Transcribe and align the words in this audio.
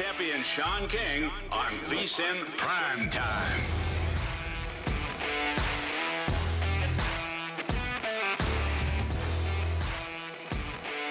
Champion 0.00 0.42
Sean 0.42 0.88
King 0.88 1.30
on 1.52 1.70
VSIN 1.84 2.46
Prime 2.56 3.10
Time. 3.10 3.60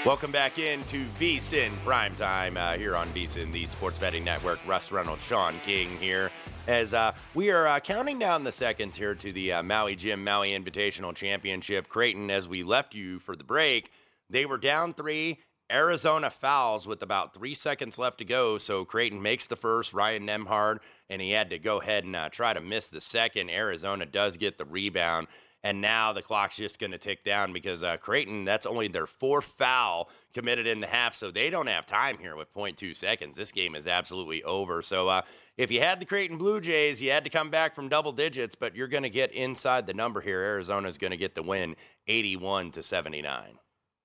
Welcome 0.04 0.32
back 0.32 0.58
into 0.58 1.06
VSIN 1.20 1.70
Primetime 1.86 2.58
uh, 2.58 2.80
here 2.80 2.96
on 2.96 3.08
VSIN, 3.10 3.52
the 3.52 3.68
Sports 3.68 4.00
Betting 4.00 4.24
Network. 4.24 4.60
Wes 4.68 4.92
Reynolds, 4.92 5.24
Sean 5.24 5.60
King 5.64 5.96
here, 6.00 6.32
as 6.68 6.96
uh, 6.96 7.14
we 7.36 7.52
are 7.52 7.68
uh, 7.68 7.80
counting 7.80 8.18
down 8.18 8.44
the 8.44 8.52
seconds 8.52 8.96
here 8.96 9.14
to 9.14 9.32
the 9.32 9.54
uh, 9.54 9.62
Maui 9.62 9.96
Jim 9.96 10.24
Maui 10.24 10.58
Invitational 10.58 11.14
Championship. 11.14 11.90
Creighton, 11.90 12.32
as 12.32 12.48
we 12.48 12.64
left 12.64 12.96
you 12.96 13.20
for 13.20 13.36
the 13.36 13.44
break, 13.44 13.92
they 14.32 14.48
were 14.48 14.58
down 14.58 14.96
three. 14.96 15.38
Arizona 15.72 16.30
fouls 16.30 16.88
with 16.88 17.04
about 17.04 17.34
three 17.34 17.54
seconds 17.54 18.00
left 18.00 18.18
to 18.20 18.26
go. 18.26 18.58
So 18.58 18.86
Creighton 18.86 19.22
makes 19.22 19.48
the 19.48 19.56
first, 19.56 19.94
Ryan 19.94 20.28
Nembhard, 20.28 20.80
and 21.10 21.22
he 21.22 21.32
had 21.32 21.50
to 21.52 21.60
go 21.60 21.80
ahead 21.80 22.04
and 22.04 22.16
uh, 22.16 22.30
try 22.30 22.54
to 22.54 22.62
miss 22.62 22.90
the 22.90 23.02
second. 23.02 23.50
Arizona 23.50 24.06
does 24.06 24.38
get 24.38 24.58
the 24.58 24.66
rebound. 24.66 25.28
And 25.62 25.82
now 25.82 26.14
the 26.14 26.22
clock's 26.22 26.56
just 26.56 26.80
going 26.80 26.92
to 26.92 26.98
tick 26.98 27.26
down 27.26 27.52
because 27.52 27.84
uh, 27.84 27.98
Creighton, 27.98 28.46
that's 28.46 28.66
only 28.66 28.88
their 28.88 29.06
fourth 29.06 29.46
foul 29.46 30.10
committed 30.34 30.66
in 30.66 30.80
the 30.80 30.88
half. 30.88 31.16
So 31.16 31.32
they 31.32 31.50
don't 31.50 31.68
have 31.68 31.86
time 31.86 32.18
here 32.18 32.38
with 32.38 32.54
0.2 32.54 32.96
seconds. 32.96 33.36
This 33.36 33.52
game 33.52 33.76
is 33.76 33.86
absolutely 33.86 34.42
over. 34.44 34.82
So 34.82 35.10
uh, 35.10 35.22
if 35.58 35.70
you 35.70 35.82
had 35.82 36.00
the 36.00 36.06
Creighton 36.06 36.38
Blue 36.38 36.62
Jays, 36.62 37.02
you 37.02 37.12
had 37.12 37.26
to 37.26 37.30
come 37.30 37.50
back 37.50 37.76
from 37.76 37.90
double 37.90 38.14
digits, 38.14 38.56
but 38.56 38.74
you're 38.74 38.88
going 38.88 39.04
to 39.04 39.10
get 39.10 39.34
inside 39.34 39.86
the 39.86 39.94
number 39.94 40.22
here. 40.22 40.42
Arizona's 40.42 40.98
going 40.98 41.12
to 41.12 41.18
get 41.18 41.36
the 41.36 41.44
win 41.44 41.76
81 42.08 42.72
to 42.72 42.82
79. 42.82 43.60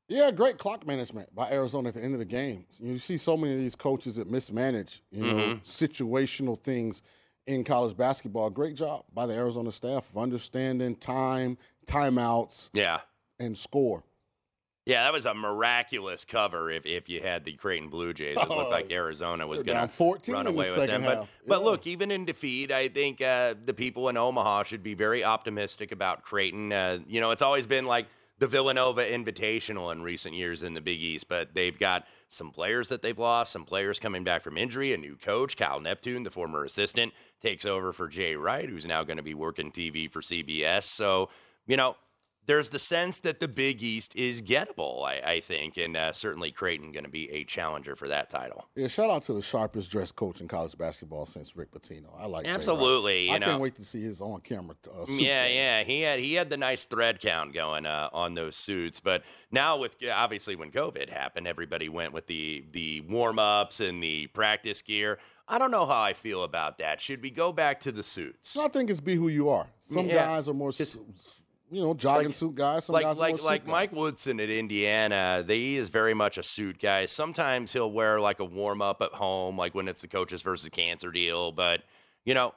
Yeah, 0.08 0.30
great 0.30 0.58
clock 0.58 0.86
management 0.86 1.34
by 1.34 1.50
Arizona 1.50 1.88
at 1.88 1.94
the 1.94 2.02
end 2.02 2.12
of 2.12 2.18
the 2.18 2.24
game. 2.26 2.66
You 2.78 2.98
see 2.98 3.16
so 3.16 3.36
many 3.36 3.54
of 3.54 3.58
these 3.58 3.74
coaches 3.74 4.16
that 4.16 4.30
mismanage, 4.30 5.02
you 5.10 5.24
know, 5.24 5.34
Mhm. 5.34 5.62
situational 5.64 6.60
things 6.60 7.02
in 7.46 7.64
college 7.64 7.96
basketball. 7.96 8.50
Great 8.50 8.74
job 8.74 9.04
by 9.14 9.24
the 9.26 9.34
Arizona 9.34 9.72
staff 9.72 10.10
of 10.10 10.18
understanding 10.18 10.96
time, 10.96 11.56
timeouts, 11.86 12.68
Yeah. 12.74 13.00
and 13.38 13.56
score. 13.56 14.02
Yeah, 14.86 15.04
that 15.04 15.14
was 15.14 15.24
a 15.24 15.32
miraculous 15.32 16.26
cover 16.26 16.70
if, 16.70 16.84
if 16.84 17.08
you 17.08 17.22
had 17.22 17.46
the 17.46 17.52
Creighton 17.54 17.88
Blue 17.88 18.12
Jays. 18.12 18.36
It 18.38 18.48
looked 18.50 18.70
like 18.70 18.90
Arizona 18.92 19.46
was 19.46 19.62
going 19.62 19.78
to 19.80 19.88
14 19.88 20.34
run 20.34 20.46
away 20.46 20.70
with 20.70 20.86
them. 20.86 21.02
But, 21.04 21.16
half. 21.16 21.28
but 21.46 21.60
Yeah. 21.60 21.64
look, 21.64 21.86
even 21.86 22.10
in 22.10 22.26
defeat, 22.26 22.70
I 22.70 22.88
think 22.88 23.22
uh, 23.22 23.54
the 23.64 23.72
people 23.72 24.10
in 24.10 24.18
Omaha 24.18 24.64
should 24.64 24.82
be 24.82 24.92
very 24.92 25.24
optimistic 25.24 25.90
about 25.92 26.22
Creighton. 26.22 26.70
Uh, 26.70 26.98
you 27.06 27.22
know, 27.22 27.30
it's 27.30 27.40
always 27.40 27.66
been 27.66 27.86
like 27.86 28.06
the 28.38 28.46
Villanova 28.46 29.04
Invitational 29.04 29.92
in 29.92 30.02
recent 30.02 30.34
years 30.34 30.62
in 30.62 30.74
the 30.74 30.80
Big 30.80 31.00
East, 31.00 31.28
but 31.28 31.54
they've 31.54 31.78
got 31.78 32.06
some 32.28 32.50
players 32.50 32.88
that 32.88 33.00
they've 33.00 33.18
lost, 33.18 33.52
some 33.52 33.64
players 33.64 34.00
coming 34.00 34.24
back 34.24 34.42
from 34.42 34.56
injury, 34.56 34.92
a 34.92 34.96
new 34.98 35.16
coach, 35.16 35.56
Kyle 35.56 35.80
Neptune, 35.80 36.24
the 36.24 36.30
former 36.30 36.64
assistant, 36.64 37.12
takes 37.40 37.64
over 37.64 37.92
for 37.92 38.08
Jay 38.08 38.34
Wright, 38.34 38.68
who's 38.68 38.86
now 38.86 39.04
going 39.04 39.18
to 39.18 39.22
be 39.22 39.34
working 39.34 39.70
TV 39.70 40.10
for 40.10 40.20
CBS. 40.20 40.82
So, 40.82 41.28
you 41.66 41.76
know, 41.76 41.96
there's 42.46 42.70
the 42.70 42.78
sense 42.78 43.20
that 43.20 43.40
the 43.40 43.48
Big 43.48 43.82
East 43.82 44.14
is 44.16 44.42
gettable, 44.42 45.04
I, 45.04 45.20
I 45.34 45.40
think, 45.40 45.76
and 45.76 45.96
uh, 45.96 46.12
certainly 46.12 46.50
Creighton 46.50 46.92
going 46.92 47.04
to 47.04 47.10
be 47.10 47.30
a 47.30 47.44
challenger 47.44 47.96
for 47.96 48.08
that 48.08 48.28
title. 48.30 48.68
Yeah, 48.76 48.88
shout 48.88 49.08
out 49.10 49.22
to 49.24 49.32
the 49.32 49.42
sharpest 49.42 49.90
dressed 49.90 50.16
coach 50.16 50.40
in 50.40 50.48
college 50.48 50.76
basketball 50.76 51.26
since 51.26 51.56
Rick 51.56 51.72
Pitino. 51.72 52.08
I 52.18 52.26
like. 52.26 52.46
Absolutely, 52.46 53.28
you 53.28 53.32
I 53.34 53.38
know. 53.38 53.46
can't 53.46 53.60
wait 53.62 53.74
to 53.76 53.84
see 53.84 54.02
his 54.02 54.20
on 54.20 54.40
camera. 54.40 54.76
Uh, 54.86 55.04
Yeah, 55.08 55.46
game. 55.48 55.56
yeah, 55.56 55.82
he 55.84 56.00
had 56.02 56.18
he 56.20 56.34
had 56.34 56.50
the 56.50 56.56
nice 56.56 56.84
thread 56.84 57.20
count 57.20 57.54
going 57.54 57.86
uh, 57.86 58.08
on 58.12 58.34
those 58.34 58.56
suits, 58.56 59.00
but 59.00 59.22
now 59.50 59.76
with 59.78 59.96
obviously 60.12 60.56
when 60.56 60.70
COVID 60.70 61.08
happened, 61.08 61.46
everybody 61.46 61.88
went 61.88 62.12
with 62.12 62.26
the 62.26 62.64
the 62.72 63.00
warm 63.02 63.38
ups 63.38 63.80
and 63.80 64.02
the 64.02 64.26
practice 64.28 64.82
gear. 64.82 65.18
I 65.46 65.58
don't 65.58 65.70
know 65.70 65.84
how 65.84 66.00
I 66.00 66.14
feel 66.14 66.42
about 66.42 66.78
that. 66.78 67.02
Should 67.02 67.22
we 67.22 67.30
go 67.30 67.52
back 67.52 67.80
to 67.80 67.92
the 67.92 68.02
suits? 68.02 68.56
I 68.56 68.68
think 68.68 68.88
it's 68.88 69.00
be 69.00 69.14
who 69.14 69.28
you 69.28 69.50
are. 69.50 69.66
Some 69.82 70.06
Yeah. 70.06 70.24
guys 70.24 70.48
are 70.48 70.54
more, 70.54 70.70
s- 70.70 70.96
you 71.74 71.82
know, 71.82 71.94
jogging 71.94 72.32
suit 72.32 72.54
guys. 72.54 72.84
Some 72.84 72.94
like 72.94 73.04
guys 73.04 73.16
like 73.18 73.42
like 73.42 73.64
guys. 73.64 73.72
Mike 73.72 73.92
Woodson 73.92 74.38
at 74.40 74.48
Indiana, 74.48 75.42
they, 75.46 75.58
he 75.58 75.76
is 75.76 75.88
very 75.88 76.14
much 76.14 76.38
a 76.38 76.42
suit 76.42 76.78
guy. 76.78 77.06
Sometimes 77.06 77.72
he'll 77.72 77.90
wear 77.90 78.20
like 78.20 78.40
a 78.40 78.44
warm 78.44 78.80
up 78.80 79.02
at 79.02 79.10
home, 79.12 79.58
like 79.58 79.74
when 79.74 79.88
it's 79.88 80.02
the 80.02 80.08
coaches 80.08 80.42
versus 80.42 80.68
cancer 80.70 81.10
deal. 81.10 81.52
But 81.52 81.82
you 82.24 82.34
know, 82.34 82.54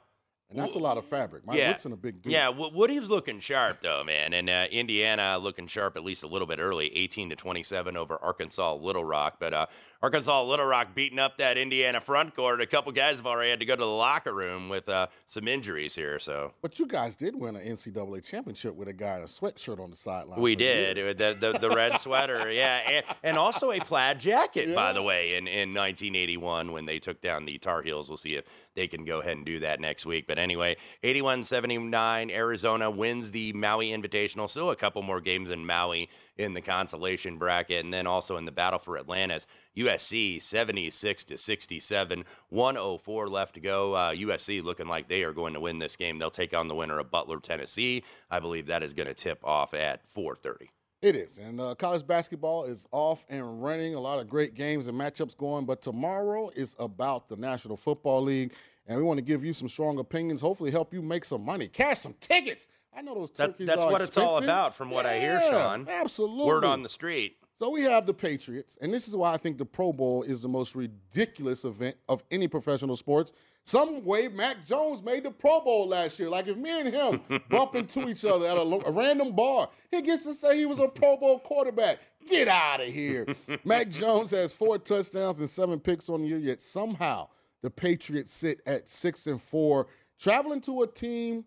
And 0.50 0.58
that's 0.58 0.76
a 0.76 0.78
lot 0.78 0.96
of 0.96 1.04
fabric. 1.04 1.44
Mike 1.46 1.58
yeah, 1.58 1.72
Woodson 1.72 1.92
a 1.92 1.96
big 1.96 2.22
dude. 2.22 2.32
Yeah, 2.32 2.48
Wo- 2.48 2.70
Woody's 2.72 3.10
looking 3.10 3.38
sharp 3.40 3.82
though, 3.82 4.02
man, 4.04 4.32
and 4.32 4.48
uh, 4.48 4.66
Indiana 4.70 5.36
looking 5.38 5.66
sharp 5.66 5.96
at 5.96 6.04
least 6.04 6.22
a 6.22 6.26
little 6.26 6.46
bit 6.46 6.58
early, 6.58 6.96
eighteen 6.96 7.28
to 7.30 7.36
twenty-seven 7.36 7.96
over 7.96 8.16
Arkansas 8.16 8.74
Little 8.76 9.04
Rock. 9.04 9.36
But 9.40 9.52
uh, 9.52 9.66
Arkansas 10.00 10.44
Little 10.44 10.64
Rock 10.64 10.94
beating 10.94 11.18
up 11.18 11.38
that 11.38 11.58
Indiana 11.58 12.00
front 12.00 12.36
court. 12.36 12.60
A 12.60 12.66
couple 12.66 12.92
guys 12.92 13.16
have 13.16 13.26
already 13.26 13.50
had 13.50 13.58
to 13.58 13.66
go 13.66 13.74
to 13.74 13.80
the 13.80 13.86
locker 13.86 14.32
room 14.32 14.68
with 14.68 14.88
uh, 14.88 15.08
some 15.26 15.48
injuries 15.48 15.96
here. 15.96 16.20
So 16.20 16.52
But 16.62 16.78
you 16.78 16.86
guys 16.86 17.16
did 17.16 17.34
win 17.34 17.56
an 17.56 17.66
NCAA 17.66 18.24
championship 18.24 18.76
with 18.76 18.86
a 18.86 18.92
guy 18.92 19.16
in 19.16 19.22
a 19.22 19.26
sweatshirt 19.26 19.80
on 19.80 19.90
the 19.90 19.96
sideline. 19.96 20.40
we 20.40 20.54
did 20.54 21.18
the, 21.18 21.36
the 21.40 21.58
the 21.58 21.70
red 21.70 21.98
sweater, 21.98 22.48
yeah, 22.52 22.78
and, 22.88 23.04
and 23.24 23.36
also 23.36 23.72
a 23.72 23.80
plaid 23.80 24.20
jacket, 24.20 24.72
by 24.72 24.92
the 24.92 25.02
way, 25.02 25.34
in 25.34 25.48
in 25.48 25.74
1981 25.74 26.70
when 26.70 26.86
they 26.86 27.00
took 27.00 27.20
down 27.20 27.44
the 27.44 27.58
Tar 27.58 27.82
Heels. 27.82 28.08
We'll 28.08 28.18
see 28.18 28.36
if 28.36 28.44
they 28.74 28.86
can 28.86 29.04
go 29.04 29.18
ahead 29.18 29.36
and 29.36 29.44
do 29.44 29.58
that 29.60 29.80
next 29.80 30.06
week. 30.06 30.28
But 30.28 30.38
anyway, 30.38 30.76
81 31.02 31.42
79, 31.42 32.30
Arizona 32.30 32.88
wins 32.88 33.32
the 33.32 33.52
Maui 33.52 33.88
Invitational. 33.88 34.48
Still 34.48 34.70
a 34.70 34.76
couple 34.76 35.02
more 35.02 35.20
games 35.20 35.50
in 35.50 35.66
Maui 35.66 36.08
in 36.38 36.54
the 36.54 36.62
consolation 36.62 37.36
bracket. 37.36 37.84
And 37.84 37.92
then 37.92 38.06
also 38.06 38.36
in 38.36 38.44
the 38.44 38.52
battle 38.52 38.78
for 38.78 38.96
Atlantis, 38.96 39.46
USC 39.76 40.40
76 40.40 41.24
to 41.24 41.36
67, 41.36 42.24
104 42.48 43.28
left 43.28 43.54
to 43.54 43.60
go. 43.60 43.94
Uh, 43.94 44.12
USC 44.12 44.62
looking 44.62 44.88
like 44.88 45.08
they 45.08 45.24
are 45.24 45.32
going 45.32 45.54
to 45.54 45.60
win 45.60 45.78
this 45.78 45.96
game. 45.96 46.18
They'll 46.18 46.30
take 46.30 46.56
on 46.56 46.68
the 46.68 46.74
winner 46.74 46.98
of 46.98 47.10
Butler, 47.10 47.40
Tennessee. 47.40 48.04
I 48.30 48.40
believe 48.40 48.66
that 48.66 48.82
is 48.82 48.94
going 48.94 49.08
to 49.08 49.14
tip 49.14 49.44
off 49.44 49.74
at 49.74 50.02
4:30. 50.14 50.68
It 51.00 51.14
is. 51.14 51.38
And 51.38 51.60
uh, 51.60 51.76
college 51.76 52.04
basketball 52.04 52.64
is 52.64 52.84
off 52.90 53.24
and 53.28 53.62
running. 53.62 53.94
A 53.94 54.00
lot 54.00 54.18
of 54.18 54.28
great 54.28 54.54
games 54.54 54.88
and 54.88 54.98
matchups 54.98 55.36
going. 55.36 55.64
But 55.64 55.80
tomorrow 55.80 56.50
is 56.56 56.74
about 56.78 57.28
the 57.28 57.36
National 57.36 57.76
Football 57.76 58.22
League. 58.22 58.52
And 58.88 58.96
we 58.96 59.04
want 59.04 59.18
to 59.18 59.22
give 59.22 59.44
you 59.44 59.52
some 59.52 59.68
strong 59.68 59.98
opinions, 59.98 60.40
hopefully 60.40 60.70
help 60.70 60.94
you 60.94 61.02
make 61.02 61.24
some 61.24 61.44
money, 61.44 61.68
cash 61.68 61.98
some 61.98 62.14
tickets. 62.20 62.68
I 62.96 63.02
know 63.02 63.14
those 63.14 63.30
turkeys 63.30 63.66
that, 63.66 63.76
That's 63.76 63.84
what 63.84 64.00
expensive. 64.00 64.22
it's 64.22 64.32
all 64.32 64.42
about, 64.42 64.74
from 64.74 64.90
what 64.90 65.04
yeah, 65.04 65.12
I 65.12 65.20
hear, 65.20 65.40
Sean. 65.42 65.86
Absolutely. 65.88 66.46
Word 66.46 66.64
on 66.64 66.82
the 66.82 66.88
street. 66.88 67.36
So 67.58 67.70
we 67.70 67.82
have 67.82 68.06
the 68.06 68.14
Patriots, 68.14 68.78
and 68.80 68.94
this 68.94 69.08
is 69.08 69.16
why 69.16 69.34
I 69.34 69.36
think 69.36 69.58
the 69.58 69.64
Pro 69.64 69.92
Bowl 69.92 70.22
is 70.22 70.42
the 70.42 70.48
most 70.48 70.74
ridiculous 70.74 71.64
event 71.64 71.96
of 72.08 72.22
any 72.30 72.48
professional 72.48 72.96
sports. 72.96 73.32
Some 73.64 74.04
way 74.04 74.28
Mac 74.28 74.64
Jones 74.64 75.02
made 75.02 75.24
the 75.24 75.30
Pro 75.32 75.60
Bowl 75.60 75.88
last 75.88 76.18
year. 76.18 76.30
Like 76.30 76.46
if 76.46 76.56
me 76.56 76.80
and 76.80 76.88
him 76.88 77.20
bump 77.50 77.74
into 77.74 78.08
each 78.08 78.24
other 78.24 78.46
at 78.46 78.56
a, 78.56 78.60
a 78.60 78.90
random 78.90 79.34
bar, 79.34 79.68
he 79.90 80.00
gets 80.00 80.22
to 80.24 80.34
say 80.34 80.56
he 80.56 80.66
was 80.66 80.78
a 80.78 80.88
Pro 80.88 81.16
Bowl 81.16 81.40
quarterback. 81.40 81.98
Get 82.30 82.48
out 82.48 82.80
of 82.80 82.88
here. 82.92 83.26
Mac 83.64 83.90
Jones 83.90 84.30
has 84.30 84.52
four 84.52 84.78
touchdowns 84.78 85.40
and 85.40 85.50
seven 85.50 85.80
picks 85.80 86.08
on 86.08 86.22
the 86.22 86.28
year, 86.28 86.38
yet 86.38 86.62
somehow 86.62 87.28
the 87.62 87.70
Patriots 87.70 88.32
sit 88.32 88.60
at 88.66 88.88
six 88.88 89.26
and 89.26 89.40
four, 89.40 89.88
traveling 90.18 90.60
to 90.62 90.82
a 90.82 90.86
team 90.86 91.44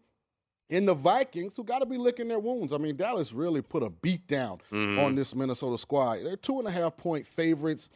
in 0.70 0.86
the 0.86 0.94
Vikings 0.94 1.56
who 1.58 1.64
got 1.64 1.80
to 1.80 1.86
be 1.86 1.98
licking 1.98 2.28
their 2.28 2.40
wounds. 2.40 2.72
I 2.74 2.78
mean, 2.78 2.96
Dallas 2.96 3.34
really 3.34 3.62
put 3.62 3.84
a 3.84 3.90
beat 3.90 4.26
down 4.28 4.60
Mm-hmm. 4.72 5.00
on 5.00 5.16
this 5.16 5.36
Minnesota 5.36 5.78
squad. 5.78 6.20
They're 6.24 6.38
two 6.38 6.60
and 6.60 6.68
a 6.68 6.72
half 6.72 6.96
point 6.98 7.28
favorites. 7.28 7.90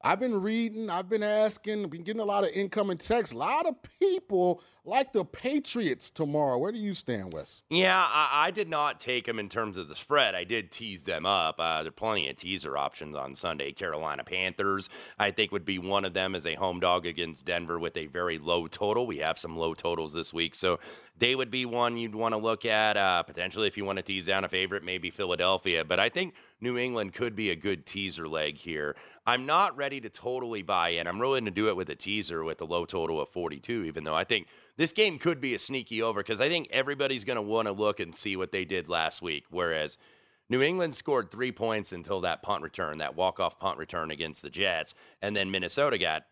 I've 0.00 0.20
been 0.20 0.40
reading, 0.40 0.90
I've 0.90 1.08
been 1.08 1.24
asking, 1.24 1.88
been 1.88 2.04
getting 2.04 2.20
a 2.20 2.24
lot 2.24 2.44
of 2.44 2.50
incoming 2.50 2.98
texts. 2.98 3.34
A 3.34 3.38
lot 3.38 3.66
of 3.66 3.74
people 3.98 4.62
like 4.84 5.12
the 5.12 5.24
Patriots 5.24 6.08
tomorrow. 6.08 6.56
Where 6.56 6.70
do 6.70 6.78
you 6.78 6.94
stand, 6.94 7.32
Wes? 7.32 7.62
Yeah, 7.68 8.06
I, 8.08 8.46
I 8.46 8.50
did 8.52 8.68
not 8.68 9.00
take 9.00 9.26
them 9.26 9.40
in 9.40 9.48
terms 9.48 9.76
of 9.76 9.88
the 9.88 9.96
spread. 9.96 10.36
I 10.36 10.44
did 10.44 10.70
tease 10.70 11.02
them 11.02 11.26
up. 11.26 11.56
Uh, 11.58 11.82
there 11.82 11.88
are 11.88 11.92
plenty 11.92 12.28
of 12.28 12.36
teaser 12.36 12.76
options 12.76 13.16
on 13.16 13.34
Sunday. 13.34 13.72
Carolina 13.72 14.22
Panthers, 14.22 14.88
I 15.18 15.32
think, 15.32 15.50
would 15.50 15.64
be 15.64 15.80
one 15.80 16.04
of 16.04 16.14
them 16.14 16.36
as 16.36 16.46
a 16.46 16.54
home 16.54 16.78
dog 16.78 17.04
against 17.04 17.44
Denver 17.44 17.78
with 17.78 17.96
a 17.96 18.06
very 18.06 18.38
low 18.38 18.68
total. 18.68 19.04
We 19.04 19.18
have 19.18 19.36
some 19.36 19.56
low 19.56 19.74
totals 19.74 20.12
this 20.12 20.32
week, 20.32 20.54
so 20.54 20.78
they 21.18 21.34
would 21.34 21.50
be 21.50 21.66
one 21.66 21.96
you'd 21.96 22.14
want 22.14 22.34
to 22.34 22.38
look 22.38 22.64
at. 22.64 22.96
Uh, 22.96 23.24
potentially, 23.24 23.66
if 23.66 23.76
you 23.76 23.84
want 23.84 23.96
to 23.96 24.02
tease 24.02 24.26
down 24.26 24.44
a 24.44 24.48
favorite, 24.48 24.84
maybe 24.84 25.10
Philadelphia. 25.10 25.84
But 25.84 25.98
I 25.98 26.08
think 26.08 26.34
New 26.60 26.76
England 26.76 27.12
could 27.12 27.36
be 27.36 27.50
a 27.50 27.56
good 27.56 27.86
teaser 27.86 28.26
leg 28.26 28.58
here. 28.58 28.96
I'm 29.26 29.46
not 29.46 29.76
ready 29.76 30.00
to 30.00 30.08
totally 30.08 30.62
buy 30.62 30.90
in. 30.90 31.06
I'm 31.06 31.18
willing 31.18 31.44
to 31.44 31.50
do 31.50 31.68
it 31.68 31.76
with 31.76 31.90
a 31.90 31.94
teaser 31.94 32.42
with 32.42 32.60
a 32.60 32.64
low 32.64 32.84
total 32.84 33.20
of 33.20 33.28
42, 33.28 33.84
even 33.84 34.04
though 34.04 34.14
I 34.14 34.24
think 34.24 34.48
this 34.76 34.92
game 34.92 35.18
could 35.18 35.40
be 35.40 35.54
a 35.54 35.58
sneaky 35.58 36.02
over 36.02 36.20
because 36.20 36.40
I 36.40 36.48
think 36.48 36.68
everybody's 36.70 37.24
going 37.24 37.36
to 37.36 37.42
want 37.42 37.66
to 37.66 37.72
look 37.72 38.00
and 38.00 38.14
see 38.14 38.36
what 38.36 38.52
they 38.52 38.64
did 38.64 38.88
last 38.88 39.22
week. 39.22 39.44
Whereas 39.50 39.98
New 40.48 40.62
England 40.62 40.96
scored 40.96 41.30
three 41.30 41.52
points 41.52 41.92
until 41.92 42.22
that 42.22 42.42
punt 42.42 42.62
return, 42.62 42.98
that 42.98 43.14
walk-off 43.16 43.58
punt 43.58 43.78
return 43.78 44.10
against 44.10 44.42
the 44.42 44.50
Jets, 44.50 44.94
and 45.22 45.36
then 45.36 45.50
Minnesota 45.50 45.98
got 45.98 46.24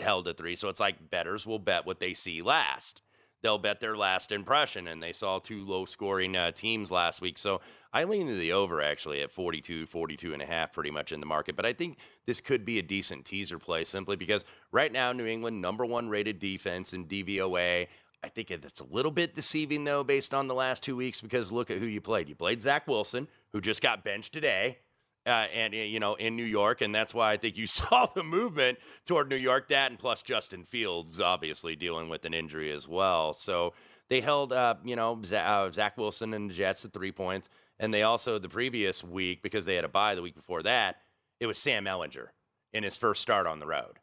held 0.00 0.26
to 0.26 0.34
three. 0.34 0.54
So 0.54 0.68
it's 0.68 0.80
like 0.80 1.10
betters 1.10 1.46
will 1.46 1.58
bet 1.58 1.86
what 1.86 1.98
they 1.98 2.14
see 2.14 2.42
last. 2.42 3.02
They'll 3.42 3.58
bet 3.58 3.80
their 3.80 3.96
last 3.96 4.30
impression, 4.30 4.86
and 4.86 5.02
they 5.02 5.12
saw 5.12 5.38
two 5.38 5.64
low-scoring 5.64 6.36
uh, 6.36 6.52
teams 6.52 6.90
last 6.90 7.20
week. 7.20 7.38
So 7.38 7.60
I 7.92 8.04
lean 8.04 8.28
to 8.28 8.36
the 8.36 8.52
over 8.52 8.80
actually 8.80 9.20
at 9.20 9.32
42, 9.32 9.86
42 9.86 10.32
and 10.32 10.40
a 10.40 10.46
half, 10.46 10.72
pretty 10.72 10.90
much 10.90 11.12
in 11.12 11.20
the 11.20 11.26
market. 11.26 11.56
But 11.56 11.66
I 11.66 11.72
think 11.72 11.98
this 12.26 12.40
could 12.40 12.64
be 12.64 12.78
a 12.78 12.82
decent 12.82 13.24
teaser 13.24 13.58
play 13.58 13.84
simply 13.84 14.16
because 14.16 14.44
right 14.70 14.92
now 14.92 15.12
New 15.12 15.26
England 15.26 15.60
number 15.60 15.84
one 15.84 16.08
rated 16.08 16.38
defense 16.38 16.92
in 16.92 17.06
DVOA. 17.06 17.88
I 18.24 18.28
think 18.28 18.52
it's 18.52 18.80
a 18.80 18.86
little 18.86 19.10
bit 19.10 19.34
deceiving 19.34 19.84
though, 19.84 20.04
based 20.04 20.32
on 20.32 20.46
the 20.46 20.54
last 20.54 20.84
two 20.84 20.94
weeks, 20.94 21.20
because 21.20 21.50
look 21.50 21.70
at 21.70 21.78
who 21.78 21.86
you 21.86 22.00
played. 22.00 22.28
You 22.28 22.36
played 22.36 22.62
Zach 22.62 22.86
Wilson, 22.86 23.26
who 23.52 23.60
just 23.60 23.82
got 23.82 24.04
benched 24.04 24.32
today. 24.32 24.78
Uh, 25.24 25.46
and 25.54 25.72
you 25.72 26.00
know 26.00 26.14
in 26.16 26.34
New 26.34 26.42
York, 26.44 26.80
and 26.80 26.92
that's 26.92 27.14
why 27.14 27.32
I 27.32 27.36
think 27.36 27.56
you 27.56 27.66
saw 27.68 28.06
the 28.06 28.24
movement 28.24 28.78
toward 29.06 29.28
New 29.28 29.36
York. 29.36 29.68
That 29.68 29.90
and 29.90 29.98
plus 29.98 30.22
Justin 30.22 30.64
Fields, 30.64 31.20
obviously 31.20 31.76
dealing 31.76 32.08
with 32.08 32.24
an 32.24 32.34
injury 32.34 32.72
as 32.72 32.88
well. 32.88 33.32
So 33.32 33.72
they 34.08 34.20
held, 34.20 34.52
uh, 34.52 34.74
you 34.84 34.96
know, 34.96 35.22
uh, 35.32 35.70
Zach 35.70 35.96
Wilson 35.96 36.34
and 36.34 36.50
the 36.50 36.54
Jets 36.54 36.84
at 36.84 36.92
three 36.92 37.12
points, 37.12 37.48
and 37.78 37.94
they 37.94 38.02
also 38.02 38.38
the 38.38 38.48
previous 38.48 39.02
week 39.02 39.42
because 39.42 39.64
they 39.64 39.76
had 39.76 39.84
a 39.84 39.88
bye 39.88 40.14
the 40.14 40.22
week 40.22 40.34
before 40.34 40.62
that, 40.64 40.96
it 41.40 41.46
was 41.46 41.56
Sam 41.56 41.84
Ehlinger 41.84 42.28
in 42.72 42.82
his 42.84 42.96
first 42.96 43.22
start 43.22 43.46
on 43.46 43.58
the 43.58 43.66
road 43.66 44.00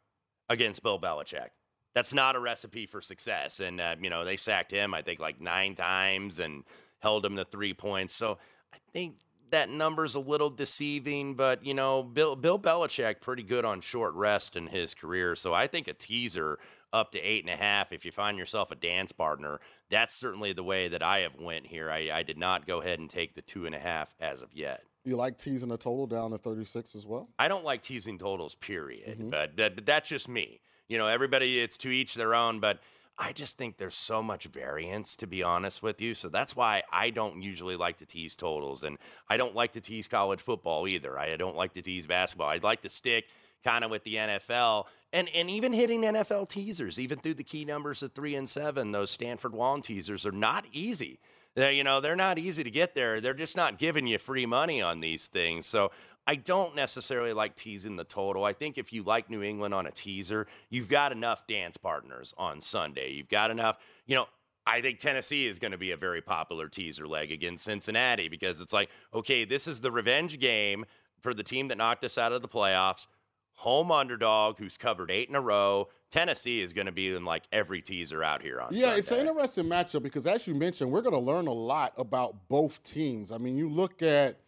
against 0.48 0.82
Bill 0.82 0.98
Belichick. 0.98 1.50
That's 1.94 2.14
not 2.14 2.36
a 2.36 2.40
recipe 2.40 2.86
for 2.86 3.00
success, 3.00 3.60
and 3.60 3.80
uh, 3.80 3.96
you 4.00 4.10
know 4.10 4.24
they 4.24 4.36
sacked 4.36 4.70
him 4.70 4.94
I 4.94 5.02
think 5.02 5.20
like 5.20 5.40
nine 5.40 5.74
times 5.74 6.38
and 6.40 6.64
held 7.00 7.24
him 7.24 7.36
to 7.36 7.44
three 7.44 7.74
points. 7.74 8.14
So 8.14 8.38
I 8.72 8.78
think 8.92 9.16
that 9.50 9.68
number's 9.70 10.14
a 10.14 10.20
little 10.20 10.50
deceiving, 10.50 11.34
but 11.34 11.64
you 11.64 11.74
know, 11.74 12.02
Bill 12.02 12.36
Bill 12.36 12.58
Belichick 12.58 13.20
pretty 13.20 13.42
good 13.42 13.64
on 13.64 13.80
short 13.80 14.14
rest 14.14 14.56
in 14.56 14.68
his 14.68 14.94
career. 14.94 15.36
So 15.36 15.52
I 15.54 15.66
think 15.66 15.88
a 15.88 15.94
teaser 15.94 16.58
up 16.92 17.12
to 17.12 17.20
eight 17.20 17.44
and 17.44 17.52
a 17.52 17.56
half. 17.56 17.92
If 17.92 18.04
you 18.04 18.12
find 18.12 18.36
yourself 18.38 18.70
a 18.70 18.74
dance 18.74 19.12
partner, 19.12 19.60
that's 19.88 20.14
certainly 20.14 20.52
the 20.52 20.62
way 20.62 20.88
that 20.88 21.02
I 21.02 21.20
have 21.20 21.36
went 21.36 21.66
here. 21.66 21.90
I, 21.90 22.10
I 22.12 22.22
did 22.22 22.38
not 22.38 22.66
go 22.66 22.80
ahead 22.80 22.98
and 22.98 23.08
take 23.08 23.34
the 23.34 23.42
two 23.42 23.66
and 23.66 23.74
a 23.74 23.78
half 23.78 24.14
as 24.20 24.42
of 24.42 24.52
yet. 24.54 24.82
You 25.04 25.16
like 25.16 25.38
teasing 25.38 25.70
a 25.70 25.76
total 25.76 26.06
down 26.06 26.32
to 26.32 26.38
36 26.38 26.94
as 26.94 27.06
well? 27.06 27.28
I 27.38 27.48
don't 27.48 27.64
like 27.64 27.80
teasing 27.80 28.18
totals, 28.18 28.54
period. 28.54 29.18
Mm-hmm. 29.18 29.30
But, 29.30 29.56
but 29.56 29.74
but 29.74 29.86
that's 29.86 30.08
just 30.08 30.28
me. 30.28 30.60
You 30.88 30.98
know, 30.98 31.06
everybody 31.06 31.60
it's 31.60 31.76
to 31.78 31.90
each 31.90 32.14
their 32.14 32.34
own. 32.34 32.60
But 32.60 32.80
I 33.18 33.32
just 33.32 33.58
think 33.58 33.76
there's 33.76 33.96
so 33.96 34.22
much 34.22 34.46
variance, 34.46 35.14
to 35.16 35.26
be 35.26 35.42
honest 35.42 35.82
with 35.82 36.00
you. 36.00 36.14
So 36.14 36.28
that's 36.28 36.56
why 36.56 36.82
I 36.90 37.10
don't 37.10 37.42
usually 37.42 37.76
like 37.76 37.98
to 37.98 38.06
tease 38.06 38.34
totals, 38.34 38.82
and 38.82 38.98
I 39.28 39.36
don't 39.36 39.54
like 39.54 39.72
to 39.72 39.80
tease 39.80 40.08
college 40.08 40.40
football 40.40 40.88
either. 40.88 41.18
I 41.18 41.36
don't 41.36 41.56
like 41.56 41.74
to 41.74 41.82
tease 41.82 42.06
basketball. 42.06 42.48
I'd 42.48 42.62
like 42.62 42.80
to 42.82 42.88
stick 42.88 43.26
kind 43.62 43.84
of 43.84 43.90
with 43.90 44.04
the 44.04 44.14
NFL 44.14 44.86
and 45.12 45.28
and 45.34 45.50
even 45.50 45.72
hitting 45.72 46.02
NFL 46.02 46.48
teasers, 46.48 46.98
even 46.98 47.18
through 47.18 47.34
the 47.34 47.44
key 47.44 47.64
numbers 47.64 48.02
of 48.02 48.12
three 48.12 48.34
and 48.34 48.48
seven. 48.48 48.92
Those 48.92 49.10
Stanford 49.10 49.52
Wong 49.52 49.82
teasers 49.82 50.24
are 50.24 50.32
not 50.32 50.64
easy. 50.72 51.18
They're, 51.56 51.72
you 51.72 51.82
know, 51.82 52.00
they're 52.00 52.16
not 52.16 52.38
easy 52.38 52.62
to 52.62 52.70
get 52.70 52.94
there. 52.94 53.20
They're 53.20 53.34
just 53.34 53.56
not 53.56 53.78
giving 53.78 54.06
you 54.06 54.18
free 54.18 54.46
money 54.46 54.80
on 54.80 55.00
these 55.00 55.26
things. 55.26 55.66
So 55.66 55.90
I 56.30 56.36
don't 56.36 56.76
necessarily 56.76 57.32
like 57.32 57.56
teasing 57.56 57.96
the 57.96 58.04
total. 58.04 58.44
I 58.44 58.52
think 58.52 58.78
if 58.78 58.92
you 58.92 59.02
like 59.02 59.28
New 59.30 59.42
England 59.42 59.74
on 59.74 59.86
a 59.86 59.90
teaser, 59.90 60.46
you've 60.68 60.88
got 60.88 61.10
enough 61.10 61.44
dance 61.48 61.76
partners 61.76 62.32
on 62.38 62.60
Sunday. 62.60 63.10
You've 63.10 63.28
got 63.28 63.50
enough, 63.50 63.78
you 64.06 64.14
know, 64.14 64.26
I 64.64 64.80
think 64.80 65.00
Tennessee 65.00 65.48
is 65.48 65.58
going 65.58 65.72
to 65.72 65.76
be 65.76 65.90
a 65.90 65.96
very 65.96 66.22
popular 66.22 66.68
teaser 66.68 67.08
leg 67.08 67.32
against 67.32 67.64
Cincinnati 67.64 68.28
because 68.28 68.60
it's 68.60 68.72
like, 68.72 68.90
okay, 69.12 69.44
this 69.44 69.66
is 69.66 69.80
the 69.80 69.90
revenge 69.90 70.38
game 70.38 70.84
for 71.20 71.34
the 71.34 71.42
team 71.42 71.66
that 71.66 71.78
knocked 71.78 72.04
us 72.04 72.16
out 72.16 72.30
of 72.30 72.42
the 72.42 72.48
playoffs. 72.48 73.08
Home 73.54 73.90
underdog 73.90 74.58
who's 74.58 74.76
covered 74.76 75.10
eight 75.10 75.28
in 75.28 75.34
a 75.34 75.40
row. 75.40 75.88
Tennessee 76.12 76.60
is 76.60 76.72
going 76.72 76.86
to 76.86 76.92
be 76.92 77.12
in 77.12 77.24
like 77.24 77.42
every 77.50 77.82
teaser 77.82 78.22
out 78.22 78.40
here 78.40 78.60
on 78.60 78.72
Yeah, 78.72 78.82
Sunday. 78.82 78.98
it's 79.00 79.10
an 79.10 79.26
interesting 79.26 79.64
matchup 79.64 80.04
because, 80.04 80.28
as 80.28 80.46
you 80.46 80.54
mentioned, 80.54 80.92
we're 80.92 81.02
going 81.02 81.12
to 81.12 81.18
learn 81.18 81.48
a 81.48 81.52
lot 81.52 81.92
about 81.98 82.48
both 82.48 82.80
teams. 82.84 83.32
I 83.32 83.38
mean, 83.38 83.56
you 83.56 83.68
look 83.68 84.00
at 84.00 84.38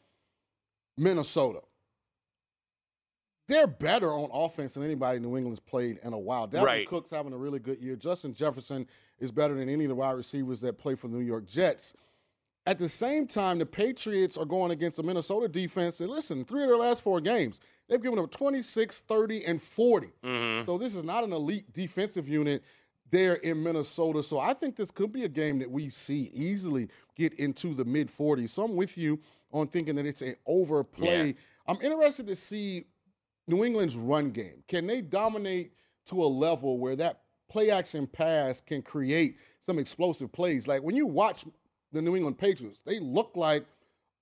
Minnesota. 0.96 1.62
They're 3.52 3.66
better 3.66 4.12
on 4.12 4.30
offense 4.32 4.74
than 4.74 4.82
anybody 4.82 5.18
New 5.18 5.36
England's 5.36 5.60
played 5.60 5.98
in 6.02 6.12
a 6.12 6.18
while. 6.18 6.48
Dalvin 6.48 6.64
Right. 6.64 6.88
Cook's 6.88 7.10
having 7.10 7.32
a 7.32 7.36
really 7.36 7.58
good 7.58 7.80
year. 7.80 7.96
Justin 7.96 8.32
Jefferson 8.32 8.86
is 9.18 9.30
better 9.30 9.54
than 9.54 9.68
any 9.68 9.84
of 9.84 9.88
the 9.90 9.94
wide 9.94 10.12
receivers 10.12 10.62
that 10.62 10.78
play 10.78 10.94
for 10.94 11.08
the 11.08 11.16
New 11.16 11.24
York 11.24 11.46
Jets. 11.46 11.94
At 12.64 12.78
the 12.78 12.88
same 12.88 13.26
time, 13.26 13.58
the 13.58 13.66
Patriots 13.66 14.38
are 14.38 14.44
going 14.44 14.70
against 14.70 14.96
the 14.96 15.02
Minnesota 15.02 15.48
defense. 15.48 16.00
And 16.00 16.08
listen, 16.08 16.44
three 16.44 16.62
of 16.62 16.68
their 16.68 16.78
last 16.78 17.02
four 17.02 17.20
games, 17.20 17.60
they've 17.88 18.00
given 18.00 18.18
up 18.18 18.30
26, 18.30 19.00
30, 19.00 19.44
and 19.44 19.60
40. 19.60 20.08
Mm-hmm. 20.24 20.66
So 20.66 20.78
this 20.78 20.94
is 20.94 21.04
not 21.04 21.24
an 21.24 21.32
elite 21.32 21.72
defensive 21.72 22.28
unit 22.28 22.62
there 23.10 23.34
in 23.34 23.62
Minnesota. 23.62 24.22
So 24.22 24.38
I 24.38 24.54
think 24.54 24.76
this 24.76 24.90
could 24.90 25.12
be 25.12 25.24
a 25.24 25.28
game 25.28 25.58
that 25.58 25.70
we 25.70 25.90
see 25.90 26.30
easily 26.32 26.88
get 27.16 27.34
into 27.34 27.74
the 27.74 27.84
mid 27.84 28.08
40s. 28.08 28.50
So 28.50 28.64
I'm 28.64 28.76
with 28.76 28.96
you 28.96 29.20
on 29.52 29.66
thinking 29.66 29.96
that 29.96 30.06
it's 30.06 30.22
an 30.22 30.36
overplay. 30.46 31.26
Yeah. 31.26 31.32
I'm 31.66 31.80
interested 31.80 32.26
to 32.26 32.36
see 32.36 32.86
New 33.46 33.64
England's 33.64 33.96
run 33.96 34.30
game. 34.30 34.62
Can 34.68 34.86
they 34.86 35.00
dominate 35.00 35.72
to 36.06 36.22
a 36.22 36.26
level 36.26 36.78
where 36.78 36.96
that 36.96 37.20
play 37.48 37.70
action 37.70 38.06
pass 38.06 38.60
can 38.60 38.82
create 38.82 39.36
some 39.60 39.78
explosive 39.78 40.32
plays? 40.32 40.66
Like 40.68 40.82
when 40.82 40.96
you 40.96 41.06
watch 41.06 41.44
the 41.92 42.00
New 42.02 42.16
England 42.16 42.38
Patriots, 42.38 42.82
they 42.84 42.98
look 43.00 43.32
like 43.34 43.64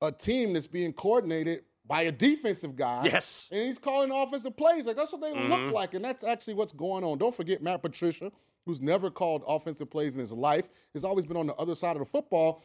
a 0.03 0.11
team 0.11 0.53
that's 0.53 0.67
being 0.67 0.93
coordinated 0.93 1.63
by 1.87 2.03
a 2.03 2.13
defensive 2.13 2.77
guy. 2.77 3.03
Yes. 3.05 3.49
And 3.53 3.61
he's 3.69 3.79
calling 3.79 4.11
offensive 4.11 4.57
plays. 4.57 4.87
Like 4.87 4.97
that's 4.97 5.13
what 5.13 5.21
they 5.21 5.33
Mm-hmm. 5.33 5.53
look 5.53 5.75
like. 5.75 5.95
And 5.95 6.05
that's 6.05 6.25
actually 6.25 6.55
what's 6.55 6.73
going 6.73 7.05
on. 7.05 7.19
Don't 7.19 7.35
forget 7.35 7.63
Matt 7.63 7.83
Patricia 7.83 8.31
who's 8.67 8.81
never 8.81 9.11
called 9.11 9.43
offensive 9.49 9.91
plays 9.91 10.15
in 10.15 10.21
his 10.21 10.33
life, 10.33 10.69
has 10.93 11.03
always 11.03 11.25
been 11.25 11.37
on 11.37 11.47
the 11.47 11.55
other 11.55 11.75
side 11.75 11.97
of 11.97 12.01
the 12.01 12.05
football, 12.05 12.63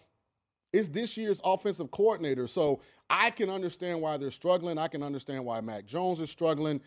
is 0.74 0.90
this 0.90 1.18
year's 1.18 1.42
offensive 1.44 1.92
coordinator. 1.92 2.48
So 2.48 2.82
I 3.10 3.30
can 3.32 3.50
understand 3.50 4.02
why 4.02 4.18
they're 4.18 4.32
struggling. 4.32 4.78
I 4.78 4.88
can 4.88 5.04
understand 5.04 5.46
why 5.46 5.62
Mac 5.62 5.86
Jones 5.86 6.20
is 6.20 6.30
struggling 6.30 6.82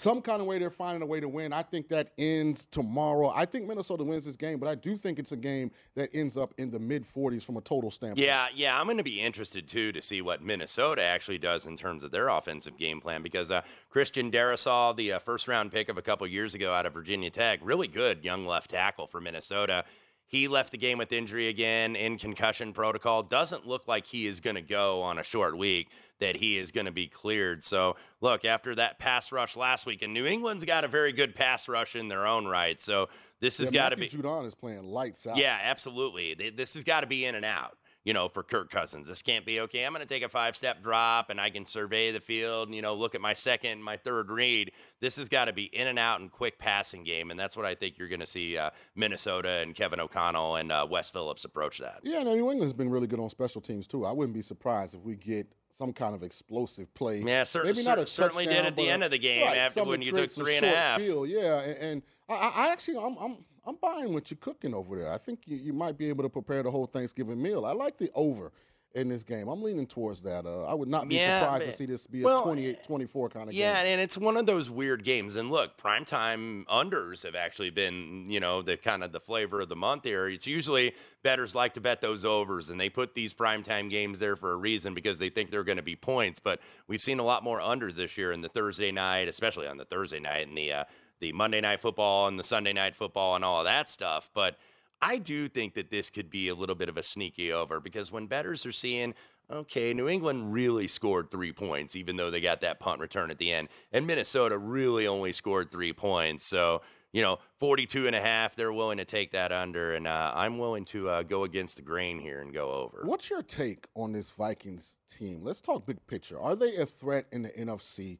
some 0.00 0.22
kind 0.22 0.40
of 0.40 0.46
way 0.46 0.58
they're 0.58 0.70
finding 0.70 1.02
a 1.02 1.06
way 1.06 1.20
to 1.20 1.28
win. 1.28 1.52
I 1.52 1.62
think 1.62 1.88
that 1.88 2.12
ends 2.18 2.66
tomorrow. 2.70 3.32
I 3.34 3.44
think 3.44 3.66
Minnesota 3.66 4.04
wins 4.04 4.24
this 4.24 4.36
game, 4.36 4.58
but 4.58 4.68
I 4.68 4.74
do 4.74 4.96
think 4.96 5.18
it's 5.18 5.32
a 5.32 5.36
game 5.36 5.70
that 5.96 6.10
ends 6.14 6.36
up 6.36 6.54
in 6.56 6.70
the 6.70 6.78
mid 6.78 7.04
40s 7.04 7.44
from 7.44 7.56
a 7.56 7.60
total 7.60 7.90
standpoint. 7.90 8.24
Yeah, 8.24 8.46
yeah, 8.54 8.78
I'm 8.78 8.86
going 8.86 8.98
to 8.98 9.02
be 9.02 9.20
interested 9.20 9.66
too 9.66 9.92
to 9.92 10.00
see 10.00 10.22
what 10.22 10.42
Minnesota 10.42 11.02
actually 11.02 11.38
does 11.38 11.66
in 11.66 11.76
terms 11.76 12.04
of 12.04 12.10
their 12.10 12.28
offensive 12.28 12.76
game 12.76 13.00
plan 13.00 13.22
because 13.22 13.50
uh, 13.50 13.62
Christian 13.90 14.30
Darrisaw, 14.30 14.96
the 14.96 15.14
uh, 15.14 15.18
first 15.18 15.48
round 15.48 15.72
pick 15.72 15.88
of 15.88 15.98
a 15.98 16.02
couple 16.02 16.26
years 16.26 16.54
ago 16.54 16.72
out 16.72 16.86
of 16.86 16.94
Virginia 16.94 17.30
Tech, 17.30 17.58
really 17.62 17.88
good 17.88 18.24
young 18.24 18.46
left 18.46 18.70
tackle 18.70 19.06
for 19.06 19.20
Minnesota. 19.20 19.84
He 20.28 20.46
left 20.46 20.70
the 20.72 20.78
game 20.78 20.98
with 20.98 21.10
injury 21.10 21.48
again 21.48 21.96
in 21.96 22.18
concussion 22.18 22.72
protocol. 22.72 23.22
Doesn't 23.22 23.66
look 23.66 23.88
like 23.88 24.06
he 24.06 24.26
is 24.26 24.40
going 24.40 24.56
to 24.56 24.62
go 24.62 25.02
on 25.02 25.18
a 25.18 25.22
short 25.22 25.56
week, 25.56 25.88
that 26.20 26.36
he 26.36 26.58
is 26.58 26.70
going 26.70 26.86
to 26.86 26.92
be 26.92 27.06
cleared. 27.06 27.64
So, 27.64 27.96
look, 28.20 28.44
after 28.44 28.74
that 28.74 28.98
pass 28.98 29.32
rush 29.32 29.56
last 29.56 29.86
week, 29.86 30.02
and 30.02 30.12
New 30.12 30.26
England's 30.26 30.64
got 30.64 30.84
a 30.84 30.88
very 30.88 31.12
good 31.12 31.34
pass 31.34 31.66
rush 31.66 31.96
in 31.96 32.08
their 32.08 32.26
own 32.26 32.46
right. 32.46 32.80
So, 32.80 33.08
this 33.40 33.58
has 33.58 33.70
got 33.70 33.90
to 33.90 33.96
be. 33.96 34.08
Judon 34.08 34.46
is 34.46 34.54
playing 34.54 34.84
lights 34.84 35.26
out. 35.26 35.38
Yeah, 35.38 35.58
absolutely. 35.62 36.34
This 36.34 36.74
has 36.74 36.84
got 36.84 37.00
to 37.00 37.06
be 37.06 37.24
in 37.24 37.34
and 37.34 37.44
out 37.44 37.78
you 38.04 38.14
know, 38.14 38.28
for 38.28 38.42
Kirk 38.42 38.70
Cousins. 38.70 39.06
This 39.06 39.22
can't 39.22 39.44
be 39.44 39.60
okay. 39.60 39.84
I'm 39.84 39.92
going 39.92 40.06
to 40.06 40.14
take 40.14 40.22
a 40.22 40.28
five 40.28 40.56
step 40.56 40.82
drop 40.82 41.30
and 41.30 41.40
I 41.40 41.50
can 41.50 41.66
survey 41.66 42.10
the 42.10 42.20
field 42.20 42.68
and, 42.68 42.74
you 42.74 42.82
know, 42.82 42.94
look 42.94 43.14
at 43.14 43.20
my 43.20 43.34
second, 43.34 43.82
my 43.82 43.96
third 43.96 44.30
read. 44.30 44.72
This 45.00 45.16
has 45.16 45.28
got 45.28 45.46
to 45.46 45.52
be 45.52 45.64
in 45.64 45.86
and 45.88 45.98
out 45.98 46.20
and 46.20 46.30
quick 46.30 46.58
passing 46.58 47.04
game. 47.04 47.30
And 47.30 47.38
that's 47.38 47.56
what 47.56 47.66
I 47.66 47.74
think 47.74 47.98
you're 47.98 48.08
going 48.08 48.20
to 48.20 48.26
see 48.26 48.56
uh, 48.56 48.70
Minnesota 48.94 49.50
and 49.50 49.74
Kevin 49.74 50.00
O'Connell 50.00 50.56
and 50.56 50.72
uh, 50.72 50.86
Wes 50.88 51.10
Phillips 51.10 51.44
approach 51.44 51.78
that. 51.78 52.00
Yeah, 52.02 52.22
no, 52.22 52.34
New 52.34 52.50
England's 52.50 52.72
been 52.72 52.90
really 52.90 53.06
good 53.06 53.20
on 53.20 53.30
special 53.30 53.60
teams, 53.60 53.86
too. 53.86 54.06
I 54.06 54.12
wouldn't 54.12 54.34
be 54.34 54.42
surprised 54.42 54.94
if 54.94 55.02
we 55.02 55.16
get 55.16 55.52
some 55.76 55.92
kind 55.92 56.14
of 56.14 56.22
explosive 56.22 56.92
play. 56.94 57.22
Yeah, 57.24 57.44
cer- 57.44 57.64
Maybe 57.64 57.84
not 57.84 57.98
cer- 57.98 58.06
certainly 58.06 58.46
did 58.46 58.66
at 58.66 58.74
the 58.74 58.88
end 58.88 59.04
of 59.04 59.10
the 59.10 59.18
game 59.18 59.46
right, 59.46 59.58
after 59.58 59.84
when 59.84 60.02
you 60.02 60.12
took 60.12 60.32
three 60.32 60.56
and 60.56 60.66
a 60.66 60.70
half. 60.70 61.00
Field, 61.00 61.28
yeah, 61.28 61.60
and, 61.60 61.78
and 61.78 62.02
I, 62.28 62.34
I, 62.34 62.72
actually, 62.72 62.98
I'm, 62.98 63.16
I'm 63.16 63.36
I'm 63.66 63.76
buying 63.76 64.12
what 64.12 64.30
you're 64.30 64.38
cooking 64.38 64.74
over 64.74 64.96
there. 64.96 65.12
I 65.12 65.18
think 65.18 65.40
you, 65.46 65.56
you 65.56 65.72
might 65.72 65.98
be 65.98 66.08
able 66.08 66.24
to 66.24 66.28
prepare 66.28 66.62
the 66.62 66.70
whole 66.70 66.86
Thanksgiving 66.86 67.40
meal. 67.40 67.64
I 67.64 67.72
like 67.72 67.98
the 67.98 68.10
over 68.14 68.52
in 68.94 69.08
this 69.08 69.22
game. 69.22 69.48
I'm 69.48 69.62
leaning 69.62 69.86
towards 69.86 70.22
that. 70.22 70.46
Uh, 70.46 70.64
I 70.64 70.74
would 70.74 70.88
not 70.88 71.08
be 71.08 71.16
yeah, 71.16 71.40
surprised 71.40 71.64
but, 71.64 71.70
to 71.70 71.76
see 71.76 71.86
this 71.86 72.06
be 72.06 72.22
a 72.22 72.24
28-24 72.24 73.30
kind 73.30 73.48
of 73.48 73.54
yeah, 73.54 73.76
game. 73.76 73.86
Yeah, 73.86 73.92
and 73.92 74.00
it's 74.00 74.16
one 74.16 74.36
of 74.36 74.46
those 74.46 74.70
weird 74.70 75.04
games. 75.04 75.36
And 75.36 75.50
look, 75.50 75.76
primetime 75.76 76.64
unders 76.66 77.22
have 77.24 77.34
actually 77.34 77.70
been, 77.70 78.30
you 78.30 78.40
know, 78.40 78.62
the 78.62 78.76
kind 78.76 79.04
of 79.04 79.12
the 79.12 79.20
flavor 79.20 79.60
of 79.60 79.68
the 79.68 79.76
month 79.76 80.04
here. 80.04 80.28
It's 80.28 80.46
usually 80.46 80.94
betters 81.22 81.54
like 81.54 81.74
to 81.74 81.80
bet 81.80 82.00
those 82.00 82.24
overs, 82.24 82.70
and 82.70 82.80
they 82.80 82.88
put 82.88 83.14
these 83.14 83.34
primetime 83.34 83.90
games 83.90 84.18
there 84.18 84.36
for 84.36 84.52
a 84.52 84.56
reason 84.56 84.94
because 84.94 85.18
they 85.18 85.28
think 85.28 85.50
they're 85.50 85.64
going 85.64 85.76
to 85.76 85.82
be 85.82 85.96
points. 85.96 86.40
But 86.40 86.60
we've 86.86 87.02
seen 87.02 87.18
a 87.18 87.24
lot 87.24 87.44
more 87.44 87.60
unders 87.60 87.96
this 87.96 88.16
year 88.16 88.32
in 88.32 88.40
the 88.40 88.48
Thursday 88.48 88.90
night, 88.90 89.28
especially 89.28 89.66
on 89.66 89.76
the 89.76 89.84
Thursday 89.84 90.20
night 90.20 90.48
and 90.48 90.56
the 90.56 90.72
uh,– 90.72 90.84
the 91.20 91.32
Monday 91.32 91.60
night 91.60 91.80
football 91.80 92.28
and 92.28 92.38
the 92.38 92.44
Sunday 92.44 92.72
night 92.72 92.96
football 92.96 93.34
and 93.36 93.44
all 93.44 93.60
of 93.60 93.64
that 93.64 93.88
stuff. 93.90 94.30
But 94.34 94.56
I 95.00 95.18
do 95.18 95.48
think 95.48 95.74
that 95.74 95.90
this 95.90 96.10
could 96.10 96.30
be 96.30 96.48
a 96.48 96.54
little 96.54 96.74
bit 96.74 96.88
of 96.88 96.96
a 96.96 97.02
sneaky 97.02 97.52
over 97.52 97.80
because 97.80 98.10
when 98.10 98.26
betters 98.26 98.66
are 98.66 98.72
seeing, 98.72 99.14
okay, 99.50 99.94
New 99.94 100.08
England 100.08 100.52
really 100.52 100.88
scored 100.88 101.30
three 101.30 101.52
points, 101.52 101.96
even 101.96 102.16
though 102.16 102.30
they 102.30 102.40
got 102.40 102.60
that 102.62 102.80
punt 102.80 103.00
return 103.00 103.30
at 103.30 103.38
the 103.38 103.52
end, 103.52 103.68
and 103.92 104.06
Minnesota 104.06 104.58
really 104.58 105.06
only 105.06 105.32
scored 105.32 105.70
three 105.70 105.92
points. 105.92 106.44
So, 106.46 106.82
you 107.12 107.22
know, 107.22 107.38
42 107.58 108.06
and 108.06 108.16
a 108.16 108.20
half, 108.20 108.56
they're 108.56 108.72
willing 108.72 108.98
to 108.98 109.04
take 109.04 109.30
that 109.30 109.52
under, 109.52 109.94
and 109.94 110.06
uh, 110.06 110.32
I'm 110.34 110.58
willing 110.58 110.84
to 110.86 111.08
uh, 111.08 111.22
go 111.22 111.44
against 111.44 111.76
the 111.76 111.82
grain 111.82 112.18
here 112.18 112.42
and 112.42 112.52
go 112.52 112.72
over. 112.72 113.02
What's 113.04 113.30
your 113.30 113.42
take 113.42 113.86
on 113.94 114.12
this 114.12 114.30
Vikings 114.30 114.96
team? 115.08 115.42
Let's 115.42 115.60
talk 115.60 115.86
big 115.86 116.04
picture. 116.06 116.38
Are 116.38 116.56
they 116.56 116.76
a 116.76 116.86
threat 116.86 117.26
in 117.32 117.42
the 117.42 117.50
NFC? 117.50 118.18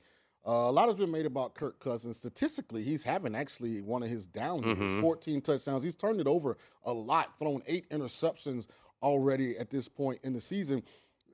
Uh, 0.49 0.71
a 0.71 0.73
lot 0.73 0.89
has 0.89 0.97
been 0.97 1.11
made 1.11 1.27
about 1.27 1.55
Kirk 1.55 1.79
Cousins. 1.79 2.17
Statistically, 2.17 2.83
he's 2.83 3.03
having 3.03 3.35
actually 3.35 3.83
one 3.83 4.03
of 4.03 4.09
his 4.09 4.25
down 4.25 4.63
years, 4.63 4.79
mm-hmm. 4.79 5.03
14 5.03 5.43
touchdowns. 5.43 5.83
He's 5.83 5.95
turned 5.95 6.21
it 6.21 6.27
over 6.27 6.57
a 6.85 6.93
lot, 6.93 7.39
thrown 7.39 7.63
eight 7.67 7.89
interceptions 7.91 8.67
already 9.03 9.59
at 9.59 9.69
this 9.69 9.89
point 9.89 10.21
in 10.23 10.33
the 10.33 10.41
season. 10.41 10.83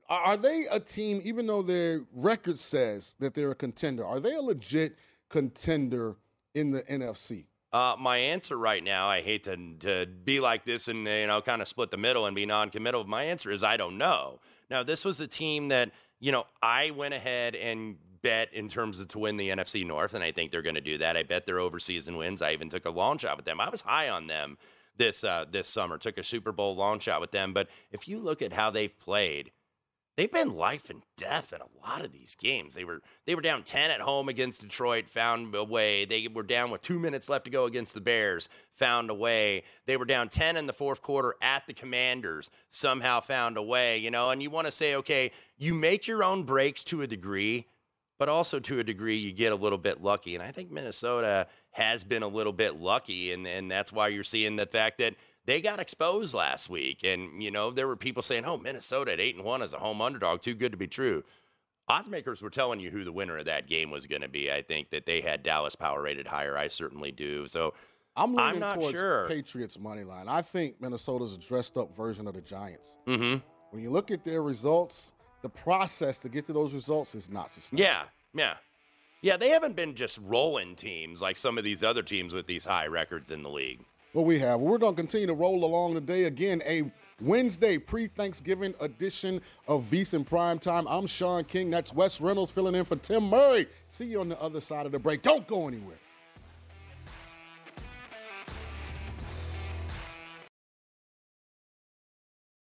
Are 0.09 0.35
they 0.35 0.65
a 0.69 0.79
team, 0.79 1.21
even 1.23 1.47
though 1.47 1.61
their 1.61 2.01
record 2.13 2.59
says 2.59 3.15
that 3.19 3.33
they're 3.33 3.51
a 3.51 3.55
contender, 3.55 4.05
are 4.05 4.19
they 4.19 4.35
a 4.35 4.41
legit 4.41 4.97
contender 5.29 6.17
in 6.53 6.71
the 6.71 6.83
NFC? 6.83 7.45
Uh, 7.71 7.95
my 7.97 8.17
answer 8.17 8.57
right 8.57 8.83
now, 8.83 9.07
I 9.07 9.21
hate 9.21 9.43
to, 9.45 9.57
to 9.79 10.05
be 10.05 10.39
like 10.39 10.63
this 10.63 10.87
and 10.87 11.07
you 11.07 11.27
know 11.27 11.41
kind 11.41 11.61
of 11.61 11.67
split 11.67 11.89
the 11.89 11.97
middle 11.97 12.25
and 12.25 12.35
be 12.35 12.45
non-committal. 12.45 13.05
My 13.05 13.23
answer 13.23 13.49
is 13.49 13.63
I 13.63 13.77
don't 13.77 13.97
know. 13.97 14.39
Now, 14.69 14.83
this 14.83 15.03
was 15.03 15.19
a 15.19 15.27
team 15.27 15.69
that 15.69 15.91
you 16.19 16.31
know 16.31 16.45
I 16.61 16.91
went 16.91 17.13
ahead 17.13 17.55
and 17.55 17.97
bet 18.25 18.51
in 18.55 18.67
terms 18.67 18.99
of 18.99 19.07
to 19.09 19.19
win 19.19 19.37
the 19.37 19.49
NFC 19.49 19.85
North, 19.85 20.15
and 20.15 20.23
I 20.23 20.31
think 20.31 20.49
they're 20.49 20.63
going 20.63 20.73
to 20.73 20.81
do 20.81 20.97
that. 20.97 21.15
I 21.15 21.21
bet 21.21 21.45
their 21.45 21.57
overseason 21.57 22.17
wins. 22.17 22.41
I 22.41 22.53
even 22.53 22.69
took 22.69 22.85
a 22.85 22.89
long 22.89 23.19
shot 23.19 23.37
with 23.37 23.45
them. 23.45 23.61
I 23.61 23.69
was 23.69 23.81
high 23.81 24.09
on 24.09 24.25
them 24.25 24.57
this 24.97 25.23
uh, 25.23 25.45
this 25.47 25.69
summer. 25.69 25.99
Took 25.99 26.17
a 26.17 26.23
Super 26.23 26.51
Bowl 26.51 26.75
long 26.75 26.99
shot 26.99 27.21
with 27.21 27.29
them. 27.29 27.53
But 27.53 27.69
if 27.91 28.07
you 28.07 28.17
look 28.17 28.41
at 28.41 28.51
how 28.51 28.71
they've 28.71 28.99
played, 28.99 29.51
they've 30.17 30.31
been 30.31 30.55
life 30.55 30.89
and 30.89 31.03
death 31.17 31.53
in 31.53 31.61
a 31.61 31.87
lot 31.87 32.03
of 32.03 32.13
these 32.13 32.33
games. 32.33 32.73
They 32.73 32.83
were 32.83 33.03
they 33.27 33.35
were 33.35 33.43
down 33.43 33.61
10 33.61 33.91
at 33.91 34.01
home 34.01 34.27
against 34.27 34.61
Detroit, 34.61 35.07
found 35.07 35.53
a 35.53 35.63
way. 35.63 36.05
They 36.05 36.27
were 36.27 36.41
down 36.41 36.71
with 36.71 36.81
2 36.81 36.97
minutes 36.97 37.29
left 37.29 37.45
to 37.45 37.51
go 37.51 37.65
against 37.65 37.93
the 37.93 38.01
Bears, 38.01 38.49
found 38.73 39.11
a 39.11 39.13
way. 39.13 39.61
They 39.85 39.97
were 39.97 40.05
down 40.05 40.29
10 40.29 40.57
in 40.57 40.65
the 40.65 40.73
fourth 40.73 41.03
quarter 41.03 41.35
at 41.43 41.67
the 41.67 41.75
Commanders, 41.75 42.49
somehow 42.71 43.19
found 43.19 43.55
a 43.55 43.63
way, 43.63 43.99
you 43.99 44.09
know. 44.09 44.31
And 44.31 44.41
you 44.41 44.49
want 44.49 44.65
to 44.65 44.71
say, 44.71 44.95
okay, 44.95 45.31
you 45.59 45.75
make 45.75 46.07
your 46.07 46.23
own 46.23 46.41
breaks 46.41 46.83
to 46.85 47.03
a 47.03 47.07
degree, 47.07 47.67
but 48.17 48.29
also 48.29 48.59
to 48.59 48.79
a 48.79 48.83
degree 48.83 49.17
you 49.17 49.31
get 49.31 49.51
a 49.51 49.55
little 49.55 49.77
bit 49.77 50.01
lucky. 50.01 50.35
And 50.35 50.43
I 50.43 50.51
think 50.51 50.71
Minnesota 50.71 51.47
has 51.71 52.03
been 52.03 52.23
a 52.23 52.27
little 52.27 52.53
bit 52.53 52.79
lucky, 52.79 53.31
and, 53.31 53.45
and 53.45 53.69
that's 53.69 53.91
why 53.91 54.07
you're 54.07 54.23
seeing 54.23 54.55
the 54.55 54.65
fact 54.65 54.99
that 54.99 55.15
they 55.45 55.61
got 55.61 55.79
exposed 55.79 56.33
last 56.33 56.69
week. 56.69 57.03
And, 57.03 57.41
you 57.41 57.51
know, 57.51 57.71
there 57.71 57.87
were 57.87 57.95
people 57.95 58.23
saying, 58.23 58.45
oh, 58.45 58.57
Minnesota 58.57 59.13
at 59.13 59.19
8 59.19 59.35
and 59.37 59.45
1 59.45 59.61
as 59.61 59.73
a 59.73 59.79
home 59.79 60.01
underdog, 60.01 60.41
too 60.41 60.55
good 60.55 60.71
to 60.71 60.77
be 60.77 60.87
true. 60.87 61.23
Odds 61.87 62.09
makers 62.09 62.41
were 62.41 62.49
telling 62.49 62.79
you 62.79 62.89
who 62.89 63.03
the 63.03 63.11
winner 63.11 63.37
of 63.37 63.45
that 63.45 63.67
game 63.67 63.91
was 63.91 64.07
going 64.07 64.23
to 64.23 64.27
be. 64.27 64.51
I 64.51 64.63
think 64.63 64.89
that 64.89 65.05
they 65.05 65.21
had 65.21 65.43
Dallas 65.43 65.75
power 65.75 66.01
rated 66.01 66.25
higher. 66.25 66.57
I 66.57 66.67
certainly 66.67 67.11
do. 67.11 67.47
So 67.47 67.75
I'm 68.15 68.33
leaning 68.33 68.53
I'm 68.55 68.59
not 68.59 68.79
towards 68.79 68.91
sure. 68.91 69.27
Patriots 69.27 69.77
money 69.77 70.03
line. 70.03 70.27
I 70.27 70.41
think 70.41 70.81
Minnesota's 70.81 71.35
a 71.35 71.37
dressed 71.37 71.77
up 71.77 71.95
version 71.95 72.27
of 72.27 72.33
the 72.33 72.41
Giants. 72.41 72.97
Mm-hmm. 73.07 73.37
When 73.69 73.83
you 73.83 73.91
look 73.91 74.09
at 74.09 74.23
their 74.23 74.41
results, 74.41 75.11
the 75.45 75.49
process 75.49 76.17
to 76.17 76.27
get 76.27 76.47
to 76.47 76.53
those 76.53 76.73
results 76.73 77.13
is 77.13 77.29
not 77.29 77.51
sustainable. 77.51 77.83
Yeah, 77.83 78.03
yeah. 78.33 78.55
Yeah, 79.21 79.37
they 79.37 79.49
haven't 79.49 79.75
been 79.75 79.93
just 79.93 80.17
rolling 80.23 80.75
teams 80.75 81.21
like 81.21 81.37
some 81.37 81.59
of 81.59 81.63
these 81.63 81.83
other 81.83 82.01
teams 82.01 82.33
with 82.33 82.47
these 82.47 82.65
high 82.65 82.87
records 82.87 83.29
in 83.29 83.43
the 83.43 83.49
league. 83.49 83.79
Well, 84.15 84.25
we 84.25 84.39
have. 84.39 84.59
We're 84.59 84.79
going 84.79 84.95
to 84.95 84.99
continue 84.99 85.27
to 85.27 85.35
roll 85.35 85.63
along 85.63 85.93
today. 85.93 86.23
Again, 86.23 86.63
a 86.65 86.91
Wednesday 87.21 87.77
pre 87.77 88.07
Thanksgiving 88.07 88.73
edition 88.79 89.39
of 89.67 89.85
VSiN 89.85 90.25
Prime 90.25 90.57
Time. 90.57 90.87
I'm 90.87 91.05
Sean 91.05 91.43
King. 91.43 91.69
That's 91.69 91.93
Wes 91.93 92.19
Reynolds 92.19 92.51
filling 92.51 92.73
in 92.73 92.83
for 92.83 92.95
Tim 92.95 93.29
Murray. 93.29 93.67
See 93.89 94.05
you 94.05 94.21
on 94.21 94.29
the 94.29 94.41
other 94.41 94.61
side 94.61 94.87
of 94.87 94.91
the 94.91 94.99
break. 94.99 95.21
Don't 95.21 95.45
go 95.45 95.67
anywhere. 95.67 95.97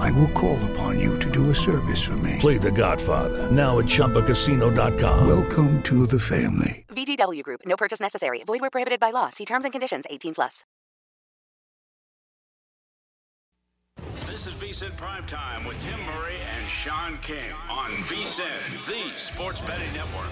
I 0.00 0.10
will 0.12 0.28
call 0.28 0.58
upon 0.70 0.98
you 0.98 1.18
to 1.18 1.30
do 1.30 1.50
a 1.50 1.54
service 1.54 2.02
for 2.02 2.16
me. 2.16 2.36
Play 2.40 2.56
The 2.58 2.72
Godfather 2.72 3.50
now 3.50 3.78
at 3.78 3.84
ChumbaCasino.com. 3.84 5.26
Welcome 5.28 5.82
to 5.82 6.06
the 6.06 6.18
family. 6.18 6.84
VGW 6.88 7.42
Group. 7.42 7.60
No 7.66 7.76
purchase 7.76 8.00
necessary. 8.00 8.42
Void 8.44 8.60
where 8.60 8.70
prohibited 8.70 8.98
by 8.98 9.10
law. 9.10 9.30
See 9.30 9.44
terms 9.44 9.64
and 9.64 9.72
conditions. 9.72 10.06
18 10.10 10.34
plus. 10.34 10.64
This 14.26 14.46
is 14.46 14.54
VSIN 14.54 14.96
Primetime 14.96 15.66
with 15.66 15.78
Tim 15.86 16.00
Murray 16.06 16.36
and 16.56 16.68
Sean 16.68 17.18
King 17.18 17.52
on 17.68 17.90
VSIN, 18.04 18.86
the 18.86 19.18
Sports 19.18 19.60
Betting 19.60 19.92
Network. 19.92 20.30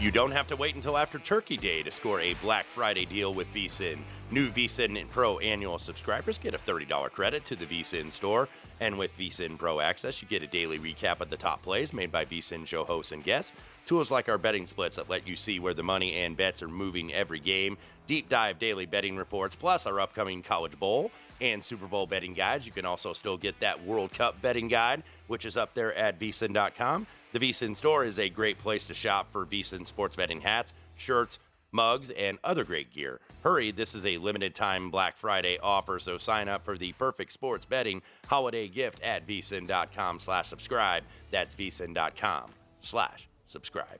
You 0.00 0.12
don't 0.12 0.30
have 0.30 0.46
to 0.46 0.56
wait 0.56 0.76
until 0.76 0.96
after 0.96 1.18
Turkey 1.18 1.56
Day 1.56 1.82
to 1.82 1.90
score 1.90 2.20
a 2.20 2.34
Black 2.34 2.66
Friday 2.66 3.04
deal 3.04 3.34
with 3.34 3.52
VSIN. 3.52 3.98
New 4.30 4.50
VSIN 4.50 5.08
Pro 5.10 5.38
annual 5.38 5.78
subscribers 5.78 6.36
get 6.36 6.54
a 6.54 6.58
$30 6.58 7.10
credit 7.10 7.46
to 7.46 7.56
the 7.56 7.64
VSIN 7.64 8.12
store. 8.12 8.46
And 8.78 8.98
with 8.98 9.16
VSIN 9.18 9.56
Pro 9.56 9.80
Access, 9.80 10.20
you 10.20 10.28
get 10.28 10.42
a 10.42 10.46
daily 10.46 10.78
recap 10.78 11.20
of 11.20 11.30
the 11.30 11.36
top 11.36 11.62
plays 11.62 11.94
made 11.94 12.12
by 12.12 12.26
VSIN 12.26 12.66
show 12.66 12.84
hosts 12.84 13.12
and 13.12 13.24
guests. 13.24 13.52
Tools 13.86 14.10
like 14.10 14.28
our 14.28 14.36
betting 14.36 14.66
splits 14.66 14.96
that 14.96 15.08
let 15.08 15.26
you 15.26 15.34
see 15.34 15.58
where 15.58 15.72
the 15.72 15.82
money 15.82 16.14
and 16.14 16.36
bets 16.36 16.62
are 16.62 16.68
moving 16.68 17.10
every 17.14 17.40
game. 17.40 17.78
Deep 18.06 18.28
dive 18.28 18.58
daily 18.58 18.84
betting 18.84 19.16
reports, 19.16 19.56
plus 19.56 19.86
our 19.86 19.98
upcoming 19.98 20.42
College 20.42 20.78
Bowl 20.78 21.10
and 21.40 21.64
Super 21.64 21.86
Bowl 21.86 22.06
betting 22.06 22.34
guides. 22.34 22.66
You 22.66 22.72
can 22.72 22.84
also 22.84 23.14
still 23.14 23.38
get 23.38 23.58
that 23.60 23.82
World 23.82 24.12
Cup 24.12 24.42
betting 24.42 24.68
guide, 24.68 25.04
which 25.28 25.46
is 25.46 25.56
up 25.56 25.72
there 25.72 25.94
at 25.94 26.18
VSIN.com. 26.20 27.06
The 27.32 27.38
VSIN 27.38 27.74
store 27.74 28.04
is 28.04 28.18
a 28.18 28.28
great 28.28 28.58
place 28.58 28.86
to 28.88 28.94
shop 28.94 29.32
for 29.32 29.46
VSIN 29.46 29.86
sports 29.86 30.16
betting 30.16 30.42
hats, 30.42 30.74
shirts, 30.96 31.38
mugs, 31.72 32.10
and 32.10 32.38
other 32.44 32.64
great 32.64 32.92
gear. 32.92 33.20
Hurry, 33.42 33.70
this 33.70 33.94
is 33.94 34.04
a 34.04 34.18
limited 34.18 34.54
time 34.54 34.90
Black 34.90 35.16
Friday 35.16 35.58
offer, 35.62 35.98
so 35.98 36.18
sign 36.18 36.48
up 36.48 36.64
for 36.64 36.76
the 36.76 36.92
perfect 36.92 37.32
sports 37.32 37.66
betting 37.66 38.02
holiday 38.26 38.68
gift 38.68 39.02
at 39.02 39.26
vsin.com 39.26 40.20
slash 40.20 40.48
subscribe. 40.48 41.04
That's 41.30 41.54
vsin.com 41.54 42.50
slash 42.80 43.28
subscribe. 43.46 43.98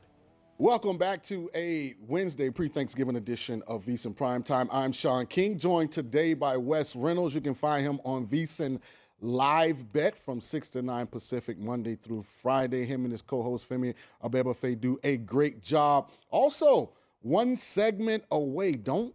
Welcome 0.61 0.99
back 0.99 1.23
to 1.25 1.49
a 1.55 1.95
Wednesday 2.09 2.51
pre-Thanksgiving 2.51 3.15
edition 3.15 3.63
of 3.69 3.85
VSIN 3.85 4.17
Primetime. 4.17 4.69
I'm 4.73 4.91
Sean 4.91 5.27
King, 5.27 5.57
joined 5.57 5.93
today 5.93 6.35
by 6.35 6.57
Wes 6.57 6.97
Reynolds. 6.97 7.33
You 7.33 7.41
can 7.41 7.55
find 7.55 7.87
him 7.87 8.01
on 8.05 8.27
VSIN 8.27 8.81
live 9.21 9.93
bet 9.93 10.17
from 10.17 10.41
6 10.41 10.69
to 10.71 10.83
9 10.83 11.07
Pacific, 11.07 11.59
Monday 11.59 11.95
through 11.95 12.23
Friday. 12.23 12.85
Him 12.85 13.05
and 13.05 13.13
his 13.13 13.23
co 13.23 13.41
host, 13.41 13.69
Femi 13.69 13.95
Abebefe, 14.23 14.81
do 14.81 14.99
a 15.05 15.17
great 15.19 15.63
job. 15.63 16.11
Also, 16.31 16.91
one 17.21 17.57
segment 17.57 18.25
away. 18.31 18.73
Don't 18.73 19.15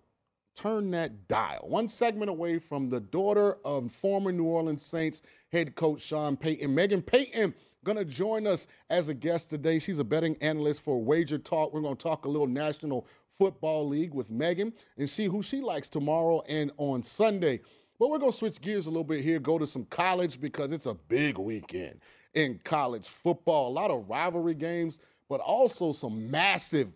turn 0.55 0.91
that 0.91 1.27
dial. 1.27 1.65
One 1.67 1.87
segment 1.87 2.29
away 2.29 2.59
from 2.59 2.89
the 2.89 2.99
daughter 2.99 3.57
of 3.65 3.91
former 3.91 4.31
New 4.31 4.45
Orleans 4.45 4.85
Saints 4.85 5.21
head 5.51 5.75
coach 5.75 6.01
Sean 6.01 6.37
Payton. 6.37 6.73
Megan 6.73 7.01
Payton 7.01 7.53
going 7.83 7.97
to 7.97 8.05
join 8.05 8.47
us 8.47 8.67
as 8.89 9.09
a 9.09 9.13
guest 9.13 9.49
today. 9.49 9.79
She's 9.79 9.99
a 9.99 10.03
betting 10.03 10.37
analyst 10.41 10.81
for 10.81 11.01
Wager 11.01 11.37
Talk. 11.37 11.73
We're 11.73 11.81
going 11.81 11.97
to 11.97 12.03
talk 12.03 12.25
a 12.25 12.29
little 12.29 12.47
National 12.47 13.07
Football 13.29 13.87
League 13.87 14.13
with 14.13 14.29
Megan 14.29 14.73
and 14.97 15.09
see 15.09 15.25
who 15.25 15.41
she 15.41 15.61
likes 15.61 15.89
tomorrow 15.89 16.43
and 16.47 16.71
on 16.77 17.03
Sunday. 17.03 17.59
But 17.99 18.09
we're 18.09 18.19
going 18.19 18.31
to 18.31 18.37
switch 18.37 18.61
gears 18.61 18.87
a 18.87 18.89
little 18.89 19.03
bit 19.03 19.23
here, 19.23 19.39
go 19.39 19.57
to 19.57 19.67
some 19.67 19.85
college 19.85 20.39
because 20.39 20.71
it's 20.71 20.85
a 20.85 20.93
big 20.93 21.37
weekend 21.37 21.99
in 22.33 22.59
college 22.63 23.07
football. 23.07 23.69
A 23.69 23.73
lot 23.73 23.91
of 23.91 24.07
rivalry 24.09 24.55
games, 24.55 24.99
but 25.29 25.39
also 25.39 25.93
some 25.93 26.29
massive 26.29 26.91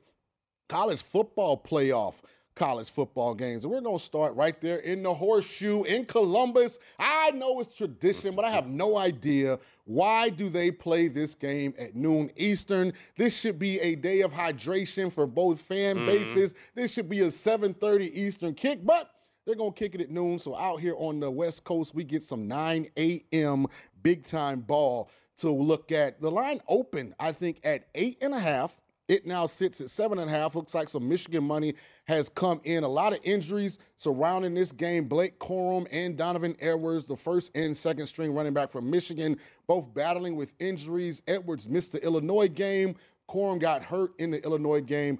college 0.67 1.01
football 1.01 1.57
playoff 1.57 2.21
college 2.57 2.89
football 2.89 3.33
games. 3.33 3.63
And 3.63 3.71
we're 3.71 3.81
going 3.81 3.99
to 3.99 4.03
start 4.03 4.35
right 4.35 4.59
there 4.59 4.77
in 4.79 5.03
the 5.03 5.13
horseshoe 5.13 5.83
in 5.83 6.05
Columbus. 6.05 6.79
I 6.99 7.31
know 7.31 7.59
it's 7.59 7.73
tradition, 7.73 8.35
but 8.35 8.43
I 8.43 8.51
have 8.51 8.67
no 8.67 8.97
idea 8.97 9.59
why 9.85 10.29
do 10.29 10.49
they 10.49 10.71
play 10.71 11.07
this 11.07 11.35
game 11.35 11.73
at 11.77 11.95
noon 11.95 12.31
Eastern. 12.35 12.93
This 13.15 13.39
should 13.39 13.59
be 13.59 13.79
a 13.79 13.95
day 13.95 14.21
of 14.21 14.33
hydration 14.33 15.11
for 15.11 15.27
both 15.27 15.61
fan 15.61 15.97
mm-hmm. 15.97 16.07
bases. 16.07 16.53
This 16.75 16.91
should 16.91 17.07
be 17.07 17.21
a 17.21 17.27
7:30 17.27 18.11
Eastern 18.13 18.53
kick, 18.53 18.83
but 18.83 19.11
they're 19.45 19.55
going 19.55 19.71
to 19.71 19.79
kick 19.79 19.95
it 19.95 20.01
at 20.01 20.11
noon. 20.11 20.39
So 20.39 20.57
out 20.57 20.81
here 20.81 20.95
on 20.97 21.19
the 21.19 21.31
West 21.31 21.63
Coast, 21.63 21.95
we 21.95 22.03
get 22.03 22.23
some 22.23 22.47
9 22.47 22.89
a.m. 22.97 23.67
big 24.03 24.25
time 24.25 24.59
ball 24.61 25.09
to 25.37 25.49
look 25.49 25.91
at. 25.91 26.19
The 26.19 26.31
line 26.31 26.59
open, 26.67 27.15
I 27.19 27.31
think, 27.31 27.59
at 27.63 27.87
eight 27.95 28.17
and 28.21 28.33
a 28.33 28.39
half. 28.39 28.77
It 29.07 29.25
now 29.25 29.45
sits 29.45 29.79
at 29.79 29.89
seven 29.89 30.19
and 30.19 30.29
a 30.29 30.33
half. 30.33 30.55
Looks 30.55 30.75
like 30.75 30.89
some 30.89 31.07
Michigan 31.07 31.43
money 31.43 31.75
has 32.05 32.27
come 32.27 32.59
in. 32.65 32.83
A 32.83 32.87
lot 32.87 33.13
of 33.13 33.19
injuries 33.23 33.79
surrounding 33.95 34.53
this 34.53 34.71
game. 34.71 35.05
Blake 35.05 35.39
Corum 35.39 35.87
and 35.91 36.17
Donovan 36.17 36.55
Edwards, 36.59 37.05
the 37.05 37.15
first 37.15 37.51
and 37.55 37.75
second 37.75 38.07
string 38.07 38.33
running 38.33 38.53
back 38.53 38.69
from 38.69 38.89
Michigan, 38.89 39.37
both 39.65 39.93
battling 39.93 40.35
with 40.35 40.53
injuries. 40.59 41.21
Edwards 41.25 41.69
missed 41.69 41.93
the 41.93 42.03
Illinois 42.03 42.49
game. 42.49 42.95
Corum 43.29 43.59
got 43.59 43.83
hurt 43.83 44.11
in 44.19 44.31
the 44.31 44.43
Illinois 44.43 44.81
game. 44.81 45.19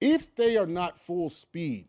If 0.00 0.34
they 0.34 0.56
are 0.56 0.66
not 0.66 0.98
full 0.98 1.28
speed, 1.30 1.88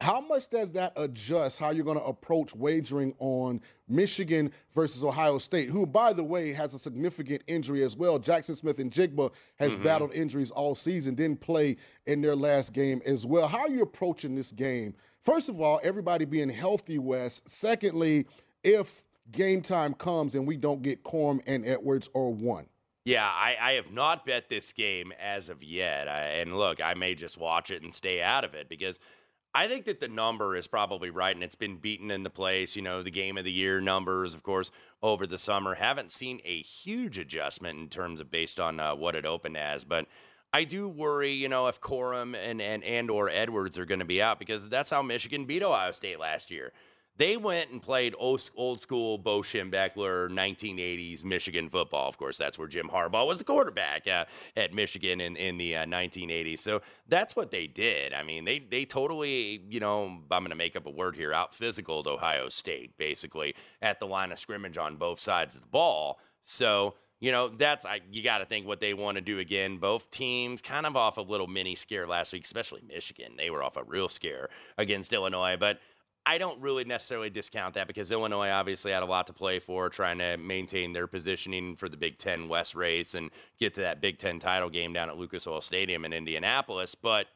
how 0.00 0.20
much 0.20 0.48
does 0.48 0.72
that 0.72 0.92
adjust 0.96 1.58
how 1.58 1.70
you're 1.70 1.84
going 1.84 1.98
to 1.98 2.04
approach 2.04 2.54
wagering 2.54 3.14
on 3.18 3.62
Michigan 3.88 4.52
versus 4.74 5.02
Ohio 5.02 5.38
State, 5.38 5.70
who, 5.70 5.86
by 5.86 6.12
the 6.12 6.22
way, 6.22 6.52
has 6.52 6.74
a 6.74 6.78
significant 6.78 7.42
injury 7.46 7.82
as 7.82 7.96
well? 7.96 8.18
Jackson 8.18 8.54
Smith-Njigba 8.54 9.32
has 9.58 9.72
mm-hmm. 9.72 9.84
battled 9.84 10.12
injuries 10.12 10.50
all 10.50 10.74
season, 10.74 11.14
didn't 11.14 11.40
play 11.40 11.76
in 12.04 12.20
their 12.20 12.36
last 12.36 12.74
game 12.74 13.00
as 13.06 13.24
well. 13.24 13.48
How 13.48 13.60
are 13.60 13.70
you 13.70 13.82
approaching 13.82 14.34
this 14.34 14.52
game? 14.52 14.94
First 15.22 15.48
of 15.48 15.60
all, 15.60 15.80
everybody 15.82 16.26
being 16.26 16.50
healthy, 16.50 16.98
Wes. 16.98 17.40
Secondly, 17.46 18.26
if 18.62 19.06
game 19.32 19.62
time 19.62 19.94
comes 19.94 20.34
and 20.34 20.46
we 20.46 20.58
don't 20.58 20.82
get 20.82 21.04
Corum 21.04 21.40
and 21.46 21.64
Edwards 21.64 22.10
or 22.12 22.34
one. 22.34 22.66
Yeah, 23.06 23.24
I, 23.24 23.56
I, 23.60 23.72
have 23.72 23.92
not 23.92 24.26
bet 24.26 24.50
this 24.50 24.72
game 24.72 25.12
as 25.20 25.48
of 25.48 25.62
yet. 25.62 26.08
I, 26.08 26.22
and 26.22 26.56
look, 26.56 26.80
I 26.80 26.94
may 26.94 27.14
just 27.14 27.38
watch 27.38 27.70
it 27.70 27.82
and 27.82 27.94
stay 27.94 28.20
out 28.20 28.44
of 28.44 28.54
it 28.54 28.68
because– 28.68 28.98
I 29.54 29.68
think 29.68 29.86
that 29.86 30.00
the 30.00 30.08
number 30.08 30.54
is 30.54 30.66
probably 30.66 31.10
right, 31.10 31.34
and 31.34 31.42
it's 31.42 31.54
been 31.54 31.78
beaten 31.78 32.10
into 32.10 32.30
place. 32.30 32.76
You 32.76 32.82
know, 32.82 33.02
the 33.02 33.10
game 33.10 33.38
of 33.38 33.44
the 33.44 33.52
year 33.52 33.80
numbers, 33.80 34.34
of 34.34 34.42
course, 34.42 34.70
over 35.02 35.26
the 35.26 35.38
summer 35.38 35.74
haven't 35.74 36.12
seen 36.12 36.40
a 36.44 36.62
huge 36.62 37.18
adjustment 37.18 37.78
in 37.78 37.88
terms 37.88 38.20
of 38.20 38.30
based 38.30 38.60
on 38.60 38.78
uh, 38.78 38.94
what 38.94 39.14
it 39.14 39.24
opened 39.24 39.56
as, 39.56 39.84
but. 39.84 40.06
I 40.52 40.64
do 40.64 40.88
worry, 40.88 41.32
you 41.32 41.50
know, 41.50 41.66
if 41.66 41.82
Corum 41.82 42.34
and 42.34 42.62
and 42.62 42.82
and 42.82 43.10
or 43.10 43.28
Edwards 43.28 43.76
are 43.76 43.84
going 43.84 43.98
to 43.98 44.06
be 44.06 44.22
out 44.22 44.38
because 44.38 44.70
that's 44.70 44.88
how 44.88 45.02
Michigan 45.02 45.44
beat 45.44 45.62
Ohio 45.62 45.92
State 45.92 46.18
last 46.18 46.50
year. 46.50 46.72
They 47.18 47.36
went 47.36 47.70
and 47.70 47.80
played 47.80 48.14
old, 48.18 48.40
school 48.40 49.18
Bo 49.18 49.40
Schembechler 49.40 50.28
1980s 50.28 51.24
Michigan 51.24 51.68
football. 51.68 52.08
Of 52.08 52.18
course, 52.18 52.36
that's 52.36 52.58
where 52.58 52.68
Jim 52.68 52.90
Harbaugh 52.92 53.26
was 53.26 53.38
the 53.38 53.44
quarterback 53.44 54.06
uh, 54.06 54.26
at 54.56 54.74
Michigan 54.74 55.20
in, 55.20 55.36
in 55.36 55.56
the 55.56 55.76
uh, 55.76 55.86
1980s. 55.86 56.58
So 56.58 56.82
that's 57.08 57.34
what 57.34 57.50
they 57.50 57.66
did. 57.66 58.12
I 58.12 58.22
mean, 58.22 58.44
they, 58.44 58.58
they 58.58 58.84
totally, 58.84 59.62
you 59.68 59.80
know, 59.80 60.04
I'm 60.30 60.42
going 60.42 60.50
to 60.50 60.56
make 60.56 60.76
up 60.76 60.86
a 60.86 60.90
word 60.90 61.16
here, 61.16 61.32
out 61.32 61.54
physical 61.54 62.02
Ohio 62.06 62.50
State, 62.50 62.98
basically, 62.98 63.54
at 63.80 63.98
the 63.98 64.06
line 64.06 64.30
of 64.30 64.38
scrimmage 64.38 64.76
on 64.76 64.96
both 64.96 65.20
sides 65.20 65.54
of 65.54 65.62
the 65.62 65.68
ball. 65.68 66.18
So, 66.44 66.94
you 67.18 67.32
know, 67.32 67.48
that's 67.48 67.86
I, 67.86 68.00
you 68.12 68.22
got 68.22 68.38
to 68.38 68.44
think 68.44 68.66
what 68.66 68.80
they 68.80 68.92
want 68.92 69.14
to 69.16 69.22
do 69.22 69.38
again. 69.38 69.78
Both 69.78 70.10
teams 70.10 70.60
kind 70.60 70.84
of 70.84 70.96
off 70.96 71.16
a 71.16 71.22
little 71.22 71.46
mini 71.46 71.74
scare 71.74 72.06
last 72.06 72.32
week, 72.34 72.44
especially 72.44 72.82
Michigan. 72.86 73.32
They 73.38 73.48
were 73.48 73.62
off 73.62 73.78
a 73.78 73.84
real 73.84 74.10
scare 74.10 74.50
against 74.76 75.12
Illinois, 75.14 75.56
but 75.58 75.80
I 76.28 76.38
don't 76.38 76.60
really 76.60 76.84
necessarily 76.84 77.30
discount 77.30 77.74
that 77.74 77.86
because 77.86 78.10
Illinois 78.10 78.50
obviously 78.50 78.90
had 78.90 79.04
a 79.04 79.06
lot 79.06 79.28
to 79.28 79.32
play 79.32 79.60
for, 79.60 79.88
trying 79.88 80.18
to 80.18 80.36
maintain 80.36 80.92
their 80.92 81.06
positioning 81.06 81.76
for 81.76 81.88
the 81.88 81.96
Big 81.96 82.18
Ten 82.18 82.48
West 82.48 82.74
race 82.74 83.14
and 83.14 83.30
get 83.60 83.74
to 83.76 83.82
that 83.82 84.00
Big 84.00 84.18
Ten 84.18 84.40
title 84.40 84.68
game 84.68 84.92
down 84.92 85.08
at 85.08 85.16
Lucas 85.16 85.46
Oil 85.46 85.60
Stadium 85.60 86.04
in 86.04 86.12
Indianapolis. 86.12 86.96
But 86.96 87.28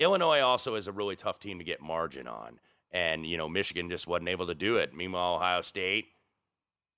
Illinois 0.00 0.40
also 0.40 0.74
is 0.74 0.86
a 0.86 0.92
really 0.92 1.16
tough 1.16 1.38
team 1.38 1.58
to 1.58 1.64
get 1.64 1.82
margin 1.82 2.26
on. 2.26 2.58
And, 2.90 3.26
you 3.26 3.36
know, 3.36 3.48
Michigan 3.48 3.90
just 3.90 4.06
wasn't 4.06 4.30
able 4.30 4.46
to 4.46 4.54
do 4.54 4.76
it. 4.76 4.94
Meanwhile, 4.94 5.34
Ohio 5.34 5.60
State, 5.60 6.06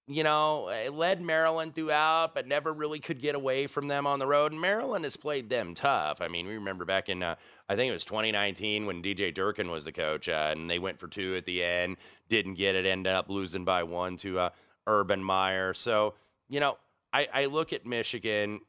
you 0.08 0.22
know, 0.22 0.70
led 0.92 1.20
Maryland 1.20 1.74
throughout, 1.74 2.32
but 2.34 2.46
never 2.46 2.72
really 2.72 3.00
could 3.00 3.20
get 3.20 3.34
away 3.34 3.66
from 3.66 3.88
them 3.88 4.06
on 4.06 4.20
the 4.20 4.26
road. 4.26 4.52
And 4.52 4.60
Maryland 4.60 5.04
has 5.04 5.16
played 5.16 5.50
them 5.50 5.74
tough. 5.74 6.20
I 6.20 6.28
mean, 6.28 6.46
we 6.46 6.54
remember 6.54 6.84
back 6.84 7.08
in, 7.08 7.24
uh, 7.24 7.34
I 7.68 7.74
think 7.74 7.90
it 7.90 7.94
was 7.94 8.04
2019 8.04 8.86
when 8.86 9.02
DJ 9.02 9.34
Durkin 9.34 9.68
was 9.68 9.84
the 9.84 9.92
coach, 9.92 10.28
uh, 10.28 10.52
and 10.52 10.70
they 10.70 10.78
went 10.78 11.00
for 11.00 11.08
two 11.08 11.34
at 11.34 11.44
the 11.44 11.62
end, 11.64 11.96
didn't 12.28 12.54
get 12.54 12.76
it, 12.76 12.86
ended 12.86 13.12
up 13.12 13.28
losing 13.28 13.64
by 13.64 13.82
one 13.82 14.16
to 14.18 14.38
uh, 14.38 14.50
Urban 14.86 15.24
Meyer. 15.24 15.74
So, 15.74 16.14
you 16.48 16.60
know, 16.60 16.78
I, 17.12 17.26
I 17.34 17.46
look 17.46 17.72
at 17.72 17.84
Michigan, 17.84 18.60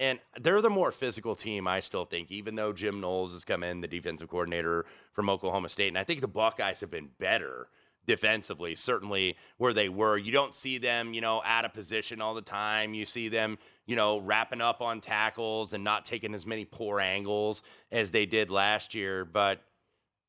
and 0.00 0.18
they're 0.40 0.62
the 0.62 0.70
more 0.70 0.90
physical 0.90 1.36
team, 1.36 1.68
I 1.68 1.78
still 1.78 2.06
think, 2.06 2.32
even 2.32 2.56
though 2.56 2.72
Jim 2.72 3.00
Knowles 3.00 3.32
has 3.34 3.44
come 3.44 3.62
in, 3.62 3.82
the 3.82 3.88
defensive 3.88 4.28
coordinator 4.28 4.84
from 5.12 5.30
Oklahoma 5.30 5.68
State. 5.68 5.88
And 5.88 5.98
I 5.98 6.02
think 6.02 6.22
the 6.22 6.28
Buckeyes 6.28 6.80
have 6.80 6.90
been 6.90 7.10
better 7.20 7.68
defensively, 8.06 8.74
certainly 8.74 9.36
where 9.58 9.72
they 9.72 9.88
were. 9.88 10.16
You 10.18 10.32
don't 10.32 10.54
see 10.54 10.78
them, 10.78 11.14
you 11.14 11.20
know, 11.20 11.42
out 11.44 11.64
of 11.64 11.72
position 11.72 12.20
all 12.20 12.34
the 12.34 12.42
time. 12.42 12.94
You 12.94 13.06
see 13.06 13.28
them, 13.28 13.58
you 13.86 13.96
know, 13.96 14.18
wrapping 14.18 14.60
up 14.60 14.80
on 14.80 15.00
tackles 15.00 15.72
and 15.72 15.84
not 15.84 16.04
taking 16.04 16.34
as 16.34 16.46
many 16.46 16.64
poor 16.64 17.00
angles 17.00 17.62
as 17.90 18.10
they 18.10 18.26
did 18.26 18.50
last 18.50 18.94
year. 18.94 19.24
But, 19.24 19.62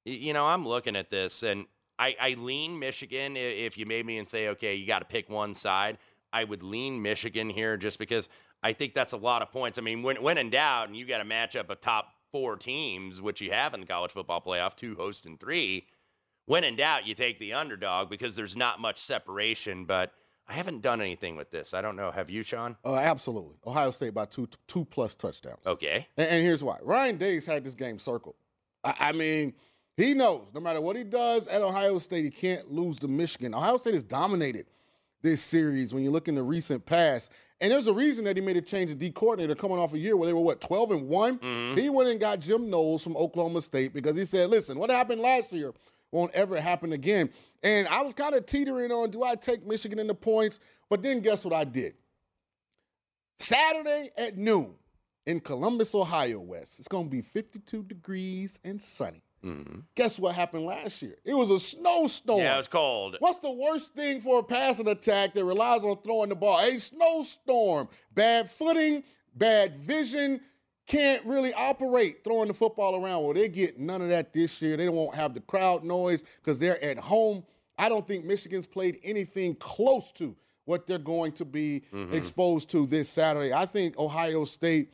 you 0.05 0.33
know, 0.33 0.45
I'm 0.45 0.67
looking 0.67 0.95
at 0.95 1.09
this 1.09 1.43
and 1.43 1.65
I, 1.97 2.15
I 2.19 2.35
lean 2.37 2.79
Michigan. 2.79 3.37
If 3.37 3.77
you 3.77 3.85
made 3.85 4.05
me 4.05 4.17
and 4.17 4.27
say, 4.27 4.49
okay, 4.49 4.75
you 4.75 4.85
got 4.85 4.99
to 4.99 5.05
pick 5.05 5.29
one 5.29 5.53
side, 5.53 5.97
I 6.31 6.43
would 6.43 6.63
lean 6.63 7.01
Michigan 7.01 7.49
here 7.49 7.77
just 7.77 7.99
because 7.99 8.29
I 8.61 8.73
think 8.73 8.93
that's 8.93 9.13
a 9.13 9.17
lot 9.17 9.41
of 9.41 9.51
points. 9.51 9.77
I 9.77 9.81
mean, 9.81 10.03
when, 10.03 10.21
when 10.21 10.37
in 10.37 10.49
doubt 10.49 10.87
and 10.87 10.97
you 10.97 11.05
got 11.05 11.21
a 11.21 11.25
matchup 11.25 11.69
of 11.69 11.81
top 11.81 12.13
four 12.31 12.55
teams, 12.55 13.21
which 13.21 13.41
you 13.41 13.51
have 13.51 13.73
in 13.73 13.81
the 13.81 13.85
college 13.85 14.11
football 14.11 14.41
playoff, 14.41 14.75
two 14.75 14.95
host 14.95 15.25
and 15.25 15.39
three, 15.39 15.85
when 16.45 16.63
in 16.63 16.75
doubt, 16.75 17.07
you 17.07 17.13
take 17.13 17.39
the 17.39 17.53
underdog 17.53 18.09
because 18.09 18.35
there's 18.35 18.55
not 18.55 18.79
much 18.79 18.97
separation. 18.97 19.85
But 19.85 20.11
I 20.47 20.53
haven't 20.53 20.81
done 20.81 21.01
anything 21.01 21.35
with 21.35 21.51
this. 21.51 21.73
I 21.73 21.81
don't 21.81 21.95
know. 21.95 22.11
Have 22.11 22.29
you, 22.29 22.43
Sean? 22.43 22.75
Uh, 22.83 22.95
absolutely. 22.95 23.55
Ohio 23.65 23.91
State 23.91 24.13
by 24.13 24.25
two 24.25 24.47
two 24.67 24.85
plus 24.85 25.15
touchdowns. 25.15 25.65
Okay. 25.65 26.07
And, 26.17 26.27
and 26.29 26.43
here's 26.43 26.63
why. 26.63 26.77
Ryan 26.81 27.17
Day's 27.17 27.45
had 27.45 27.63
this 27.63 27.75
game 27.75 27.99
circled. 27.99 28.35
I, 28.83 28.95
I, 28.99 29.11
mean, 29.13 29.53
he 29.95 30.13
knows 30.13 30.47
no 30.53 30.59
matter 30.59 30.81
what 30.81 30.95
he 30.95 31.03
does 31.03 31.47
at 31.47 31.61
Ohio 31.61 31.97
State, 31.99 32.25
he 32.25 32.31
can't 32.31 32.71
lose 32.71 32.99
to 32.99 33.07
Michigan. 33.07 33.53
Ohio 33.53 33.77
State 33.77 33.93
has 33.93 34.03
dominated 34.03 34.65
this 35.21 35.41
series 35.41 35.93
when 35.93 36.03
you 36.03 36.11
look 36.11 36.27
in 36.27 36.35
the 36.35 36.43
recent 36.43 36.85
past. 36.85 37.31
And 37.61 37.71
there's 37.71 37.87
a 37.87 37.93
reason 37.93 38.25
that 38.25 38.35
he 38.35 38.41
made 38.41 38.57
a 38.57 38.61
change 38.61 38.91
of 38.91 38.99
D 38.99 39.09
coordinator 39.09 39.55
coming 39.55 39.77
off 39.77 39.93
a 39.93 39.97
year 39.97 40.17
where 40.17 40.27
they 40.27 40.33
were 40.33 40.41
what 40.41 40.59
12 40.59 40.91
and 40.91 41.07
one. 41.07 41.39
Mm-hmm. 41.39 41.79
He 41.79 41.89
went 41.89 42.09
and 42.09 42.19
got 42.19 42.41
Jim 42.41 42.69
Knowles 42.69 43.01
from 43.01 43.15
Oklahoma 43.15 43.61
State 43.61 43.93
because 43.93 44.17
he 44.17 44.25
said, 44.25 44.49
"Listen, 44.49 44.77
what 44.77 44.89
happened 44.89 45.21
last 45.21 45.53
year 45.53 45.73
won't 46.13 46.31
ever 46.33 46.61
happen 46.61 46.93
again. 46.93 47.29
And 47.63 47.87
I 47.87 48.01
was 48.01 48.13
kind 48.13 48.35
of 48.35 48.45
teetering 48.45 48.91
on 48.91 49.11
do 49.11 49.23
I 49.23 49.35
take 49.35 49.65
Michigan 49.65 49.99
in 49.99 50.07
the 50.07 50.13
points? 50.13 50.59
But 50.89 51.01
then 51.01 51.21
guess 51.21 51.43
what 51.43 51.53
I 51.53 51.63
did? 51.63 51.95
Saturday 53.39 54.11
at 54.17 54.37
noon 54.37 54.75
in 55.25 55.39
Columbus, 55.39 55.95
Ohio, 55.95 56.39
Wes, 56.39 56.79
it's 56.79 56.87
going 56.87 57.05
to 57.05 57.09
be 57.09 57.21
52 57.21 57.83
degrees 57.83 58.59
and 58.63 58.81
sunny. 58.81 59.23
Mm-hmm. 59.43 59.79
Guess 59.95 60.19
what 60.19 60.35
happened 60.35 60.65
last 60.65 61.01
year? 61.01 61.15
It 61.25 61.33
was 61.33 61.49
a 61.49 61.59
snowstorm. 61.59 62.39
Yeah, 62.39 62.53
it 62.53 62.57
was 62.57 62.67
cold. 62.69 63.17
What's 63.19 63.39
the 63.39 63.51
worst 63.51 63.93
thing 63.93 64.21
for 64.21 64.39
a 64.39 64.43
passing 64.43 64.87
attack 64.87 65.33
that 65.33 65.43
relies 65.43 65.83
on 65.83 65.97
throwing 66.01 66.29
the 66.29 66.35
ball? 66.35 66.59
A 66.59 66.79
snowstorm. 66.79 67.89
Bad 68.13 68.49
footing, 68.49 69.03
bad 69.35 69.75
vision, 69.75 70.39
can't 70.87 71.25
really 71.25 71.53
operate 71.53 72.23
throwing 72.23 72.47
the 72.49 72.53
football 72.53 72.95
around. 72.95 73.23
Well, 73.23 73.33
they 73.33 73.47
get 73.49 73.79
none 73.79 74.01
of 74.01 74.09
that 74.09 74.33
this 74.33 74.61
year. 74.61 74.75
They 74.77 74.89
won't 74.89 75.15
have 75.15 75.33
the 75.33 75.39
crowd 75.41 75.83
noise 75.83 76.23
because 76.43 76.59
they're 76.59 76.83
at 76.83 76.97
home. 76.97 77.43
I 77.77 77.89
don't 77.89 78.07
think 78.07 78.25
Michigan's 78.25 78.67
played 78.67 78.99
anything 79.03 79.55
close 79.55 80.11
to 80.13 80.35
what 80.65 80.85
they're 80.87 80.97
going 80.99 81.31
to 81.33 81.45
be 81.45 81.83
Mm-hmm. 81.93 82.13
exposed 82.13 82.69
to 82.71 82.85
this 82.85 83.09
Saturday. 83.09 83.53
I 83.53 83.65
think 83.65 83.97
Ohio 83.97 84.45
State 84.45 84.91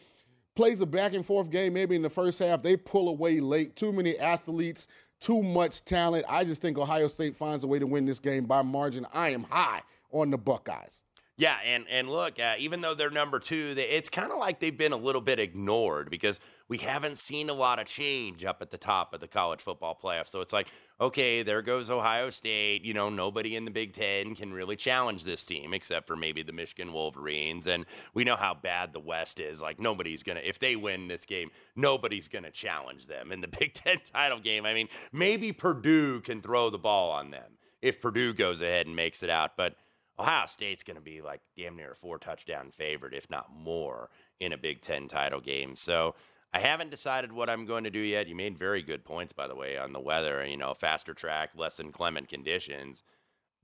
plays 0.55 0.81
a 0.81 0.85
back 0.85 1.13
and 1.13 1.25
forth 1.25 1.49
game 1.51 1.73
maybe 1.73 1.95
in 1.95 2.01
the 2.01 2.09
first 2.09 2.39
half. 2.39 2.61
They 2.61 2.75
pull 2.77 3.09
away 3.09 3.39
late. 3.39 3.75
Too 3.75 3.91
many 3.91 4.17
athletes, 4.17 4.87
too 5.19 5.41
much 5.43 5.83
talent. 5.85 6.25
I 6.29 6.43
just 6.43 6.61
think 6.61 6.77
Ohio 6.77 7.07
State 7.07 7.35
finds 7.35 7.63
a 7.63 7.67
way 7.67 7.79
to 7.79 7.87
win 7.87 8.05
this 8.05 8.19
game 8.19 8.45
by 8.45 8.61
margin. 8.61 9.05
I 9.13 9.29
am 9.29 9.43
high 9.43 9.81
on 10.11 10.31
the 10.31 10.37
Buckeyes. 10.37 11.01
Yeah, 11.39 11.55
and 11.65 11.85
and 11.89 12.09
look, 12.09 12.37
uh, 12.37 12.55
even 12.59 12.81
though 12.81 12.93
they're 12.93 13.09
number 13.09 13.39
two, 13.39 13.73
they, 13.73 13.87
it's 13.87 14.09
kind 14.09 14.29
of 14.29 14.39
like 14.39 14.59
they've 14.59 14.77
been 14.77 14.91
a 14.91 14.97
little 14.97 15.21
bit 15.21 15.39
ignored 15.39 16.09
because 16.09 16.37
we 16.67 16.79
haven't 16.79 17.17
seen 17.17 17.49
a 17.49 17.53
lot 17.53 17.79
of 17.79 17.87
change 17.87 18.43
up 18.43 18.61
at 18.61 18.71
the 18.71 18.77
top 18.77 19.13
of 19.13 19.21
the 19.21 19.27
college 19.29 19.61
football 19.61 19.97
playoff. 19.97 20.27
So 20.27 20.41
it's 20.41 20.51
like, 20.51 20.67
okay, 20.99 21.41
there 21.41 21.61
goes 21.61 21.89
Ohio 21.89 22.29
State. 22.29 22.83
You 22.83 22.93
know, 22.93 23.09
nobody 23.09 23.55
in 23.55 23.63
the 23.63 23.71
Big 23.71 23.93
Ten 23.93 24.35
can 24.35 24.51
really 24.51 24.75
challenge 24.75 25.23
this 25.23 25.45
team 25.45 25.73
except 25.73 26.07
for 26.07 26.17
maybe 26.17 26.43
the 26.43 26.51
Michigan 26.51 26.91
Wolverines. 26.91 27.67
And 27.67 27.85
we 28.13 28.25
know 28.25 28.35
how 28.35 28.53
bad 28.53 28.91
the 28.91 28.99
West 28.99 29.39
is. 29.39 29.61
Like 29.61 29.79
nobody's 29.79 30.23
gonna, 30.23 30.41
if 30.43 30.59
they 30.59 30.75
win 30.75 31.07
this 31.07 31.23
game, 31.23 31.51
nobody's 31.73 32.27
gonna 32.27 32.51
challenge 32.51 33.05
them 33.05 33.31
in 33.31 33.39
the 33.39 33.47
Big 33.59 33.75
Ten 33.75 33.99
title 34.11 34.41
game. 34.41 34.65
I 34.65 34.73
mean, 34.73 34.89
maybe 35.13 35.53
Purdue 35.53 36.19
can 36.19 36.41
throw 36.41 36.69
the 36.69 36.77
ball 36.77 37.11
on 37.11 37.31
them 37.31 37.53
if 37.81 38.01
Purdue 38.01 38.33
goes 38.33 38.59
ahead 38.59 38.87
and 38.87 38.95
makes 38.97 39.23
it 39.23 39.29
out, 39.29 39.51
but. 39.55 39.75
Ohio 40.19 40.45
State's 40.47 40.83
going 40.83 40.97
to 40.97 41.01
be 41.01 41.21
like 41.21 41.41
damn 41.55 41.77
near 41.77 41.93
a 41.93 41.95
four 41.95 42.17
touchdown 42.19 42.71
favorite, 42.71 43.13
if 43.13 43.29
not 43.29 43.53
more, 43.55 44.09
in 44.39 44.51
a 44.51 44.57
Big 44.57 44.81
Ten 44.81 45.07
title 45.07 45.39
game. 45.39 45.75
So 45.75 46.15
I 46.53 46.59
haven't 46.59 46.91
decided 46.91 47.31
what 47.31 47.49
I'm 47.49 47.65
going 47.65 47.85
to 47.85 47.89
do 47.89 47.99
yet. 47.99 48.27
You 48.27 48.35
made 48.35 48.57
very 48.57 48.81
good 48.81 49.05
points, 49.05 49.33
by 49.33 49.47
the 49.47 49.55
way, 49.55 49.77
on 49.77 49.93
the 49.93 49.99
weather. 49.99 50.45
You 50.45 50.57
know, 50.57 50.73
faster 50.73 51.13
track, 51.13 51.51
less 51.55 51.79
inclement 51.79 52.27
conditions. 52.27 53.03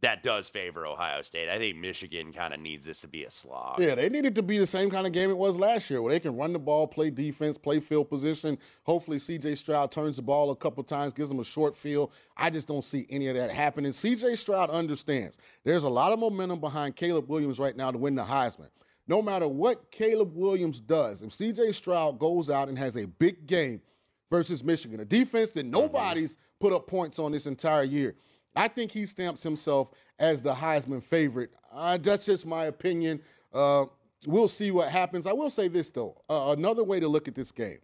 That 0.02 0.24
does 0.24 0.50
favor 0.50 0.86
Ohio 0.86 1.22
State. 1.22 1.50
I 1.50 1.58
think 1.58 1.78
Michigan 1.78 2.34
kind 2.34 2.54
of 2.54 2.60
needs 2.60 2.86
this 2.86 3.02
to 3.02 3.08
be 3.08 3.24
a 3.24 3.32
slog. 3.32 3.80
Yeah, 3.80 3.96
they 3.96 4.10
need 4.10 4.26
it 4.26 4.36
to 4.36 4.44
be 4.44 4.58
the 4.58 4.68
same 4.68 4.90
kind 4.92 5.08
of 5.08 5.14
game 5.14 5.30
it 5.30 5.38
was 5.38 5.58
last 5.58 5.90
year, 5.90 6.02
where 6.02 6.14
they 6.14 6.20
can 6.20 6.36
run 6.36 6.54
the 6.54 6.60
ball, 6.60 6.86
play 6.86 7.10
defense, 7.10 7.58
play 7.58 7.80
field 7.80 8.10
position. 8.10 8.58
Hopefully, 8.84 9.20
C.J. 9.20 9.56
Stroud 9.56 9.92
turns 9.92 10.18
the 10.18 10.22
ball 10.22 10.52
a 10.52 10.56
couple 10.56 10.84
times, 10.84 11.14
gives 11.14 11.30
them 11.30 11.40
a 11.40 11.46
short 11.46 11.76
field. 11.76 12.12
I 12.36 12.50
just 12.50 12.68
don't 12.68 12.84
see 12.84 13.08
any 13.10 13.28
of 13.28 13.36
that 13.36 13.52
happening. 13.52 13.94
C.J. 13.94 14.36
Stroud 14.36 14.70
understands 14.70 15.38
there's 15.64 15.86
a 15.86 15.90
lot 15.90 16.12
of 16.12 16.20
momentum 16.20 16.60
behind 16.60 16.98
Caleb 16.98 17.30
Williams 17.30 17.58
right 17.58 17.76
now 17.76 17.90
to 17.90 17.98
win 17.98 18.16
the 18.16 18.24
Heisman. 18.24 18.70
No 19.08 19.22
matter 19.22 19.48
what 19.48 19.92
Caleb 19.92 20.36
Williams 20.36 20.82
does, 20.82 21.22
if 21.22 21.34
C.J. 21.34 21.72
Stroud 21.72 22.20
goes 22.20 22.50
out 22.50 22.68
and 22.68 22.78
has 22.78 22.98
a 22.98 23.08
big 23.08 23.48
game 23.48 23.82
versus 24.30 24.64
Michigan, 24.64 25.00
a 25.00 25.06
defense 25.06 25.52
that 25.52 25.62
mm-hmm. 25.62 25.72
nobody's 25.72 26.36
put 26.60 26.74
up 26.74 26.88
points 26.88 27.18
on 27.18 27.32
this 27.32 27.46
entire 27.46 27.84
year. 27.84 28.16
I 28.56 28.68
think 28.68 28.92
he 28.92 29.06
stamps 29.06 29.44
himself 29.44 29.92
as 30.20 30.42
the 30.42 30.54
Heisman 30.54 31.04
favorite. 31.04 31.52
Uh, 31.72 31.98
that's 31.98 32.26
just 32.26 32.46
my 32.46 32.66
opinion. 32.66 33.22
Uh, 33.54 33.86
we'll 34.26 34.48
see 34.48 34.72
what 34.72 34.90
happens. 34.90 35.28
I 35.28 35.34
will 35.34 35.50
say 35.50 35.68
this, 35.68 35.90
though. 35.90 36.22
Uh, 36.30 36.56
another 36.58 36.84
way 36.84 37.00
to 37.00 37.08
look 37.08 37.28
at 37.28 37.36
this 37.36 37.52
game, 37.52 37.80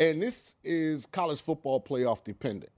and 0.00 0.20
this 0.20 0.56
is 0.64 1.06
college 1.06 1.40
football 1.40 1.80
playoff 1.80 2.24
dependent. 2.24 2.72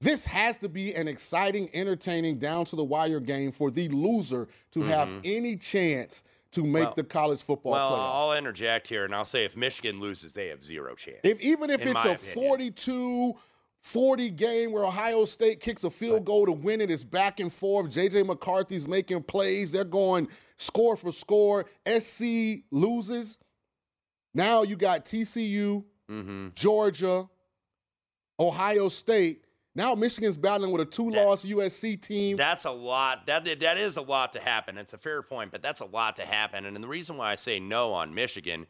This 0.00 0.26
has 0.26 0.58
to 0.58 0.68
be 0.68 0.94
an 0.94 1.08
exciting, 1.08 1.70
entertaining, 1.72 2.38
down 2.38 2.66
to 2.66 2.76
the 2.76 2.84
wire 2.84 3.20
game 3.20 3.50
for 3.50 3.70
the 3.70 3.88
loser 3.88 4.46
to 4.72 4.82
have 4.82 5.08
any 5.24 5.56
chance 5.56 6.22
to 6.52 6.64
make 6.64 6.84
Well- 6.84 6.94
the 6.96 7.04
college 7.04 7.40
football 7.42 7.72
Well, 7.72 7.92
playoff. 7.92 8.14
I'll 8.14 8.32
interject 8.36 8.88
here 8.88 9.04
and 9.04 9.14
I'll 9.14 9.24
say 9.24 9.44
if 9.44 9.56
Michigan 9.56 9.98
loses, 10.00 10.34
they 10.34 10.48
have 10.48 10.62
zero 10.64 10.94
chance. 10.94 11.20
If 11.22 11.40
even 11.40 11.70
if 11.70 11.80
it's 11.80 12.04
a 12.04 12.12
opinion. 12.12 12.16
42 12.34 13.36
40 13.82 14.30
game 14.30 14.72
where 14.72 14.84
Ohio 14.84 15.24
State 15.24 15.60
kicks 15.60 15.84
a 15.84 15.90
field 15.90 16.24
goal 16.24 16.46
to 16.46 16.52
win 16.52 16.80
it, 16.80 16.90
it's 16.90 17.04
back 17.04 17.38
and 17.40 17.52
forth. 17.52 17.90
JJ 17.90 18.26
McCarthy's 18.26 18.88
making 18.88 19.22
plays. 19.22 19.70
They're 19.70 19.84
going 19.84 20.28
score 20.56 20.96
for 20.96 21.12
score. 21.12 21.66
SC 21.86 22.62
loses. 22.70 23.38
Now 24.34 24.62
you 24.62 24.76
got 24.76 25.04
TCU, 25.04 25.84
Mm-hmm. 26.10 26.48
Georgia, 26.54 27.28
Ohio 28.38 28.88
State. 28.88 29.42
Now 29.74 29.94
Michigan's 29.94 30.36
battling 30.36 30.70
with 30.70 30.80
a 30.80 30.84
two-loss 30.84 31.44
USC 31.44 32.00
team. 32.00 32.36
That's 32.36 32.64
a 32.64 32.70
lot. 32.70 33.26
That 33.26 33.44
that 33.44 33.76
is 33.76 33.96
a 33.96 34.02
lot 34.02 34.32
to 34.34 34.40
happen. 34.40 34.78
It's 34.78 34.92
a 34.92 34.98
fair 34.98 35.20
point, 35.22 35.50
but 35.50 35.62
that's 35.62 35.80
a 35.80 35.84
lot 35.84 36.16
to 36.16 36.22
happen. 36.24 36.64
And 36.64 36.76
the 36.76 36.86
reason 36.86 37.16
why 37.16 37.32
I 37.32 37.34
say 37.34 37.58
no 37.58 37.92
on 37.92 38.14
Michigan, 38.14 38.66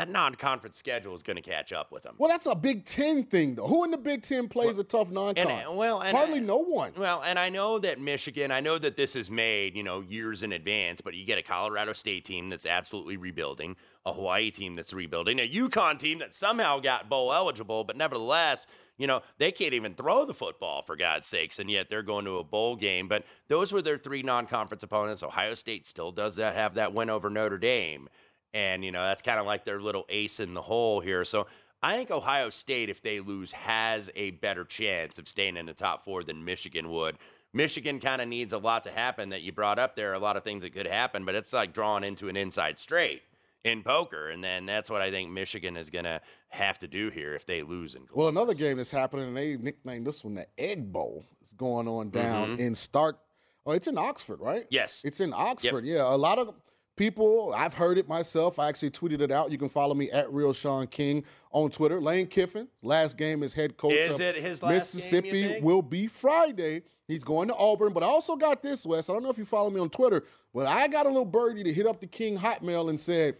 that 0.00 0.08
non-conference 0.10 0.76
schedule 0.76 1.14
is 1.14 1.22
going 1.22 1.36
to 1.36 1.42
catch 1.42 1.72
up 1.72 1.92
with 1.92 2.02
them. 2.02 2.14
well, 2.18 2.28
that's 2.28 2.46
a 2.46 2.54
Big 2.54 2.84
Ten 2.84 3.24
thing, 3.24 3.54
though. 3.54 3.66
Who 3.66 3.84
in 3.84 3.90
the 3.90 3.98
Big 3.98 4.22
Ten 4.22 4.48
plays 4.48 4.78
a 4.78 4.84
tough 4.84 5.10
non-con? 5.10 5.46
And, 5.50 5.66
uh, 5.68 5.72
well, 5.72 6.00
and 6.00 6.16
hardly 6.16 6.38
I- 6.38 6.42
no 6.42 6.58
one. 6.58 6.92
Well, 6.96 7.22
and 7.24 7.38
I 7.38 7.48
know 7.50 7.78
that 7.78 8.00
Michigan, 8.00 8.50
I 8.50 8.60
know 8.60 8.78
that 8.78 8.96
this 8.96 9.14
is 9.14 9.30
made, 9.30 9.76
you 9.76 9.82
know, 9.82 10.00
years 10.00 10.42
in 10.42 10.52
advance, 10.52 11.00
but 11.00 11.14
you 11.14 11.24
get 11.24 11.38
a 11.38 11.42
Colorado 11.42 11.92
State 11.92 12.24
team 12.24 12.48
that's 12.48 12.66
absolutely 12.66 13.16
rebuilding, 13.16 13.76
a 14.06 14.12
Hawaii 14.12 14.50
team 14.50 14.74
that's 14.76 14.92
rebuilding, 14.92 15.38
a 15.38 15.48
UConn 15.48 15.98
team 15.98 16.18
that 16.20 16.34
somehow 16.34 16.80
got 16.80 17.08
bowl 17.08 17.32
eligible, 17.32 17.84
but 17.84 17.96
nevertheless, 17.96 18.66
You 18.98 19.06
know, 19.06 19.22
they 19.38 19.50
can't 19.50 19.72
even 19.72 19.94
throw 19.94 20.26
the 20.26 20.34
football 20.34 20.82
for 20.82 20.94
God's 20.94 21.26
sakes, 21.26 21.58
and 21.58 21.70
yet 21.70 21.88
they're 21.88 22.02
going 22.02 22.26
to 22.26 22.36
a 22.36 22.44
bowl 22.44 22.76
game. 22.76 23.08
But 23.08 23.24
those 23.48 23.72
were 23.72 23.80
their 23.80 23.96
three 23.96 24.22
non-conference 24.22 24.82
opponents. 24.82 25.22
Ohio 25.22 25.54
State 25.54 25.86
still 25.86 26.12
does 26.12 26.36
that 26.36 26.54
have 26.54 26.74
that 26.74 26.92
win 26.92 27.08
over 27.08 27.30
Notre 27.30 27.56
Dame, 27.56 28.10
and 28.54 28.84
you 28.84 28.92
know 28.92 29.02
that's 29.04 29.22
kind 29.22 29.38
of 29.40 29.46
like 29.46 29.64
their 29.64 29.80
little 29.80 30.04
ace 30.08 30.40
in 30.40 30.52
the 30.52 30.62
hole 30.62 31.00
here. 31.00 31.24
So 31.24 31.46
I 31.82 31.96
think 31.96 32.10
Ohio 32.10 32.50
State, 32.50 32.88
if 32.90 33.00
they 33.02 33.20
lose, 33.20 33.52
has 33.52 34.10
a 34.14 34.32
better 34.32 34.64
chance 34.64 35.18
of 35.18 35.26
staying 35.28 35.56
in 35.56 35.66
the 35.66 35.72
top 35.74 36.04
four 36.04 36.22
than 36.22 36.44
Michigan 36.44 36.90
would. 36.90 37.16
Michigan 37.52 37.98
kind 38.00 38.22
of 38.22 38.28
needs 38.28 38.52
a 38.52 38.58
lot 38.58 38.84
to 38.84 38.90
happen 38.90 39.30
that 39.30 39.42
you 39.42 39.50
brought 39.50 39.78
up 39.78 39.96
there, 39.96 40.12
a 40.12 40.18
lot 40.18 40.36
of 40.36 40.44
things 40.44 40.62
that 40.62 40.72
could 40.72 40.86
happen, 40.86 41.24
but 41.24 41.34
it's 41.34 41.52
like 41.52 41.72
drawing 41.72 42.04
into 42.04 42.28
an 42.28 42.36
inside 42.36 42.78
straight 42.78 43.22
in 43.64 43.82
poker. 43.82 44.28
And 44.28 44.42
then 44.44 44.66
that's 44.66 44.88
what 44.88 45.00
I 45.00 45.10
think 45.10 45.30
Michigan 45.30 45.76
is 45.76 45.90
going 45.90 46.04
to 46.04 46.20
have 46.50 46.78
to 46.78 46.86
do 46.86 47.10
here 47.10 47.34
if 47.34 47.46
they 47.46 47.62
lose 47.62 47.94
in 47.96 48.02
Columbus. 48.06 48.16
Well, 48.16 48.28
another 48.28 48.54
game 48.54 48.76
that's 48.76 48.92
happening, 48.92 49.28
and 49.28 49.36
they 49.36 49.56
nicknamed 49.56 50.06
this 50.06 50.22
one 50.22 50.34
the 50.34 50.46
Egg 50.58 50.92
Bowl. 50.92 51.24
It's 51.42 51.52
going 51.54 51.88
on 51.88 52.10
down 52.10 52.56
Mhm. 52.56 52.60
in 52.60 52.74
Stark. 52.76 53.18
Oh, 53.66 53.72
it's 53.72 53.88
in 53.88 53.98
Oxford, 53.98 54.38
right? 54.40 54.66
Yes. 54.70 55.02
It's 55.04 55.18
in 55.20 55.32
Oxford. 55.34 55.84
Yeah, 55.84 56.02
a 56.02 56.16
lot 56.16 56.38
of 56.38 56.54
people. 57.00 57.54
I've 57.56 57.72
heard 57.72 57.96
it 57.96 58.08
myself. 58.08 58.58
I 58.58 58.68
actually 58.68 58.90
tweeted 58.90 59.22
it 59.22 59.30
out. 59.30 59.50
You 59.50 59.56
can 59.56 59.70
follow 59.70 59.94
me 59.94 60.10
at 60.10 60.30
Real 60.30 60.52
Sean 60.52 60.86
King 60.86 61.24
on 61.50 61.70
Twitter. 61.70 61.98
Lane 61.98 62.26
Kiffin, 62.26 62.68
last 62.82 63.16
game 63.16 63.42
as 63.42 63.54
head 63.54 63.78
coach 63.78 63.94
Is 63.94 64.16
of 64.16 64.20
it 64.20 64.36
his 64.36 64.60
game, 64.60 64.70
Mississippi 64.70 65.44
think? 65.44 65.64
will 65.64 65.80
be 65.80 66.06
Friday. 66.06 66.82
He's 67.08 67.24
going 67.24 67.48
to 67.48 67.54
Auburn, 67.56 67.94
but 67.94 68.02
I 68.02 68.06
also 68.06 68.36
got 68.36 68.62
this, 68.62 68.84
Wes. 68.84 69.08
I 69.08 69.14
don't 69.14 69.22
know 69.22 69.30
if 69.30 69.38
you 69.38 69.46
follow 69.46 69.70
me 69.70 69.80
on 69.80 69.88
Twitter, 69.88 70.24
but 70.52 70.66
I 70.66 70.88
got 70.88 71.06
a 71.06 71.08
little 71.08 71.24
birdie 71.24 71.64
to 71.64 71.72
hit 71.72 71.86
up 71.86 72.00
the 72.00 72.06
King 72.06 72.38
Hotmail 72.38 72.90
and 72.90 73.00
said, 73.00 73.38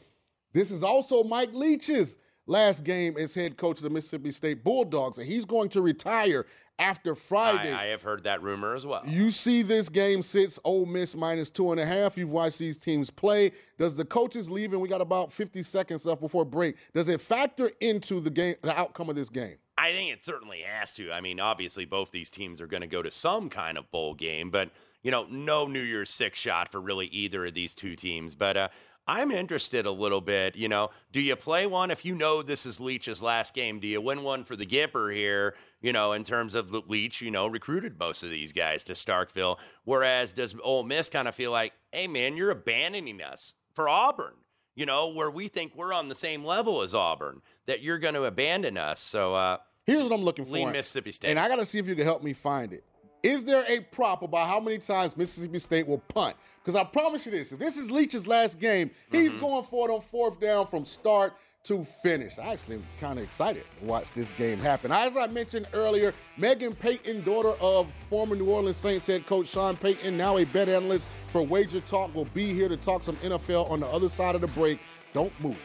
"This 0.55 0.71
is 0.71 0.83
also 0.83 1.23
Mike 1.23 1.53
Leach's 1.53 2.17
last 2.47 2.83
game 2.83 3.19
as 3.19 3.35
head 3.35 3.59
coach 3.59 3.77
of 3.77 3.83
the 3.83 3.91
Mississippi 3.91 4.33
State 4.33 4.65
Bulldogs, 4.65 5.19
and 5.19 5.27
he's 5.27 5.45
going 5.45 5.69
to 5.69 5.83
retire 5.83 6.47
after 6.81 7.15
Friday." 7.15 7.73
I, 7.73 7.85
I 7.85 7.87
have 7.87 8.03
heard 8.03 8.25
that 8.25 8.43
rumor 8.43 8.75
as 8.75 8.87
well. 8.87 9.03
You 9.07 9.31
see 9.31 9.63
this 9.63 9.89
game 9.89 10.23
sits 10.23 10.59
Ole 10.65 10.87
Miss 10.87 11.15
minus 11.15 11.51
two 11.51 11.71
and 11.71 11.81
a 11.81 11.87
half. 11.87 12.17
You've 12.17 12.33
watched 12.33 12.59
these 12.59 12.79
teams 12.79 13.11
play. 13.11 13.53
Does 13.79 13.95
the 13.95 14.05
coaches 14.05 14.51
leaving? 14.51 14.81
We 14.81 14.89
got 14.89 15.01
about 15.01 15.33
50 15.33 15.63
seconds 15.63 16.05
left 16.07 16.21
before 16.21 16.45
break. 16.45 16.77
Does 16.93 17.09
it 17.09 17.21
factor 17.21 17.71
into 17.81 18.21
the 18.21 18.31
game, 18.31 18.57
the 18.63 18.77
outcome 18.79 19.09
of 19.09 19.17
this 19.17 19.29
game? 19.29 19.57
I 19.81 19.93
think 19.93 20.13
it 20.13 20.23
certainly 20.23 20.61
has 20.61 20.93
to. 20.95 21.11
I 21.11 21.23
mean, 21.23 21.41
obviously, 21.41 21.87
both 21.87 22.11
these 22.11 22.29
teams 22.29 22.61
are 22.61 22.67
going 22.67 22.83
to 22.83 22.87
go 22.87 23.01
to 23.01 23.11
some 23.11 23.49
kind 23.49 23.79
of 23.79 23.91
bowl 23.91 24.13
game, 24.13 24.51
but, 24.51 24.71
you 25.03 25.11
know, 25.11 25.27
no 25.31 25.67
New 25.67 25.81
Year's 25.81 26.11
Six 26.11 26.39
shot 26.39 26.71
for 26.71 26.81
really 26.83 27.07
either 27.07 27.47
of 27.47 27.55
these 27.55 27.75
two 27.75 27.97
teams. 27.97 28.35
But 28.35 28.57
uh, 28.59 28.69
I'm 29.07 29.31
interested 29.31 29.87
a 29.87 29.91
little 29.91 30.21
bit. 30.21 30.57
You 30.57 30.69
know, 30.69 30.91
do 31.13 31.21
you 31.21 31.35
play 31.37 31.67
one 31.67 31.91
if 31.91 32.05
you 32.05 32.15
know 32.15 32.43
this 32.43 32.65
is 32.65 32.79
Leach's 32.79 33.21
last 33.21 33.55
game? 33.55 33.81
Do 33.81 33.89
you 33.89 34.01
win 34.01 34.23
one 34.23 34.45
for 34.45 34.57
the 34.57 34.67
Gipper 34.67 35.13
here? 35.15 35.55
You 35.81 35.93
know, 35.93 36.13
in 36.13 36.25
terms 36.25 36.55
of 36.55 36.71
the 36.71 36.83
Leach, 36.87 37.21
you 37.21 37.31
know, 37.31 37.47
recruited 37.47 37.99
most 37.99 38.23
of 38.23 38.31
these 38.31 38.53
guys 38.53 38.85
to 38.85 38.93
Starkville. 38.93 39.59
Whereas, 39.85 40.33
does 40.33 40.55
Ole 40.63 40.85
Miss 40.85 41.09
kind 41.09 41.27
of 41.27 41.35
feel 41.35 41.51
like, 41.51 41.73
hey, 41.93 42.07
man, 42.07 42.37
you're 42.37 42.51
abandoning 42.51 43.23
us 43.23 43.55
for 43.75 43.89
Auburn? 43.89 44.35
You 44.77 44.87
know, 44.87 45.09
where 45.09 45.31
we 45.31 45.49
think 45.49 45.75
we're 45.75 45.93
on 45.93 46.09
the 46.09 46.15
same 46.15 46.45
level 46.45 46.83
as 46.83 46.95
Auburn, 46.95 47.43
that 47.67 47.83
you're 47.83 47.99
going 47.99 48.15
to 48.15 48.25
abandon 48.25 48.79
us. 48.79 49.01
So, 49.01 49.35
uh, 49.35 49.59
Here's 49.87 50.05
what 50.05 50.13
I'm 50.13 50.23
looking 50.23 50.45
for. 50.45 50.53
Lean 50.53 50.71
Mississippi 50.71 51.11
State. 51.11 51.31
And 51.31 51.39
I 51.39 51.49
got 51.49 51.57
to 51.57 51.67
see 51.67 51.79
if 51.79 51.87
you 51.89 51.97
can 51.97 52.05
help 52.05 52.23
me 52.23 52.33
find 52.33 52.73
it. 52.73 52.85
Is 53.23 53.45
there 53.45 53.65
a 53.69 53.81
prop 53.81 54.23
about 54.23 54.49
how 54.49 54.61
many 54.61 54.79
times 54.79 55.17
Mississippi 55.17 55.59
State 55.59 55.87
will 55.87 55.99
punt? 55.99 56.37
Because 56.63 56.77
I 56.77 56.85
promise 56.85 57.27
you 57.27 57.33
this: 57.33 57.53
if 57.53 57.59
this 57.59 57.77
is 57.77 57.91
Leach's 57.91 58.27
last 58.27 58.59
game, 58.59 58.91
he's 59.11 59.31
Mm-hmm. 59.33 59.41
going 59.41 59.65
for 59.65 59.89
it 59.89 59.93
on 59.93 60.01
fourth 60.01 60.41
down 60.41 60.67
from 60.67 60.85
start 60.85 61.35
to 61.65 61.85
finish. 61.85 62.39
I 62.39 62.53
actually 62.55 62.77
am 62.77 62.87
kind 62.99 63.19
of 63.19 63.25
excited 63.25 63.65
to 63.81 63.85
watch 63.87 64.11
this 64.13 64.33
game 64.33 64.59
happen. 64.59 64.91
As 64.91 65.15
I 65.15 65.27
mentioned 65.27 65.67
earlier, 65.75 66.15
Megan 66.39 66.75
Payton, 66.75 67.23
daughter 67.23 67.53
of 67.61 67.93
former 68.09 68.35
New 68.35 68.49
Orleans 68.49 68.79
Saints 68.79 69.07
head 69.07 69.27
coach 69.27 69.49
Sean 69.49 69.77
Payton, 69.77 70.17
now 70.17 70.39
a 70.39 70.45
bet 70.45 70.71
analyst 70.71 71.11
for 71.31 71.43
Wager 71.43 71.81
Talk, 71.81 72.15
will 72.15 72.25
be 72.33 72.55
here 72.55 72.71
to 72.71 72.79
talk 72.79 73.03
some 73.03 73.17
NFL 73.17 73.71
on 73.71 73.81
the 73.81 73.87
other 73.89 74.09
side 74.09 74.35
of 74.35 74.41
the 74.41 74.47
break. 74.49 74.81
Don't 75.13 75.33
move. 75.39 75.59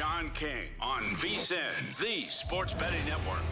Sean 0.00 0.30
King 0.30 0.70
on 0.80 1.02
VSIN, 1.16 1.94
the 1.98 2.26
sports 2.30 2.72
betting 2.72 3.04
network. 3.04 3.42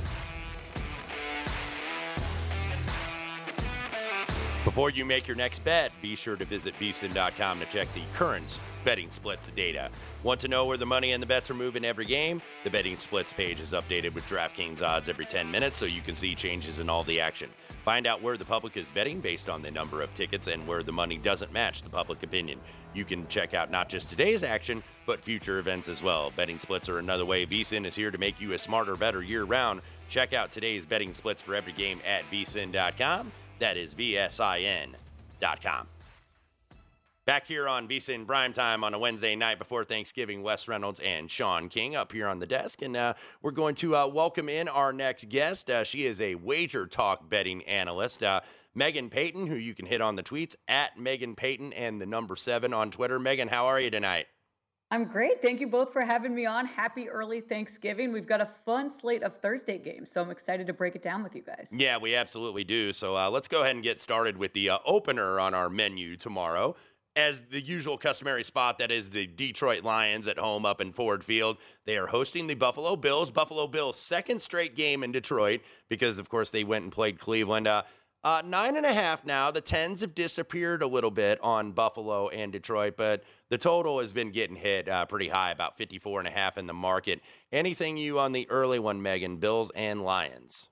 Before 4.65 4.89
you 4.89 5.05
make 5.05 5.29
your 5.29 5.37
next 5.37 5.63
bet, 5.63 5.93
be 6.01 6.17
sure 6.17 6.37
to 6.37 6.47
visit 6.47 6.73
vsin.com 6.81 7.61
to 7.61 7.67
check 7.67 7.93
the 7.93 8.01
current 8.15 8.61
betting 8.83 9.11
splits 9.11 9.49
data. 9.49 9.91
Want 10.23 10.41
to 10.41 10.49
know 10.49 10.65
where 10.65 10.79
the 10.79 10.87
money 10.87 11.13
and 11.13 11.23
the 11.23 11.27
bets 11.27 11.51
are 11.51 11.55
moving 11.55 11.85
every 11.85 12.07
game? 12.07 12.41
The 12.65 12.71
betting 12.71 12.97
splits 12.97 13.31
page 13.31 13.61
is 13.61 13.73
updated 13.73 14.15
with 14.15 14.27
DraftKings 14.27 14.81
odds 14.81 15.11
every 15.11 15.27
10 15.27 15.51
minutes 15.51 15.77
so 15.77 15.85
you 15.85 16.01
can 16.01 16.15
see 16.15 16.35
changes 16.35 16.79
in 16.79 16.89
all 16.89 17.05
the 17.05 17.21
action. 17.21 17.51
Find 17.89 18.07
out 18.07 18.21
where 18.21 18.37
the 18.37 18.45
public 18.45 18.77
is 18.77 18.91
betting 18.91 19.21
based 19.21 19.49
on 19.49 19.63
the 19.63 19.71
number 19.71 20.03
of 20.03 20.13
tickets 20.13 20.47
and 20.47 20.67
where 20.69 20.83
the 20.83 20.93
money 20.93 21.17
doesn't 21.17 21.55
match 21.55 21.81
the 21.81 21.89
public 21.89 22.23
opinion. 22.23 22.61
You 22.93 23.07
can 23.07 23.27
check 23.29 23.55
out 23.55 23.71
not 23.71 23.89
just 23.89 24.11
today's 24.11 24.43
action, 24.43 24.83
but 25.07 25.25
future 25.25 25.59
events 25.59 25.89
as 25.89 26.03
well. 26.03 26.31
Betting 26.37 26.59
splits 26.59 26.91
are 26.91 26.99
another 26.99 27.25
way 27.25 27.47
VSIN 27.47 27.87
is 27.87 27.95
here 27.95 28.11
to 28.11 28.19
make 28.19 28.43
you 28.43 28.53
a 28.53 28.59
smarter, 28.59 28.95
better 28.95 29.23
year 29.23 29.45
round. 29.45 29.81
Check 30.11 30.35
out 30.35 30.53
today's 30.53 30.85
betting 30.85 31.15
splits 31.15 31.41
for 31.41 31.55
every 31.55 31.73
game 31.73 32.03
at 32.07 32.31
vsin.com. 32.31 33.33
That 33.59 33.79
is 33.79 33.95
VSIN.com. 33.95 35.87
Back 37.29 37.47
here 37.47 37.69
on 37.69 37.87
VSIN 37.87 38.27
Prime 38.27 38.55
Time 38.55 38.83
on 38.83 38.95
a 38.95 38.99
Wednesday 38.99 39.37
night 39.37 39.59
before 39.59 39.85
Thanksgiving, 39.85 40.43
Wes 40.43 40.67
Reynolds 40.67 40.99
and 40.99 41.31
Sean 41.31 41.69
King 41.69 41.95
up 41.95 42.11
here 42.11 42.27
on 42.27 42.39
the 42.39 42.47
desk. 42.47 42.81
And 42.81 42.97
uh, 42.97 43.13
we're 43.43 43.51
going 43.51 43.75
to 43.75 43.95
uh, 43.95 44.07
welcome 44.07 44.49
in 44.49 44.67
our 44.67 44.95
next 44.95 45.29
guest. 45.29 45.69
Uh, 45.69 45.85
she 45.85 46.07
is 46.07 46.23
a 46.23 46.37
wager 46.37 46.87
talk 46.87 47.29
betting 47.29 47.63
analyst, 47.65 48.23
uh, 48.23 48.41
Megan 48.75 49.11
Payton, 49.11 49.47
who 49.47 49.57
you 49.57 49.75
can 49.75 49.85
hit 49.85 50.01
on 50.01 50.17
the 50.17 50.23
tweets 50.23 50.57
at 50.69 50.99
Megan 50.99 51.35
Payton 51.35 51.75
and 51.75 52.01
the 52.01 52.07
number 52.07 52.35
seven 52.35 52.73
on 52.73 52.91
Twitter. 52.91 53.19
Megan, 53.19 53.49
how 53.49 53.67
are 53.67 53.79
you 53.79 53.91
tonight? 53.91 54.25
I'm 54.91 55.05
great. 55.05 55.43
Thank 55.43 55.61
you 55.61 55.67
both 55.67 55.93
for 55.93 56.01
having 56.01 56.35
me 56.35 56.47
on. 56.47 56.65
Happy 56.65 57.11
early 57.11 57.43
Thanksgiving. 57.43 58.11
We've 58.11 58.27
got 58.27 58.41
a 58.41 58.47
fun 58.47 58.89
slate 58.89 59.23
of 59.23 59.37
Thursday 59.37 59.77
games, 59.77 60.11
so 60.11 60.23
I'm 60.23 60.31
excited 60.31 60.67
to 60.67 60.73
break 60.73 60.97
it 60.97 61.03
down 61.03 61.23
with 61.23 61.37
you 61.37 61.43
guys. 61.43 61.69
Yeah, 61.77 61.99
we 61.99 62.15
absolutely 62.15 62.65
do. 62.65 62.95
So 62.95 63.19
uh, 63.19 63.29
let's 63.29 63.49
go 63.49 63.61
ahead 63.61 63.75
and 63.75 63.85
get 63.85 64.01
started 64.01 64.39
with 64.39 64.55
the 64.55 64.71
uh, 64.71 64.79
opener 64.87 65.39
on 65.39 65.53
our 65.53 65.69
menu 65.69 66.17
tomorrow. 66.17 66.75
As 67.19 67.41
the 67.51 67.61
usual 67.61 67.99
customary 67.99 68.45
spot, 68.45 68.79
that 68.79 68.93
is 68.93 69.11
the 69.11 69.27
Detroit 69.27 69.83
Lions 69.83 70.29
at 70.29 70.39
home 70.39 70.65
up 70.65 70.81
in 70.81 70.93
Ford 70.93 71.25
Field. 71.25 71.57
They 71.85 71.99
are 71.99 72.07
hosting 72.07 72.47
the 72.47 72.55
Buffalo 72.55 72.95
Bills. 72.95 73.33
Buffalo 73.33 73.67
Bills' 73.67 73.99
second 73.99 74.41
straight 74.41 74.77
game 74.77 75.03
in 75.03 75.11
Detroit 75.11 75.63
because, 75.89 76.19
of 76.19 76.29
course, 76.29 76.53
they 76.53 76.63
went 76.63 76.85
and 76.85 76.93
played 76.93 77.19
Cleveland. 77.19 77.67
Uh, 77.67 77.83
uh, 78.23 78.43
nine 78.47 78.77
and 78.77 78.87
a 78.87 78.93
half 78.93 79.25
now. 79.25 79.51
The 79.51 79.61
tens 79.61 80.01
have 80.03 80.15
disappeared 80.15 80.81
a 80.81 80.87
little 80.87 81.11
bit 81.11 81.41
on 81.43 81.73
Buffalo 81.73 82.29
and 82.29 82.53
Detroit, 82.53 82.97
but 82.97 83.25
the 83.49 83.59
total 83.59 83.99
has 83.99 84.13
been 84.13 84.31
getting 84.31 84.55
hit 84.55 84.89
uh, 84.89 85.05
pretty 85.05 85.29
high, 85.29 85.51
about 85.51 85.77
54 85.77 86.21
and 86.21 86.29
a 86.29 86.31
half 86.31 86.57
in 86.57 86.69
the 86.69 86.73
market. 86.73 87.21
Anything 87.51 87.97
you 87.97 88.21
on 88.21 88.31
the 88.31 88.49
early 88.49 88.79
one, 88.79 89.03
Megan? 89.03 89.39
Bills 89.39 89.73
and 89.75 90.05
Lions. 90.05 90.69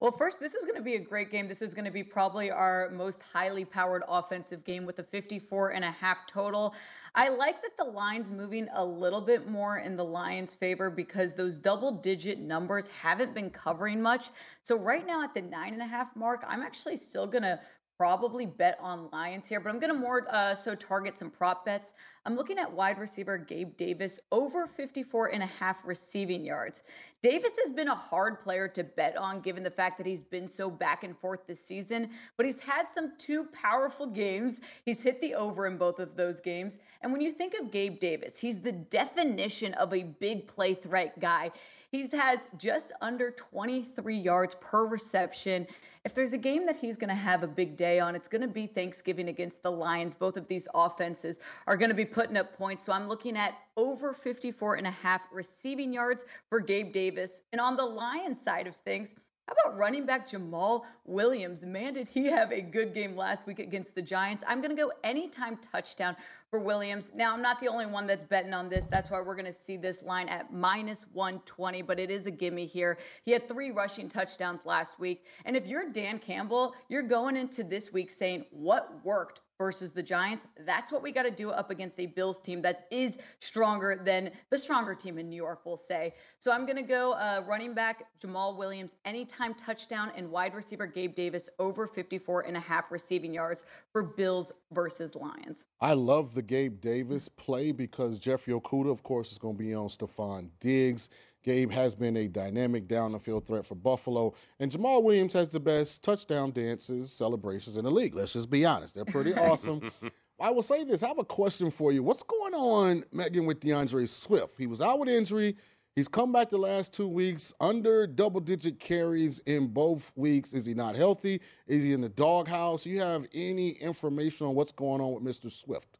Well, 0.00 0.12
first, 0.12 0.38
this 0.38 0.54
is 0.54 0.64
going 0.64 0.76
to 0.76 0.82
be 0.82 0.94
a 0.94 1.00
great 1.00 1.28
game. 1.28 1.48
This 1.48 1.60
is 1.60 1.74
going 1.74 1.84
to 1.84 1.90
be 1.90 2.04
probably 2.04 2.52
our 2.52 2.88
most 2.90 3.20
highly 3.20 3.64
powered 3.64 4.04
offensive 4.06 4.62
game 4.62 4.86
with 4.86 5.00
a 5.00 5.02
54 5.02 5.70
and 5.70 5.84
a 5.84 5.90
half 5.90 6.24
total. 6.28 6.76
I 7.16 7.30
like 7.30 7.60
that 7.62 7.76
the 7.76 7.82
line's 7.82 8.30
moving 8.30 8.68
a 8.74 8.84
little 8.84 9.20
bit 9.20 9.48
more 9.48 9.78
in 9.78 9.96
the 9.96 10.04
Lions' 10.04 10.54
favor 10.54 10.88
because 10.88 11.34
those 11.34 11.58
double 11.58 11.90
digit 11.90 12.38
numbers 12.38 12.86
haven't 12.86 13.34
been 13.34 13.50
covering 13.50 14.00
much. 14.00 14.30
So, 14.62 14.76
right 14.78 15.04
now 15.04 15.24
at 15.24 15.34
the 15.34 15.42
nine 15.42 15.72
and 15.72 15.82
a 15.82 15.86
half 15.86 16.14
mark, 16.14 16.44
I'm 16.46 16.62
actually 16.62 16.96
still 16.96 17.26
going 17.26 17.42
to 17.42 17.58
probably 17.98 18.46
bet 18.46 18.78
on 18.80 19.08
Lions 19.12 19.48
here, 19.48 19.58
but 19.58 19.70
I'm 19.70 19.80
going 19.80 19.92
to 19.92 19.98
more 19.98 20.24
uh, 20.30 20.54
so 20.54 20.76
target 20.76 21.18
some 21.18 21.30
prop 21.30 21.64
bets. 21.64 21.92
I'm 22.24 22.36
looking 22.36 22.56
at 22.56 22.72
wide 22.72 22.96
receiver 22.96 23.36
Gabe 23.36 23.76
Davis 23.76 24.20
over 24.30 24.68
54 24.68 25.32
and 25.32 25.42
a 25.42 25.46
half 25.46 25.80
receiving 25.84 26.44
yards. 26.44 26.84
Davis 27.22 27.50
has 27.60 27.72
been 27.72 27.88
a 27.88 27.94
hard 27.96 28.40
player 28.40 28.68
to 28.68 28.84
bet 28.84 29.16
on 29.16 29.40
given 29.40 29.64
the 29.64 29.70
fact 29.70 29.98
that 29.98 30.06
he's 30.06 30.22
been 30.22 30.46
so 30.46 30.70
back 30.70 31.02
and 31.02 31.18
forth 31.18 31.40
this 31.48 31.58
season, 31.60 32.10
but 32.36 32.46
he's 32.46 32.60
had 32.60 32.88
some 32.88 33.14
two 33.18 33.46
powerful 33.46 34.06
games. 34.06 34.60
He's 34.84 35.02
hit 35.02 35.20
the 35.20 35.34
over 35.34 35.66
in 35.66 35.76
both 35.76 35.98
of 35.98 36.16
those 36.16 36.38
games. 36.38 36.78
And 37.02 37.10
when 37.10 37.20
you 37.20 37.32
think 37.32 37.54
of 37.60 37.72
Gabe 37.72 37.98
Davis, 37.98 38.38
he's 38.38 38.60
the 38.60 38.70
definition 38.70 39.74
of 39.74 39.92
a 39.92 40.04
big 40.04 40.46
play 40.46 40.74
threat 40.74 41.18
guy. 41.18 41.50
He's 41.90 42.12
had 42.12 42.46
just 42.58 42.92
under 43.00 43.30
23 43.30 44.16
yards 44.16 44.54
per 44.60 44.84
reception. 44.84 45.66
If 46.04 46.14
there's 46.14 46.34
a 46.34 46.38
game 46.38 46.66
that 46.66 46.76
he's 46.76 46.98
going 46.98 47.08
to 47.08 47.14
have 47.14 47.42
a 47.42 47.46
big 47.46 47.76
day 47.76 47.98
on, 47.98 48.14
it's 48.14 48.28
going 48.28 48.42
to 48.42 48.48
be 48.48 48.66
Thanksgiving 48.66 49.28
against 49.28 49.62
the 49.62 49.70
Lions. 49.70 50.14
Both 50.14 50.36
of 50.36 50.46
these 50.48 50.68
offenses 50.74 51.40
are 51.66 51.78
going 51.78 51.88
to 51.88 51.94
be 51.94 52.04
putting 52.04 52.36
up 52.36 52.56
points. 52.56 52.84
So 52.84 52.92
I'm 52.92 53.08
looking 53.08 53.38
at 53.38 53.54
over 53.76 54.12
54 54.12 54.74
and 54.74 54.86
a 54.86 54.90
half 54.90 55.22
receiving 55.32 55.92
yards 55.92 56.26
for 56.50 56.60
Gabe 56.60 56.92
Davis. 56.92 57.40
And 57.52 57.60
on 57.60 57.76
the 57.76 57.86
Lions 57.86 58.40
side 58.40 58.66
of 58.66 58.76
things, 58.76 59.14
How 59.48 59.54
about 59.64 59.78
running 59.78 60.04
back 60.04 60.28
Jamaal 60.28 60.82
Williams? 61.06 61.64
Man, 61.64 61.94
did 61.94 62.06
he 62.06 62.26
have 62.26 62.52
a 62.52 62.60
good 62.60 62.92
game 62.92 63.16
last 63.16 63.46
week 63.46 63.60
against 63.60 63.94
the 63.94 64.02
Giants? 64.02 64.44
I'm 64.46 64.60
going 64.60 64.76
to 64.76 64.80
go 64.80 64.92
anytime 65.04 65.56
touchdown 65.56 66.16
for 66.50 66.58
Williams. 66.58 67.12
Now, 67.14 67.32
I'm 67.32 67.40
not 67.40 67.58
the 67.58 67.68
only 67.68 67.86
one 67.86 68.06
that's 68.06 68.24
betting 68.24 68.52
on 68.52 68.68
this. 68.68 68.84
That's 68.84 69.10
why 69.10 69.22
we're 69.22 69.34
going 69.34 69.46
to 69.46 69.52
see 69.52 69.78
this 69.78 70.02
line 70.02 70.28
at 70.28 70.52
minus 70.52 71.06
120, 71.14 71.80
but 71.80 71.98
it 71.98 72.10
is 72.10 72.26
a 72.26 72.30
gimme 72.30 72.66
here. 72.66 72.98
He 73.24 73.30
had 73.30 73.48
three 73.48 73.70
rushing 73.70 74.06
touchdowns 74.06 74.66
last 74.66 75.00
week. 75.00 75.24
And 75.46 75.56
if 75.56 75.66
you're 75.66 75.90
Dan 75.90 76.18
Campbell, 76.18 76.74
you're 76.90 77.00
going 77.00 77.34
into 77.34 77.64
this 77.64 77.90
week 77.90 78.10
saying 78.10 78.44
what 78.50 79.02
worked 79.02 79.40
versus 79.58 79.90
the 79.90 80.02
Giants. 80.02 80.46
That's 80.64 80.92
what 80.92 81.02
we 81.02 81.10
got 81.10 81.24
to 81.24 81.30
do 81.30 81.50
up 81.50 81.70
against 81.70 81.98
a 81.98 82.06
Bills 82.06 82.40
team 82.40 82.62
that 82.62 82.86
is 82.90 83.18
stronger 83.40 84.00
than 84.04 84.30
the 84.50 84.58
stronger 84.58 84.94
team 84.94 85.18
in 85.18 85.28
New 85.28 85.36
York, 85.36 85.60
we'll 85.64 85.76
say. 85.76 86.14
So 86.38 86.52
I'm 86.52 86.64
going 86.64 86.76
to 86.76 86.82
go 86.82 87.12
uh, 87.12 87.42
running 87.46 87.74
back 87.74 88.04
Jamaal 88.20 88.56
Williams, 88.56 88.96
anytime 89.04 89.54
touchdown, 89.54 90.12
and 90.16 90.30
wide 90.30 90.54
receiver 90.54 90.86
Gabe 90.86 91.14
Davis 91.14 91.48
over 91.58 91.86
54 91.86 92.42
and 92.42 92.56
a 92.56 92.60
half 92.60 92.92
receiving 92.92 93.34
yards 93.34 93.64
for 93.92 94.02
Bills 94.02 94.52
versus 94.72 95.16
Lions. 95.16 95.66
I 95.80 95.94
love 95.94 96.34
the 96.34 96.42
Gabe 96.42 96.80
Davis 96.80 97.28
play 97.28 97.72
because 97.72 98.18
Jeffrey 98.18 98.54
Okudah, 98.54 98.92
of 98.92 99.02
course, 99.02 99.32
is 99.32 99.38
going 99.38 99.56
to 99.56 99.62
be 99.62 99.74
on 99.74 99.88
Stefon 99.88 100.50
Diggs. 100.60 101.10
Gabe 101.48 101.70
has 101.72 101.94
been 101.94 102.14
a 102.18 102.28
dynamic 102.28 102.86
down 102.86 103.12
the 103.12 103.18
field 103.18 103.46
threat 103.46 103.64
for 103.64 103.74
Buffalo. 103.74 104.34
And 104.60 104.70
Jamaal 104.70 105.02
Williams 105.02 105.32
has 105.32 105.50
the 105.50 105.58
best 105.58 106.04
touchdown 106.04 106.50
dances, 106.50 107.10
celebrations 107.10 107.78
in 107.78 107.86
the 107.86 107.90
league. 107.90 108.14
Let's 108.14 108.34
just 108.34 108.50
be 108.50 108.66
honest. 108.66 108.94
They're 108.94 109.06
pretty 109.06 109.32
awesome. 109.48 109.90
I 110.38 110.50
will 110.50 110.60
say 110.60 110.84
this 110.84 111.02
I 111.02 111.08
have 111.08 111.18
a 111.18 111.24
question 111.24 111.70
for 111.70 111.90
you. 111.90 112.02
What's 112.02 112.22
going 112.22 112.52
on, 112.52 113.02
Megan, 113.12 113.46
with 113.46 113.60
D'Andre 113.60 114.04
Swift? 114.04 114.58
He 114.58 114.66
was 114.66 114.82
out 114.82 114.98
with 114.98 115.08
injury. 115.08 115.56
He's 115.96 116.06
come 116.06 116.32
back 116.32 116.50
the 116.50 116.58
last 116.58 116.92
two 116.92 117.08
weeks 117.08 117.54
under 117.60 118.06
double 118.06 118.40
digit 118.40 118.78
carries 118.78 119.38
in 119.46 119.68
both 119.68 120.12
weeks. 120.16 120.52
Is 120.52 120.66
he 120.66 120.74
not 120.74 120.96
healthy? 120.96 121.40
Is 121.66 121.82
he 121.82 121.94
in 121.94 122.02
the 122.02 122.10
doghouse? 122.10 122.84
You 122.84 123.00
have 123.00 123.26
any 123.32 123.70
information 123.70 124.46
on 124.46 124.54
what's 124.54 124.72
going 124.72 125.00
on 125.00 125.14
with 125.14 125.24
Mr. 125.24 125.50
Swift? 125.50 125.97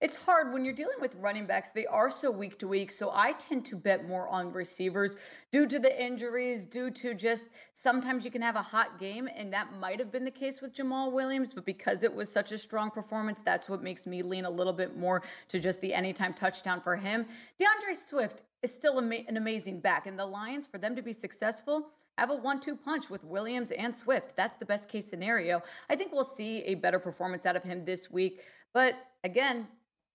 It's 0.00 0.16
hard 0.16 0.52
when 0.52 0.64
you're 0.64 0.74
dealing 0.74 1.00
with 1.00 1.14
running 1.14 1.46
backs. 1.46 1.70
They 1.70 1.86
are 1.86 2.10
so 2.10 2.30
week 2.30 2.58
to 2.58 2.68
week. 2.68 2.90
So 2.90 3.10
I 3.14 3.32
tend 3.32 3.64
to 3.66 3.76
bet 3.76 4.06
more 4.06 4.28
on 4.28 4.52
receivers 4.52 5.16
due 5.50 5.66
to 5.66 5.78
the 5.78 6.04
injuries, 6.04 6.66
due 6.66 6.90
to 6.90 7.14
just 7.14 7.48
sometimes 7.72 8.24
you 8.24 8.30
can 8.30 8.42
have 8.42 8.56
a 8.56 8.62
hot 8.62 8.98
game. 8.98 9.28
And 9.34 9.52
that 9.52 9.72
might 9.80 9.98
have 10.00 10.12
been 10.12 10.24
the 10.24 10.30
case 10.30 10.60
with 10.60 10.74
Jamaal 10.74 11.12
Williams. 11.12 11.54
But 11.54 11.64
because 11.64 12.02
it 12.02 12.14
was 12.14 12.30
such 12.30 12.52
a 12.52 12.58
strong 12.58 12.90
performance, 12.90 13.40
that's 13.42 13.68
what 13.68 13.82
makes 13.82 14.06
me 14.06 14.20
lean 14.22 14.44
a 14.44 14.50
little 14.50 14.74
bit 14.74 14.96
more 14.96 15.22
to 15.48 15.58
just 15.58 15.80
the 15.80 15.94
anytime 15.94 16.34
touchdown 16.34 16.80
for 16.82 16.96
him. 16.96 17.24
D'Andre 17.58 17.94
Swift 17.94 18.42
is 18.62 18.74
still 18.74 18.98
an 18.98 19.36
amazing 19.36 19.80
back. 19.80 20.06
And 20.06 20.18
the 20.18 20.26
Lions, 20.26 20.66
for 20.66 20.76
them 20.76 20.94
to 20.96 21.02
be 21.02 21.14
successful, 21.14 21.88
have 22.18 22.30
a 22.30 22.34
one 22.34 22.60
two 22.60 22.76
punch 22.76 23.08
with 23.08 23.24
Williams 23.24 23.70
and 23.70 23.94
Swift. 23.94 24.36
That's 24.36 24.56
the 24.56 24.66
best 24.66 24.88
case 24.88 25.08
scenario. 25.08 25.62
I 25.88 25.96
think 25.96 26.12
we'll 26.12 26.24
see 26.24 26.62
a 26.64 26.74
better 26.74 26.98
performance 26.98 27.46
out 27.46 27.56
of 27.56 27.62
him 27.62 27.84
this 27.84 28.10
week. 28.10 28.42
But 28.72 28.96
again, 29.22 29.66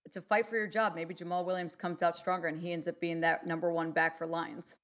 it's 0.04 0.16
a 0.16 0.22
fight 0.22 0.46
for 0.46 0.56
your 0.56 0.66
job. 0.66 0.94
Maybe 0.94 1.14
Jamaal 1.14 1.44
Williams 1.44 1.76
comes 1.76 2.02
out 2.02 2.16
stronger 2.16 2.48
and 2.48 2.60
he 2.60 2.72
ends 2.72 2.88
up 2.88 3.00
being 3.00 3.20
that 3.20 3.46
number 3.46 3.72
one 3.72 3.92
back 3.92 4.18
for 4.18 4.26
Lions. 4.26 4.76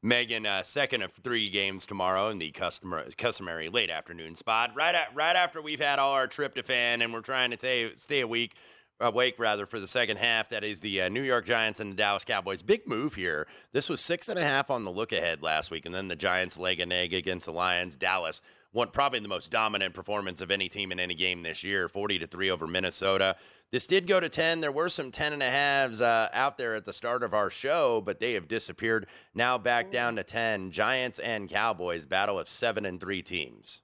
Megan, 0.00 0.46
uh, 0.46 0.62
second 0.62 1.02
of 1.02 1.12
three 1.12 1.50
games 1.50 1.84
tomorrow 1.84 2.28
in 2.28 2.38
the 2.38 2.52
customer, 2.52 3.04
customary 3.16 3.68
late 3.68 3.90
afternoon 3.90 4.36
spot. 4.36 4.70
Right 4.76 4.94
at, 4.94 5.12
right 5.14 5.34
after 5.34 5.60
we've 5.60 5.80
had 5.80 5.98
all 5.98 6.12
our 6.12 6.28
tryptophan 6.28 7.02
and 7.02 7.12
we're 7.12 7.20
trying 7.20 7.50
to 7.50 7.56
stay, 7.56 7.90
stay 7.96 8.20
awake, 8.20 8.54
awake 9.00 9.38
rather 9.38 9.66
for 9.66 9.80
the 9.80 9.88
second 9.88 10.16
half. 10.16 10.48
That 10.48 10.64
is 10.64 10.80
the 10.80 11.02
uh, 11.02 11.08
New 11.08 11.22
York 11.22 11.46
Giants 11.46 11.80
and 11.80 11.92
the 11.92 11.96
Dallas 11.96 12.24
Cowboys. 12.24 12.62
Big 12.62 12.86
move 12.86 13.14
here. 13.14 13.46
This 13.72 13.88
was 13.88 14.00
six 14.00 14.28
and 14.28 14.38
a 14.38 14.44
half 14.44 14.70
on 14.70 14.84
the 14.84 14.90
look 14.90 15.12
ahead 15.12 15.42
last 15.42 15.70
week, 15.70 15.86
and 15.86 15.94
then 15.94 16.08
the 16.08 16.16
Giants 16.16 16.58
leg 16.58 16.80
an 16.80 16.92
egg 16.92 17.14
against 17.14 17.46
the 17.46 17.52
Lions. 17.52 17.96
Dallas 17.96 18.40
won 18.72 18.88
probably 18.90 19.20
the 19.20 19.28
most 19.28 19.50
dominant 19.50 19.94
performance 19.94 20.40
of 20.40 20.50
any 20.50 20.68
team 20.68 20.92
in 20.92 21.00
any 21.00 21.14
game 21.14 21.42
this 21.42 21.64
year, 21.64 21.88
forty 21.88 22.18
to 22.18 22.26
three 22.26 22.50
over 22.50 22.66
Minnesota. 22.66 23.36
This 23.70 23.86
did 23.86 24.06
go 24.06 24.18
to 24.18 24.30
10. 24.30 24.60
There 24.60 24.72
were 24.72 24.88
some 24.88 25.10
10 25.10 25.34
and 25.34 25.42
a 25.42 25.50
halves 25.50 26.00
uh, 26.00 26.30
out 26.32 26.56
there 26.56 26.74
at 26.74 26.86
the 26.86 26.92
start 26.92 27.22
of 27.22 27.34
our 27.34 27.50
show, 27.50 28.00
but 28.00 28.18
they 28.18 28.32
have 28.32 28.48
disappeared. 28.48 29.06
Now 29.34 29.58
back 29.58 29.90
down 29.90 30.16
to 30.16 30.24
10. 30.24 30.70
Giants 30.70 31.18
and 31.18 31.50
Cowboys, 31.50 32.06
battle 32.06 32.38
of 32.38 32.48
seven 32.48 32.86
and 32.86 32.98
three 32.98 33.20
teams. 33.20 33.82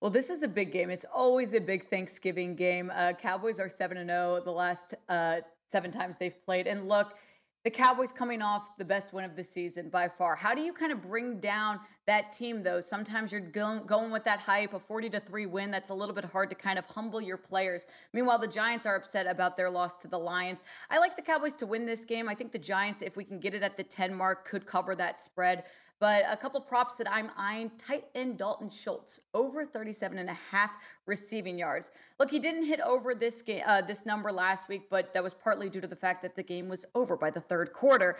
Well, 0.00 0.10
this 0.10 0.30
is 0.30 0.42
a 0.42 0.48
big 0.48 0.72
game. 0.72 0.88
It's 0.88 1.04
always 1.12 1.52
a 1.52 1.60
big 1.60 1.84
Thanksgiving 1.84 2.56
game. 2.56 2.90
Uh, 2.94 3.12
Cowboys 3.12 3.60
are 3.60 3.68
7 3.68 3.98
and 3.98 4.08
0 4.08 4.40
the 4.42 4.50
last 4.50 4.94
uh, 5.10 5.40
seven 5.66 5.90
times 5.90 6.16
they've 6.16 6.42
played. 6.46 6.66
And 6.66 6.88
look, 6.88 7.18
the 7.64 7.70
Cowboys 7.70 8.10
coming 8.10 8.40
off 8.40 8.78
the 8.78 8.84
best 8.84 9.12
win 9.12 9.26
of 9.26 9.36
the 9.36 9.44
season 9.44 9.90
by 9.90 10.08
far. 10.08 10.34
How 10.34 10.54
do 10.54 10.62
you 10.62 10.72
kind 10.72 10.90
of 10.90 11.02
bring 11.02 11.38
down 11.38 11.80
that 12.06 12.32
team 12.32 12.62
though? 12.62 12.80
Sometimes 12.80 13.30
you're 13.30 13.42
going, 13.42 13.84
going 13.84 14.10
with 14.10 14.24
that 14.24 14.40
hype, 14.40 14.72
a 14.72 14.78
40 14.78 15.10
to 15.10 15.20
3 15.20 15.44
win. 15.44 15.70
That's 15.70 15.90
a 15.90 15.94
little 15.94 16.14
bit 16.14 16.24
hard 16.24 16.48
to 16.48 16.56
kind 16.56 16.78
of 16.78 16.86
humble 16.86 17.20
your 17.20 17.36
players. 17.36 17.84
Meanwhile, 18.14 18.38
the 18.38 18.48
Giants 18.48 18.86
are 18.86 18.96
upset 18.96 19.26
about 19.26 19.58
their 19.58 19.68
loss 19.68 19.98
to 19.98 20.08
the 20.08 20.18
Lions. 20.18 20.62
I 20.88 20.96
like 20.96 21.14
the 21.14 21.20
Cowboys 21.20 21.54
to 21.56 21.66
win 21.66 21.84
this 21.84 22.06
game. 22.06 22.26
I 22.26 22.34
think 22.34 22.52
the 22.52 22.58
Giants, 22.58 23.02
if 23.02 23.18
we 23.18 23.24
can 23.24 23.38
get 23.38 23.52
it 23.52 23.62
at 23.62 23.76
the 23.76 23.84
10 23.84 24.14
mark, 24.14 24.48
could 24.48 24.64
cover 24.64 24.94
that 24.94 25.20
spread. 25.20 25.64
But 26.00 26.24
a 26.30 26.36
couple 26.36 26.58
props 26.62 26.94
that 26.94 27.12
I'm 27.12 27.30
eyeing 27.36 27.70
tight 27.76 28.06
end 28.14 28.38
Dalton 28.38 28.70
Schultz 28.70 29.20
over 29.34 29.66
37 29.66 30.16
and 30.16 30.30
a 30.30 30.38
half 30.50 30.72
receiving 31.04 31.58
yards. 31.58 31.90
Look, 32.18 32.30
he 32.30 32.38
didn't 32.38 32.64
hit 32.64 32.80
over 32.80 33.14
this 33.14 33.42
game, 33.42 33.62
uh, 33.66 33.82
this 33.82 34.06
number 34.06 34.32
last 34.32 34.66
week, 34.66 34.88
but 34.88 35.12
that 35.12 35.22
was 35.22 35.34
partly 35.34 35.68
due 35.68 35.80
to 35.82 35.86
the 35.86 35.94
fact 35.94 36.22
that 36.22 36.34
the 36.34 36.42
game 36.42 36.68
was 36.70 36.86
over 36.94 37.18
by 37.18 37.28
the 37.28 37.40
third 37.40 37.74
quarter. 37.74 38.16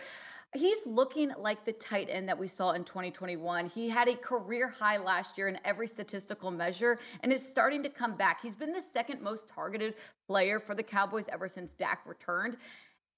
He's 0.53 0.85
looking 0.85 1.31
like 1.39 1.63
the 1.63 1.71
tight 1.71 2.09
end 2.11 2.27
that 2.29 2.37
we 2.37 2.47
saw 2.47 2.73
in 2.73 2.83
2021. 2.83 3.65
He 3.67 3.89
had 3.89 4.07
a 4.07 4.15
career 4.15 4.67
high 4.67 4.97
last 4.97 5.37
year 5.37 5.47
in 5.47 5.57
every 5.65 5.87
statistical 5.87 6.51
measure 6.51 6.99
and 7.23 7.31
is 7.33 7.47
starting 7.47 7.81
to 7.83 7.89
come 7.89 8.15
back. 8.15 8.43
He's 8.43 8.55
been 8.55 8.73
the 8.73 8.81
second 8.81 9.21
most 9.21 9.47
targeted 9.49 9.95
player 10.27 10.59
for 10.59 10.75
the 10.75 10.83
Cowboys 10.83 11.27
ever 11.31 11.47
since 11.47 11.73
Dak 11.73 12.01
returned 12.05 12.57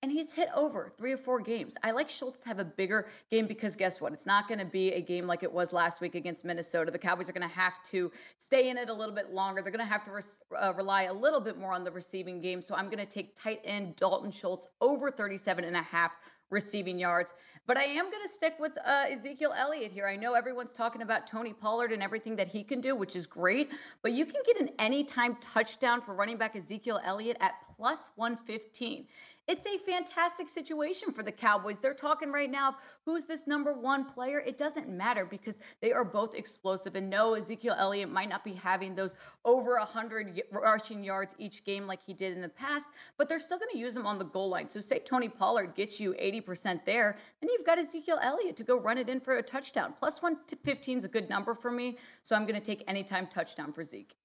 and 0.03 0.11
he's 0.11 0.33
hit 0.33 0.49
over 0.53 0.91
three 0.97 1.13
or 1.13 1.17
four 1.17 1.39
games. 1.39 1.77
I 1.81 1.91
like 1.91 2.09
Schultz 2.09 2.37
to 2.39 2.47
have 2.49 2.59
a 2.59 2.65
bigger 2.65 3.07
game 3.31 3.47
because 3.47 3.77
guess 3.77 4.01
what? 4.01 4.11
It's 4.11 4.25
not 4.25 4.49
going 4.49 4.59
to 4.59 4.65
be 4.65 4.91
a 4.91 4.99
game 4.99 5.25
like 5.25 5.43
it 5.43 5.51
was 5.51 5.71
last 5.71 6.01
week 6.01 6.13
against 6.13 6.43
Minnesota. 6.43 6.91
The 6.91 6.99
Cowboys 6.99 7.29
are 7.29 7.31
going 7.31 7.47
to 7.47 7.55
have 7.55 7.81
to 7.83 8.11
stay 8.37 8.69
in 8.69 8.77
it 8.77 8.89
a 8.89 8.93
little 8.93 9.15
bit 9.15 9.31
longer. 9.31 9.61
They're 9.61 9.71
going 9.71 9.87
to 9.87 9.91
have 9.91 10.03
to 10.03 10.11
res- 10.11 10.41
uh, 10.61 10.73
rely 10.75 11.03
a 11.03 11.13
little 11.13 11.39
bit 11.39 11.57
more 11.57 11.71
on 11.71 11.85
the 11.85 11.91
receiving 11.91 12.41
game. 12.41 12.61
So 12.61 12.75
I'm 12.75 12.87
going 12.87 12.97
to 12.97 13.05
take 13.05 13.33
tight 13.33 13.61
end 13.63 13.95
Dalton 13.95 14.29
Schultz 14.29 14.67
over 14.81 15.09
37 15.09 15.63
and 15.63 15.77
a 15.77 15.81
half 15.81 16.11
receiving 16.49 16.99
yards. 16.99 17.33
But 17.65 17.77
I 17.77 17.83
am 17.83 18.11
going 18.11 18.23
to 18.23 18.29
stick 18.29 18.55
with 18.59 18.77
uh, 18.85 19.05
Ezekiel 19.09 19.53
Elliott 19.57 19.93
here. 19.93 20.05
I 20.05 20.17
know 20.17 20.33
everyone's 20.33 20.73
talking 20.73 21.01
about 21.01 21.27
Tony 21.27 21.53
Pollard 21.53 21.93
and 21.93 22.03
everything 22.03 22.35
that 22.35 22.49
he 22.49 22.61
can 22.61 22.81
do, 22.81 22.93
which 22.93 23.15
is 23.15 23.25
great. 23.25 23.71
But 24.01 24.11
you 24.11 24.25
can 24.25 24.41
get 24.45 24.59
an 24.59 24.69
anytime 24.79 25.37
touchdown 25.37 26.01
for 26.01 26.13
running 26.13 26.35
back 26.35 26.57
Ezekiel 26.57 26.99
Elliott 27.05 27.37
at 27.39 27.53
plus 27.77 28.09
115. 28.17 29.07
It's 29.45 29.65
a 29.65 29.77
fantastic 29.77 30.47
situation 30.47 31.11
for 31.11 31.21
the 31.21 31.31
Cowboys. 31.31 31.79
They're 31.79 31.93
talking 31.93 32.31
right 32.31 32.49
now 32.49 32.77
who's 33.05 33.25
this 33.25 33.45
number 33.45 33.73
one 33.73 34.05
player. 34.05 34.39
It 34.39 34.57
doesn't 34.57 34.87
matter 34.87 35.25
because 35.25 35.59
they 35.81 35.91
are 35.91 36.05
both 36.05 36.33
explosive. 36.33 36.95
And 36.95 37.09
no, 37.09 37.33
Ezekiel 37.33 37.75
Elliott 37.77 38.09
might 38.09 38.29
not 38.29 38.45
be 38.45 38.53
having 38.53 38.95
those 38.95 39.15
over 39.43 39.77
100 39.77 40.43
rushing 40.51 41.03
yards 41.03 41.35
each 41.39 41.65
game 41.65 41.85
like 41.87 41.99
he 42.05 42.13
did 42.13 42.31
in 42.31 42.41
the 42.41 42.47
past, 42.47 42.87
but 43.17 43.27
they're 43.27 43.39
still 43.39 43.57
going 43.59 43.71
to 43.71 43.77
use 43.77 43.97
him 43.97 44.05
on 44.05 44.17
the 44.17 44.23
goal 44.23 44.47
line. 44.47 44.69
So, 44.69 44.79
say 44.79 44.99
Tony 44.99 45.27
Pollard 45.27 45.75
gets 45.75 45.99
you 45.99 46.13
80% 46.13 46.85
there, 46.85 47.17
then 47.41 47.49
you've 47.49 47.65
got 47.65 47.77
Ezekiel 47.77 48.19
Elliott 48.21 48.55
to 48.55 48.63
go 48.63 48.79
run 48.79 48.97
it 48.97 49.09
in 49.09 49.19
for 49.19 49.37
a 49.39 49.43
touchdown. 49.43 49.93
Plus 49.99 50.21
115 50.21 50.99
is 50.99 51.03
a 51.03 51.09
good 51.09 51.27
number 51.27 51.53
for 51.53 51.69
me. 51.69 51.97
So, 52.21 52.33
I'm 52.33 52.45
going 52.45 52.59
to 52.59 52.65
take 52.65 52.81
anytime 52.87 53.27
touchdown 53.27 53.73
for 53.73 53.83
Zeke. 53.83 54.15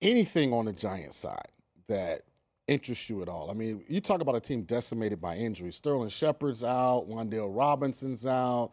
Anything 0.00 0.52
on 0.52 0.66
the 0.66 0.72
Giants 0.72 1.16
side 1.16 1.48
that 1.88 2.22
interest 2.66 3.08
you 3.08 3.22
at 3.22 3.28
all? 3.28 3.50
I 3.50 3.54
mean, 3.54 3.84
you 3.88 4.00
talk 4.00 4.20
about 4.20 4.36
a 4.36 4.40
team 4.40 4.62
decimated 4.62 5.20
by 5.20 5.36
injuries. 5.36 5.76
Sterling 5.76 6.08
Shepard's 6.08 6.64
out, 6.64 7.06
Wan'Dale 7.08 7.54
Robinson's 7.54 8.26
out. 8.26 8.72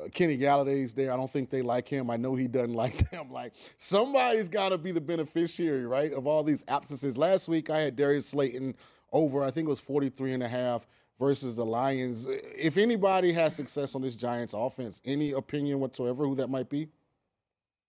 Uh, 0.00 0.08
Kenny 0.08 0.36
Golladay's 0.36 0.92
there. 0.92 1.12
I 1.12 1.16
don't 1.16 1.30
think 1.30 1.50
they 1.50 1.62
like 1.62 1.88
him. 1.88 2.10
I 2.10 2.16
know 2.16 2.34
he 2.34 2.48
doesn't 2.48 2.74
like 2.74 3.10
them. 3.10 3.30
Like 3.30 3.52
somebody's 3.76 4.48
got 4.48 4.70
to 4.70 4.78
be 4.78 4.92
the 4.92 5.00
beneficiary, 5.00 5.86
right, 5.86 6.12
of 6.12 6.26
all 6.26 6.42
these 6.42 6.64
absences. 6.68 7.16
Last 7.16 7.48
week 7.48 7.70
I 7.70 7.80
had 7.80 7.96
Darius 7.96 8.28
Slayton 8.28 8.74
over. 9.12 9.42
I 9.42 9.50
think 9.50 9.66
it 9.66 9.70
was 9.70 9.80
43 9.80 10.34
and 10.34 10.42
a 10.42 10.48
half 10.48 10.86
versus 11.18 11.56
the 11.56 11.64
Lions. 11.64 12.26
If 12.28 12.76
anybody 12.76 13.32
has 13.32 13.54
success 13.54 13.94
on 13.94 14.02
this 14.02 14.16
Giants 14.16 14.54
offense, 14.54 15.00
any 15.04 15.32
opinion 15.32 15.80
whatsoever 15.80 16.24
who 16.24 16.34
that 16.36 16.50
might 16.50 16.68
be? 16.68 16.88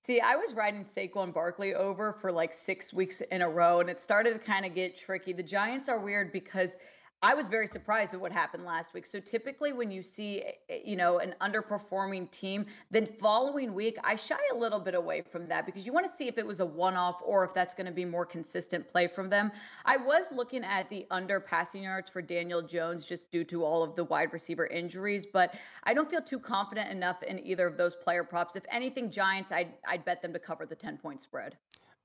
See, 0.06 0.20
I 0.20 0.36
was 0.36 0.54
riding 0.54 0.84
Saquon 0.84 1.34
Barkley 1.34 1.74
over 1.74 2.14
for 2.14 2.32
like 2.32 2.54
six 2.54 2.94
weeks 2.94 3.22
in 3.22 3.42
a 3.42 3.50
row, 3.50 3.80
and 3.80 3.90
it 3.90 4.00
started 4.00 4.34
to 4.34 4.38
kind 4.40 4.64
of 4.64 4.76
get 4.76 4.96
tricky. 4.96 5.34
The 5.34 5.42
Giants 5.42 5.90
are 5.90 5.98
weird 5.98 6.32
because 6.32 6.78
I 7.22 7.34
was 7.34 7.48
very 7.48 7.66
surprised 7.66 8.14
at 8.14 8.22
what 8.22 8.32
happened 8.32 8.66
last 8.66 8.94
week. 8.94 9.06
So 9.06 9.20
typically 9.20 9.74
when 9.74 9.90
you 9.90 10.04
see 10.04 10.44
eh, 10.70 10.80
you 10.86 10.96
know 10.96 11.18
an 11.20 11.34
underperforming 11.42 12.30
team, 12.30 12.68
then 12.92 13.06
following 13.06 13.74
week 13.74 13.98
I 14.04 14.16
shy 14.16 14.38
a 14.54 14.56
little 14.56 14.80
bit 14.80 14.94
away 14.94 15.24
from 15.32 15.48
that 15.48 15.66
because 15.66 15.86
you 15.86 15.94
want 15.94 16.06
to 16.06 16.12
see 16.12 16.28
if 16.28 16.38
it 16.38 16.46
was 16.46 16.60
a 16.60 16.66
one-off 16.66 17.22
or 17.26 17.44
if 17.44 17.54
that's 17.54 17.74
going 17.74 17.88
to 17.88 17.92
be 17.92 18.06
more 18.06 18.26
consistent 18.26 18.88
play 18.88 19.08
from 19.08 19.30
them. 19.30 19.52
I 19.86 19.98
was 19.98 20.32
looking 20.32 20.64
at 20.64 20.90
the 20.90 21.08
under 21.10 21.40
passing 21.40 21.84
yards 21.84 22.10
for 22.10 22.22
Daniel 22.22 22.62
Jones 22.62 23.06
just 23.06 23.32
due 23.32 23.46
to 23.46 23.64
all 23.64 23.82
of 23.82 23.96
the 23.96 24.04
wide 24.04 24.32
receiver 24.32 24.68
injuries, 24.68 25.26
but 25.26 25.56
I 25.84 25.94
don't 25.94 26.10
feel 26.10 26.22
too 26.22 26.40
confident 26.40 26.92
enough 26.92 27.24
in 27.24 27.40
either 27.46 27.66
of 27.66 27.76
those 27.76 27.96
player 27.96 28.24
props. 28.24 28.56
If 28.56 28.66
anything 28.70 29.10
Giants, 29.10 29.52
I'd 29.52 29.74
I'd 29.88 30.06
bet 30.06 30.22
them 30.22 30.34
to 30.34 30.40
cover 30.40 30.66
the 30.66 30.76
10 30.76 30.98
point 30.98 31.22
spread. 31.22 31.56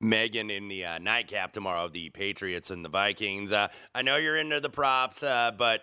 Megan 0.00 0.50
in 0.50 0.68
the 0.68 0.84
uh, 0.84 0.98
nightcap 0.98 1.52
tomorrow, 1.52 1.84
of 1.84 1.92
the 1.92 2.10
Patriots 2.10 2.70
and 2.70 2.84
the 2.84 2.88
Vikings. 2.88 3.52
Uh, 3.52 3.68
I 3.94 4.02
know 4.02 4.16
you're 4.16 4.36
into 4.36 4.60
the 4.60 4.70
props, 4.70 5.22
uh, 5.22 5.52
but 5.56 5.82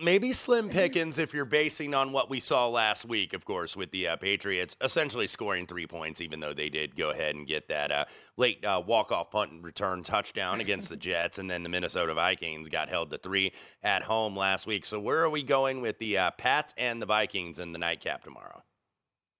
maybe 0.00 0.32
slim 0.32 0.68
pickings 0.68 1.18
if 1.18 1.34
you're 1.34 1.44
basing 1.44 1.94
on 1.94 2.12
what 2.12 2.30
we 2.30 2.40
saw 2.40 2.68
last 2.68 3.04
week, 3.04 3.34
of 3.34 3.44
course, 3.44 3.76
with 3.76 3.90
the 3.90 4.08
uh, 4.08 4.16
Patriots 4.16 4.76
essentially 4.80 5.26
scoring 5.26 5.66
three 5.66 5.86
points, 5.86 6.20
even 6.20 6.40
though 6.40 6.54
they 6.54 6.68
did 6.68 6.96
go 6.96 7.10
ahead 7.10 7.34
and 7.34 7.46
get 7.46 7.68
that 7.68 7.92
uh, 7.92 8.04
late 8.36 8.64
uh, 8.64 8.82
walk-off 8.84 9.30
punt 9.30 9.52
and 9.52 9.64
return 9.64 10.02
touchdown 10.02 10.60
against 10.60 10.88
the 10.88 10.96
Jets, 11.08 11.38
and 11.38 11.50
then 11.50 11.62
the 11.62 11.68
Minnesota 11.68 12.14
Vikings 12.14 12.68
got 12.68 12.88
held 12.88 13.10
to 13.10 13.18
three 13.18 13.52
at 13.82 14.02
home 14.02 14.36
last 14.36 14.66
week. 14.66 14.86
So 14.86 14.98
where 14.98 15.22
are 15.22 15.30
we 15.30 15.42
going 15.42 15.80
with 15.80 15.98
the 15.98 16.18
uh, 16.18 16.30
Pats 16.32 16.72
and 16.78 17.00
the 17.02 17.06
Vikings 17.06 17.58
in 17.58 17.72
the 17.72 17.78
nightcap 17.78 18.24
tomorrow? 18.24 18.62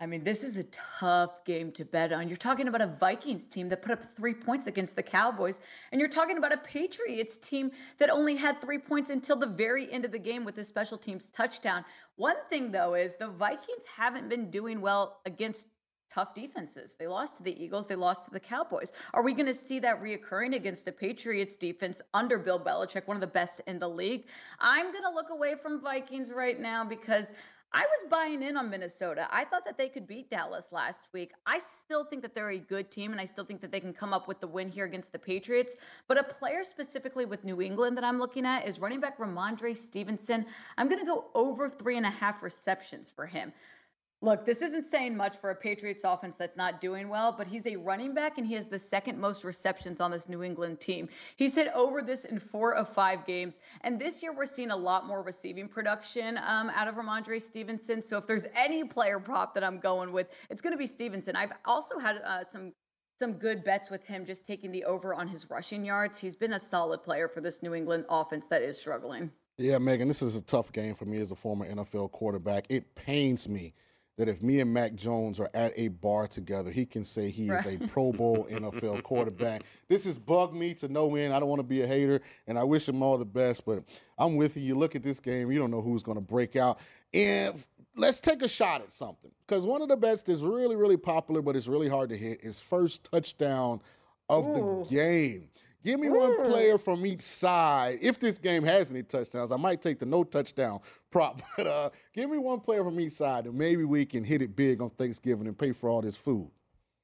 I 0.00 0.06
mean, 0.06 0.22
this 0.22 0.44
is 0.44 0.58
a 0.58 0.64
tough 0.64 1.44
game 1.44 1.72
to 1.72 1.84
bet 1.84 2.12
on. 2.12 2.28
You're 2.28 2.36
talking 2.36 2.68
about 2.68 2.80
a 2.80 2.86
Vikings 2.86 3.46
team 3.46 3.68
that 3.70 3.82
put 3.82 3.90
up 3.90 4.14
three 4.14 4.34
points 4.34 4.68
against 4.68 4.94
the 4.94 5.02
Cowboys, 5.02 5.60
and 5.90 6.00
you're 6.00 6.08
talking 6.08 6.38
about 6.38 6.54
a 6.54 6.58
Patriots 6.58 7.36
team 7.36 7.72
that 7.98 8.08
only 8.08 8.36
had 8.36 8.60
three 8.60 8.78
points 8.78 9.10
until 9.10 9.34
the 9.34 9.46
very 9.46 9.90
end 9.90 10.04
of 10.04 10.12
the 10.12 10.18
game 10.18 10.44
with 10.44 10.54
the 10.54 10.62
special 10.62 10.98
teams 10.98 11.30
touchdown. 11.30 11.84
One 12.14 12.36
thing, 12.48 12.70
though, 12.70 12.94
is 12.94 13.16
the 13.16 13.26
Vikings 13.26 13.84
haven't 13.92 14.28
been 14.28 14.52
doing 14.52 14.80
well 14.80 15.20
against 15.26 15.66
tough 16.10 16.32
defenses. 16.32 16.96
They 16.96 17.08
lost 17.08 17.38
to 17.38 17.42
the 17.42 17.62
Eagles, 17.62 17.86
they 17.86 17.96
lost 17.96 18.26
to 18.26 18.30
the 18.30 18.40
Cowboys. 18.40 18.92
Are 19.14 19.22
we 19.22 19.34
going 19.34 19.46
to 19.46 19.54
see 19.54 19.80
that 19.80 20.02
reoccurring 20.02 20.54
against 20.54 20.86
a 20.88 20.92
Patriots 20.92 21.56
defense 21.56 22.00
under 22.14 22.38
Bill 22.38 22.60
Belichick, 22.60 23.06
one 23.06 23.16
of 23.16 23.20
the 23.20 23.26
best 23.26 23.60
in 23.66 23.78
the 23.78 23.88
league? 23.88 24.26
I'm 24.60 24.92
going 24.92 25.04
to 25.04 25.10
look 25.10 25.30
away 25.30 25.56
from 25.60 25.80
Vikings 25.80 26.30
right 26.30 26.58
now 26.58 26.84
because 26.84 27.32
I 27.72 27.80
was 27.82 28.10
buying 28.10 28.42
in 28.42 28.56
on 28.56 28.70
Minnesota. 28.70 29.28
I 29.30 29.44
thought 29.44 29.66
that 29.66 29.76
they 29.76 29.90
could 29.90 30.06
beat 30.06 30.30
Dallas 30.30 30.68
last 30.72 31.06
week. 31.12 31.32
I 31.46 31.58
still 31.58 32.02
think 32.02 32.22
that 32.22 32.34
they're 32.34 32.50
a 32.50 32.58
good 32.58 32.90
team, 32.90 33.12
and 33.12 33.20
I 33.20 33.26
still 33.26 33.44
think 33.44 33.60
that 33.60 33.70
they 33.70 33.80
can 33.80 33.92
come 33.92 34.14
up 34.14 34.26
with 34.26 34.40
the 34.40 34.46
win 34.46 34.70
here 34.70 34.86
against 34.86 35.12
the 35.12 35.18
Patriots. 35.18 35.76
But 36.06 36.16
a 36.16 36.22
player 36.22 36.64
specifically 36.64 37.26
with 37.26 37.44
New 37.44 37.60
England 37.60 37.98
that 37.98 38.04
I'm 38.04 38.18
looking 38.18 38.46
at 38.46 38.66
is 38.66 38.78
running 38.78 39.00
back 39.00 39.18
Rhamondre 39.18 39.76
Stevenson. 39.76 40.46
I'm 40.78 40.88
going 40.88 41.00
to 41.00 41.06
go 41.06 41.26
over 41.34 41.68
three 41.68 41.98
and 41.98 42.06
a 42.06 42.10
half 42.10 42.42
receptions 42.42 43.10
for 43.10 43.26
him. 43.26 43.52
Look, 44.20 44.44
this 44.44 44.62
isn't 44.62 44.84
saying 44.84 45.16
much 45.16 45.36
for 45.36 45.50
a 45.50 45.54
Patriots 45.54 46.02
offense 46.04 46.34
that's 46.34 46.56
not 46.56 46.80
doing 46.80 47.08
well, 47.08 47.30
but 47.30 47.46
he's 47.46 47.68
a 47.68 47.76
running 47.76 48.14
back 48.14 48.36
and 48.36 48.44
he 48.44 48.54
has 48.54 48.66
the 48.66 48.78
second 48.78 49.16
most 49.16 49.44
receptions 49.44 50.00
on 50.00 50.10
this 50.10 50.28
New 50.28 50.42
England 50.42 50.80
team. 50.80 51.08
He's 51.36 51.54
hit 51.54 51.70
over 51.72 52.02
this 52.02 52.24
in 52.24 52.40
four 52.40 52.74
of 52.74 52.88
five 52.88 53.24
games. 53.26 53.60
And 53.82 54.00
this 54.00 54.20
year, 54.20 54.32
we're 54.32 54.46
seeing 54.46 54.72
a 54.72 54.76
lot 54.76 55.06
more 55.06 55.22
receiving 55.22 55.68
production 55.68 56.36
um, 56.38 56.68
out 56.70 56.88
of 56.88 56.96
Rhamondre 56.96 57.40
Stevenson. 57.40 58.02
So 58.02 58.18
if 58.18 58.26
there's 58.26 58.46
any 58.56 58.82
player 58.82 59.20
prop 59.20 59.54
that 59.54 59.62
I'm 59.62 59.78
going 59.78 60.10
with, 60.10 60.30
it's 60.50 60.60
going 60.60 60.72
to 60.72 60.78
be 60.78 60.88
Stevenson. 60.88 61.36
I've 61.36 61.52
also 61.64 61.98
had 61.98 62.16
uh, 62.24 62.42
some 62.42 62.72
some 63.20 63.32
good 63.32 63.64
bets 63.64 63.90
with 63.90 64.04
him 64.04 64.24
just 64.24 64.46
taking 64.46 64.70
the 64.70 64.84
over 64.84 65.12
on 65.12 65.26
his 65.26 65.50
rushing 65.50 65.84
yards. 65.84 66.18
He's 66.18 66.36
been 66.36 66.52
a 66.52 66.60
solid 66.60 67.02
player 67.02 67.26
for 67.26 67.40
this 67.40 67.62
New 67.62 67.74
England 67.74 68.04
offense 68.08 68.46
that 68.46 68.62
is 68.62 68.78
struggling. 68.78 69.30
Yeah, 69.56 69.78
Megan, 69.78 70.06
this 70.06 70.22
is 70.22 70.36
a 70.36 70.42
tough 70.42 70.70
game 70.70 70.94
for 70.94 71.04
me 71.04 71.18
as 71.18 71.32
a 71.32 71.34
former 71.34 71.68
NFL 71.68 72.12
quarterback. 72.12 72.66
It 72.68 72.94
pains 72.94 73.48
me 73.48 73.74
that 74.18 74.28
if 74.28 74.42
me 74.42 74.60
and 74.60 74.74
Mac 74.74 74.96
Jones 74.96 75.38
are 75.38 75.48
at 75.54 75.72
a 75.76 75.88
bar 75.88 76.26
together, 76.26 76.72
he 76.72 76.84
can 76.84 77.04
say 77.04 77.30
he 77.30 77.48
right. 77.48 77.64
is 77.64 77.76
a 77.76 77.86
Pro 77.86 78.12
Bowl 78.12 78.48
NFL 78.50 79.02
quarterback. 79.04 79.62
This 79.88 80.04
has 80.06 80.18
bugged 80.18 80.54
me 80.54 80.74
to 80.74 80.88
no 80.88 81.14
end. 81.14 81.32
I 81.32 81.38
don't 81.38 81.48
want 81.48 81.60
to 81.60 81.64
be 81.64 81.82
a 81.82 81.86
hater, 81.86 82.20
and 82.48 82.58
I 82.58 82.64
wish 82.64 82.88
him 82.88 83.00
all 83.00 83.16
the 83.16 83.24
best, 83.24 83.64
but 83.64 83.84
I'm 84.18 84.34
with 84.34 84.56
you. 84.56 84.64
You 84.64 84.74
look 84.74 84.96
at 84.96 85.04
this 85.04 85.20
game, 85.20 85.52
you 85.52 85.58
don't 85.60 85.70
know 85.70 85.80
who's 85.80 86.02
going 86.02 86.16
to 86.16 86.20
break 86.20 86.56
out. 86.56 86.80
And 87.14 87.64
let's 87.96 88.18
take 88.18 88.42
a 88.42 88.48
shot 88.48 88.80
at 88.80 88.90
something 88.92 89.30
because 89.46 89.64
one 89.64 89.82
of 89.82 89.88
the 89.88 89.96
bets 89.96 90.22
that's 90.22 90.42
really, 90.42 90.74
really 90.74 90.96
popular, 90.96 91.40
but 91.40 91.54
it's 91.54 91.68
really 91.68 91.88
hard 91.88 92.08
to 92.10 92.16
hit 92.16 92.40
is 92.42 92.60
first 92.60 93.04
touchdown 93.04 93.80
of 94.28 94.48
Ooh. 94.48 94.84
the 94.88 94.94
game. 94.94 95.48
Give 95.84 96.00
me 96.00 96.08
one 96.08 96.36
player 96.44 96.76
from 96.76 97.06
each 97.06 97.20
side. 97.20 97.98
If 98.02 98.18
this 98.18 98.36
game 98.36 98.64
has 98.64 98.90
any 98.90 99.02
touchdowns, 99.02 99.52
I 99.52 99.56
might 99.56 99.80
take 99.80 99.98
the 99.98 100.06
no 100.06 100.24
touchdown 100.24 100.80
prop. 101.10 101.40
But 101.56 101.66
uh, 101.66 101.90
give 102.12 102.30
me 102.30 102.38
one 102.38 102.60
player 102.60 102.82
from 102.82 102.98
each 102.98 103.12
side, 103.12 103.46
and 103.46 103.54
maybe 103.56 103.84
we 103.84 104.04
can 104.04 104.24
hit 104.24 104.42
it 104.42 104.56
big 104.56 104.80
on 104.80 104.90
Thanksgiving 104.90 105.46
and 105.46 105.56
pay 105.56 105.72
for 105.72 105.88
all 105.88 106.02
this 106.02 106.16
food. 106.16 106.50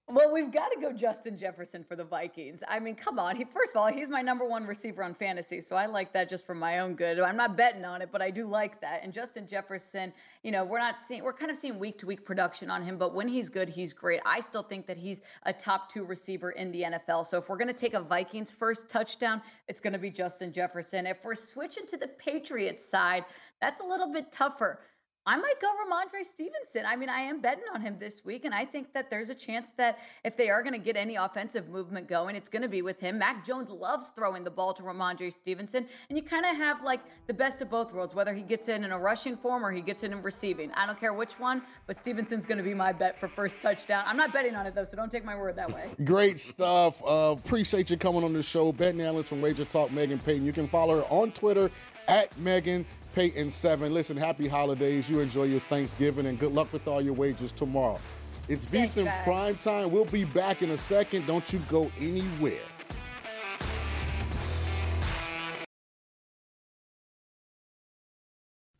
Well, 0.07 0.31
we've 0.31 0.53
got 0.53 0.69
to 0.69 0.79
go 0.79 0.93
Justin 0.93 1.39
Jefferson 1.39 1.83
for 1.83 1.97
the 1.97 2.05
Vikings. 2.05 2.63
I 2.69 2.79
mean, 2.79 2.95
come 2.95 3.19
on. 3.19 3.37
He, 3.37 3.45
first 3.45 3.75
of 3.75 3.79
all, 3.79 3.87
he's 3.87 4.11
my 4.11 4.21
number 4.21 4.45
one 4.45 4.67
receiver 4.67 5.03
on 5.03 5.15
fantasy, 5.15 5.63
so 5.63 5.77
I 5.77 5.87
like 5.87 6.13
that 6.13 6.29
just 6.29 6.45
for 6.45 6.55
my 6.55 6.81
own 6.81 6.95
good. 6.95 7.19
I'm 7.21 7.39
not 7.39 7.57
betting 7.57 7.87
on 7.87 8.03
it, 8.03 8.11
but 8.13 8.21
I 8.21 8.31
do 8.31 8.47
like 8.47 8.83
that. 8.83 9.01
And 9.03 9.15
Justin 9.15 9.47
Jefferson, 9.49 10.13
you 10.43 10.53
know, 10.53 10.63
we're 10.63 10.79
not 10.79 10.99
seeing, 10.99 11.25
we're 11.25 11.33
kind 11.33 11.51
of 11.51 11.57
seeing 11.57 11.79
week 11.79 11.97
to 12.01 12.07
week 12.07 12.23
production 12.23 12.71
on 12.71 12.83
him, 12.83 12.99
but 12.99 13.15
when 13.15 13.27
he's 13.27 13.49
good, 13.49 13.67
he's 13.67 13.95
great. 13.95 14.21
I 14.27 14.41
still 14.41 14.63
think 14.63 14.87
that 14.89 14.99
he's 14.99 15.23
a 15.45 15.55
top 15.55 15.91
two 15.91 16.05
receiver 16.05 16.51
in 16.51 16.71
the 16.71 16.83
NFL. 16.83 17.25
So 17.25 17.39
if 17.39 17.49
we're 17.49 17.57
going 17.57 17.69
to 17.69 17.73
take 17.73 17.95
a 17.95 18.01
Vikings 18.01 18.51
first 18.51 18.91
touchdown, 18.91 19.41
it's 19.69 19.81
going 19.81 19.95
to 19.95 19.99
be 19.99 20.11
Justin 20.11 20.53
Jefferson. 20.53 21.07
If 21.07 21.25
we're 21.25 21.35
switching 21.35 21.87
to 21.87 21.97
the 21.97 22.09
Patriots 22.09 22.85
side, 22.85 23.25
that's 23.59 23.81
a 23.81 23.85
little 23.85 24.13
bit 24.13 24.31
tougher. 24.31 24.81
I 25.27 25.37
might 25.37 25.59
go 25.59 25.69
Rhamondre 25.69 26.23
Stevenson. 26.23 26.85
I 26.87 26.97
mean, 26.97 27.09
I 27.09 27.21
am 27.21 27.41
betting 27.41 27.65
on 27.75 27.81
him 27.81 27.97
this 27.99 28.27
week, 28.27 28.45
and 28.45 28.55
I 28.55 28.67
think 28.67 28.93
that 28.93 29.09
there's 29.09 29.31
a 29.31 29.35
chance 29.35 29.69
that 29.79 30.01
if 30.23 30.37
they 30.37 30.51
are 30.51 30.63
going 30.63 30.75
to 30.75 30.79
get 30.79 30.99
any 30.99 31.17
offensive 31.17 31.71
movement 31.71 32.09
going, 32.09 32.37
it's 32.37 32.51
going 32.51 32.61
to 32.61 32.69
be 32.69 32.83
with 32.83 33.01
him. 33.01 33.19
Mac 33.19 33.43
Jones 33.43 33.71
loves 33.71 34.11
throwing 34.11 34.45
the 34.45 34.51
ball 34.51 34.75
to 34.75 34.83
Rhamondre 34.83 35.33
Stevenson, 35.33 35.87
and 36.11 36.19
you 36.19 36.23
kind 36.23 36.45
of 36.45 36.55
have 36.57 36.83
like 36.85 37.01
the 37.27 37.33
best 37.33 37.63
of 37.63 37.71
both 37.71 37.95
worlds, 37.95 38.15
whether 38.15 38.35
he 38.35 38.43
gets 38.43 38.69
in 38.69 38.85
in 38.85 38.93
a 38.93 38.99
rushing 38.99 39.35
form 39.35 39.65
or 39.65 39.73
he 39.73 39.81
gets 39.81 40.03
in 40.03 40.13
in 40.13 40.21
receiving. 40.21 40.71
I 40.73 40.85
don't 40.85 41.01
care 41.01 41.15
which 41.15 41.41
one, 41.41 41.63
but 41.87 41.97
Stevenson's 41.97 42.45
going 42.45 42.59
to 42.59 42.65
be 42.65 42.75
my 42.75 42.93
bet 42.93 43.19
for 43.19 43.27
first 43.27 43.63
touchdown. 43.63 44.05
I'm 44.07 44.19
not 44.19 44.31
betting 44.31 44.55
on 44.55 44.67
it 44.67 44.75
though, 44.75 44.85
so 44.85 44.95
don't 44.95 45.11
take 45.11 45.25
my 45.25 45.37
word 45.37 45.57
that 45.57 45.73
way. 45.73 45.89
Great 46.05 46.39
stuff. 46.39 47.03
Uh, 47.03 47.35
appreciate 47.39 47.89
you 47.89 47.97
coming 47.97 48.25
on 48.25 48.35
the 48.35 48.43
show, 48.43 48.73
betting 48.73 49.01
analyst 49.01 49.31
from 49.31 49.41
Wager 49.41 49.65
Talk, 49.65 49.91
Megan 49.91 50.19
Payton. 50.19 50.45
You 50.45 50.53
can 50.53 50.67
follow 50.67 50.99
her 50.99 51.07
on 51.09 51.33
Twitter 51.33 51.71
at 52.09 52.37
Megan 52.39 52.85
Payton 53.15 53.51
7. 53.51 53.95
Listen, 53.95 54.17
happy 54.17 54.49
holidays. 54.49 55.09
You 55.09 55.21
enjoy 55.21 55.45
your 55.45 55.61
Thanksgiving 55.61 56.27
and 56.27 56.39
good 56.39 56.53
luck 56.53 56.73
with 56.73 56.89
all 56.89 57.01
your 57.01 57.15
wages 57.15 57.53
tomorrow. 57.53 58.01
It's 58.49 58.67
VSIN 58.67 59.25
Prime 59.25 59.57
Time. 59.57 59.93
We'll 59.93 60.05
be 60.05 60.25
back 60.25 60.63
in 60.63 60.71
a 60.71 60.79
second. 60.79 61.27
Don't 61.27 61.51
you 61.53 61.61
go 61.71 61.91
anywhere. 62.01 62.59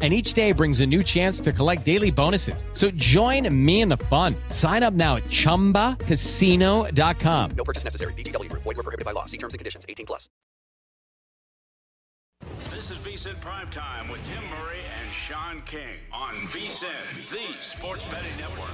and 0.00 0.12
each 0.12 0.34
day 0.34 0.52
brings 0.52 0.80
a 0.80 0.86
new 0.86 1.02
chance 1.02 1.40
to 1.40 1.52
collect 1.52 1.86
daily 1.86 2.10
bonuses. 2.10 2.66
So 2.72 2.90
join 2.90 3.48
me 3.64 3.80
in 3.80 3.88
the 3.88 3.96
fun. 3.96 4.34
Sign 4.50 4.82
up 4.82 4.92
now 4.92 5.16
at 5.16 5.24
ChumbaCasino.com. 5.24 7.50
No 7.56 7.64
purchase 7.64 7.84
necessary. 7.84 8.12
VGW. 8.14 8.52
Void 8.52 8.66
were 8.66 8.82
prohibited 8.82 9.06
by 9.06 9.12
law. 9.12 9.24
See 9.24 9.38
terms 9.38 9.54
and 9.54 9.58
conditions. 9.58 9.86
18 9.88 10.06
plus. 10.06 10.28
This 12.70 12.90
is 12.90 12.98
VSIN 12.98 13.40
Primetime 13.40 14.10
with 14.10 14.22
Tim 14.30 14.44
Murray 14.50 14.80
and 15.00 15.10
Sean 15.12 15.62
King 15.62 15.96
on 16.12 16.34
VSIN, 16.48 16.90
the 17.30 17.62
Sports 17.62 18.04
Betting 18.04 18.36
Network. 18.38 18.68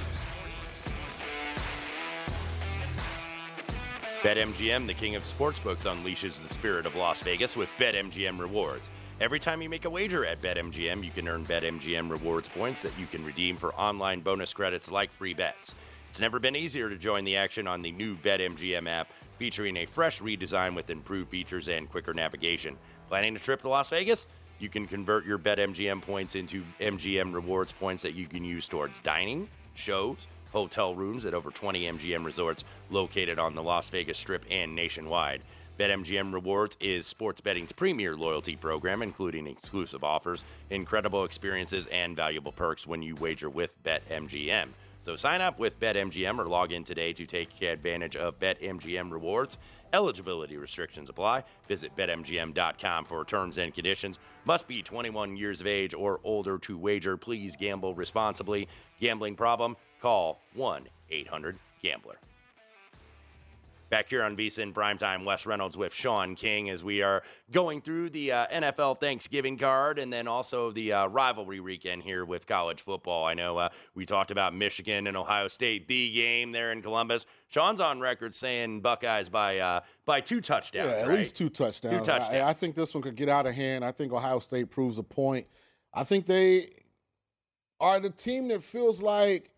BetMGM, 4.21 4.85
the 4.85 4.93
king 4.93 5.15
of 5.15 5.23
sportsbooks, 5.23 5.89
unleashes 5.89 6.41
the 6.41 6.53
spirit 6.53 6.85
of 6.85 6.95
Las 6.95 7.21
Vegas 7.21 7.55
with 7.55 7.69
BetMGM 7.79 8.39
rewards. 8.39 8.89
Every 9.21 9.39
time 9.39 9.61
you 9.61 9.69
make 9.69 9.85
a 9.85 9.89
wager 9.91 10.25
at 10.25 10.41
BetMGM, 10.41 11.03
you 11.03 11.11
can 11.11 11.27
earn 11.27 11.45
BetMGM 11.45 12.09
rewards 12.09 12.49
points 12.49 12.81
that 12.81 12.97
you 12.97 13.05
can 13.05 13.23
redeem 13.23 13.55
for 13.55 13.71
online 13.75 14.21
bonus 14.21 14.51
credits 14.51 14.89
like 14.89 15.11
free 15.11 15.35
bets. 15.35 15.75
It's 16.09 16.19
never 16.19 16.39
been 16.39 16.55
easier 16.55 16.89
to 16.89 16.97
join 16.97 17.23
the 17.23 17.37
action 17.37 17.67
on 17.67 17.83
the 17.83 17.91
new 17.91 18.17
BetMGM 18.17 18.89
app, 18.89 19.09
featuring 19.37 19.77
a 19.77 19.85
fresh 19.85 20.21
redesign 20.21 20.75
with 20.75 20.89
improved 20.89 21.29
features 21.29 21.67
and 21.67 21.87
quicker 21.87 22.15
navigation. 22.15 22.75
Planning 23.09 23.35
a 23.35 23.39
trip 23.39 23.61
to 23.61 23.69
Las 23.69 23.91
Vegas? 23.91 24.25
You 24.57 24.69
can 24.69 24.87
convert 24.87 25.23
your 25.23 25.37
BetMGM 25.37 26.01
points 26.01 26.33
into 26.33 26.63
MGM 26.79 27.31
rewards 27.31 27.73
points 27.73 28.01
that 28.01 28.15
you 28.15 28.25
can 28.25 28.43
use 28.43 28.67
towards 28.67 28.99
dining, 29.01 29.47
shows, 29.75 30.27
hotel 30.51 30.95
rooms 30.95 31.25
at 31.25 31.35
over 31.35 31.51
20 31.51 31.83
MGM 31.91 32.25
resorts 32.25 32.63
located 32.89 33.37
on 33.37 33.53
the 33.53 33.61
Las 33.61 33.87
Vegas 33.91 34.17
Strip 34.17 34.45
and 34.49 34.75
nationwide. 34.75 35.43
BetMGM 35.79 36.33
Rewards 36.33 36.77
is 36.79 37.07
sports 37.07 37.41
betting's 37.41 37.71
premier 37.71 38.15
loyalty 38.15 38.55
program, 38.55 39.01
including 39.01 39.47
exclusive 39.47 40.03
offers, 40.03 40.43
incredible 40.69 41.23
experiences, 41.23 41.87
and 41.87 42.15
valuable 42.15 42.51
perks 42.51 42.85
when 42.85 43.01
you 43.01 43.15
wager 43.15 43.49
with 43.49 43.81
BetMGM. 43.83 44.69
So 45.01 45.15
sign 45.15 45.41
up 45.41 45.57
with 45.57 45.79
BetMGM 45.79 46.37
or 46.37 46.45
log 46.45 46.71
in 46.71 46.83
today 46.83 47.13
to 47.13 47.25
take 47.25 47.61
advantage 47.61 48.15
of 48.15 48.39
BetMGM 48.39 49.11
rewards. 49.11 49.57
Eligibility 49.93 50.57
restrictions 50.57 51.09
apply. 51.09 51.43
Visit 51.67 51.95
BetMGM.com 51.97 53.05
for 53.05 53.25
terms 53.25 53.57
and 53.57 53.73
conditions. 53.73 54.19
Must 54.45 54.67
be 54.67 54.81
21 54.81 55.35
years 55.35 55.59
of 55.59 55.67
age 55.67 55.93
or 55.93 56.19
older 56.23 56.57
to 56.59 56.77
wager. 56.77 57.17
Please 57.17 57.55
gamble 57.55 57.95
responsibly. 57.95 58.67
Gambling 58.99 59.35
problem? 59.35 59.75
Call 60.01 60.41
1 60.53 60.87
800 61.09 61.57
Gambler. 61.81 62.19
Back 63.91 64.07
here 64.07 64.23
on 64.23 64.37
VSIN 64.37 64.71
Primetime, 64.71 65.25
Wes 65.25 65.45
Reynolds 65.45 65.75
with 65.75 65.93
Sean 65.93 66.33
King 66.33 66.69
as 66.69 66.81
we 66.81 67.01
are 67.01 67.23
going 67.51 67.81
through 67.81 68.11
the 68.11 68.31
uh, 68.31 68.47
NFL 68.47 69.01
Thanksgiving 69.01 69.57
card 69.57 69.99
and 69.99 70.13
then 70.13 70.29
also 70.29 70.71
the 70.71 70.93
uh, 70.93 71.07
rivalry 71.07 71.59
weekend 71.59 72.03
here 72.03 72.23
with 72.23 72.47
college 72.47 72.79
football. 72.79 73.25
I 73.25 73.33
know 73.33 73.57
uh, 73.57 73.67
we 73.93 74.05
talked 74.05 74.31
about 74.31 74.55
Michigan 74.55 75.07
and 75.07 75.17
Ohio 75.17 75.49
State, 75.49 75.89
the 75.89 76.09
game 76.13 76.53
there 76.53 76.71
in 76.71 76.81
Columbus. 76.81 77.25
Sean's 77.49 77.81
on 77.81 77.99
record 77.99 78.33
saying 78.33 78.79
Buckeyes 78.79 79.27
by 79.27 79.59
uh, 79.59 79.81
by 80.05 80.21
two 80.21 80.39
touchdowns. 80.39 80.89
Yeah, 80.89 81.01
at 81.01 81.07
right? 81.09 81.19
least 81.19 81.35
two 81.35 81.49
touchdowns. 81.49 81.99
Two 81.99 82.05
touchdowns. 82.05 82.33
I, 82.33 82.47
I 82.47 82.53
think 82.53 82.75
this 82.75 82.93
one 82.93 83.03
could 83.03 83.17
get 83.17 83.27
out 83.27 83.45
of 83.45 83.53
hand. 83.53 83.83
I 83.83 83.91
think 83.91 84.13
Ohio 84.13 84.39
State 84.39 84.69
proves 84.69 84.99
a 84.99 85.03
point. 85.03 85.47
I 85.93 86.05
think 86.05 86.27
they 86.27 86.69
are 87.81 87.99
the 87.99 88.09
team 88.09 88.47
that 88.47 88.63
feels 88.63 89.01
like 89.01 89.51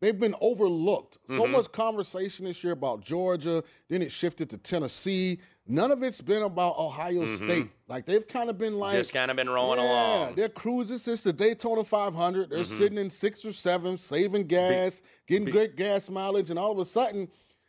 they've 0.00 0.18
been 0.18 0.34
overlooked. 0.40 1.18
So 1.28 1.42
Mhm. 1.44 1.50
much 1.50 1.72
conversation 1.72 2.44
this 2.44 2.62
year 2.62 2.72
about 2.72 3.00
Georgia, 3.00 3.62
then 3.88 4.02
it 4.02 4.12
shifted 4.12 4.50
to 4.50 4.58
Tennessee. 4.58 5.38
None 5.66 5.90
of 5.90 6.02
it's 6.02 6.20
been 6.20 6.42
about 6.42 6.78
Ohio 6.78 7.26
Mhm. 7.26 7.36
State. 7.36 7.70
Like 7.88 8.06
they've 8.06 8.26
kind 8.26 8.48
of 8.48 8.56
been 8.58 8.78
like 8.78 8.94
Just 8.96 9.12
kind 9.12 9.30
of 9.30 9.36
been 9.36 9.50
rolling 9.50 9.80
yeah, 9.80 9.86
along. 10.24 10.34
They're 10.34 10.48
cruising 10.48 10.98
since 10.98 11.22
the 11.22 11.32
Daytona 11.32 11.84
500. 11.84 12.50
They're 12.50 12.60
Mhm. 12.60 12.78
sitting 12.78 12.98
in 12.98 13.10
six 13.10 13.44
or 13.44 13.52
seven, 13.52 13.98
saving 13.98 14.46
gas, 14.46 15.02
getting 15.26 15.44
be- 15.44 15.52
good 15.52 15.76
gas 15.76 16.08
mileage, 16.08 16.50
and 16.50 16.58
all 16.58 16.72
of 16.72 16.78
a 16.78 16.84
sudden, 16.86 17.28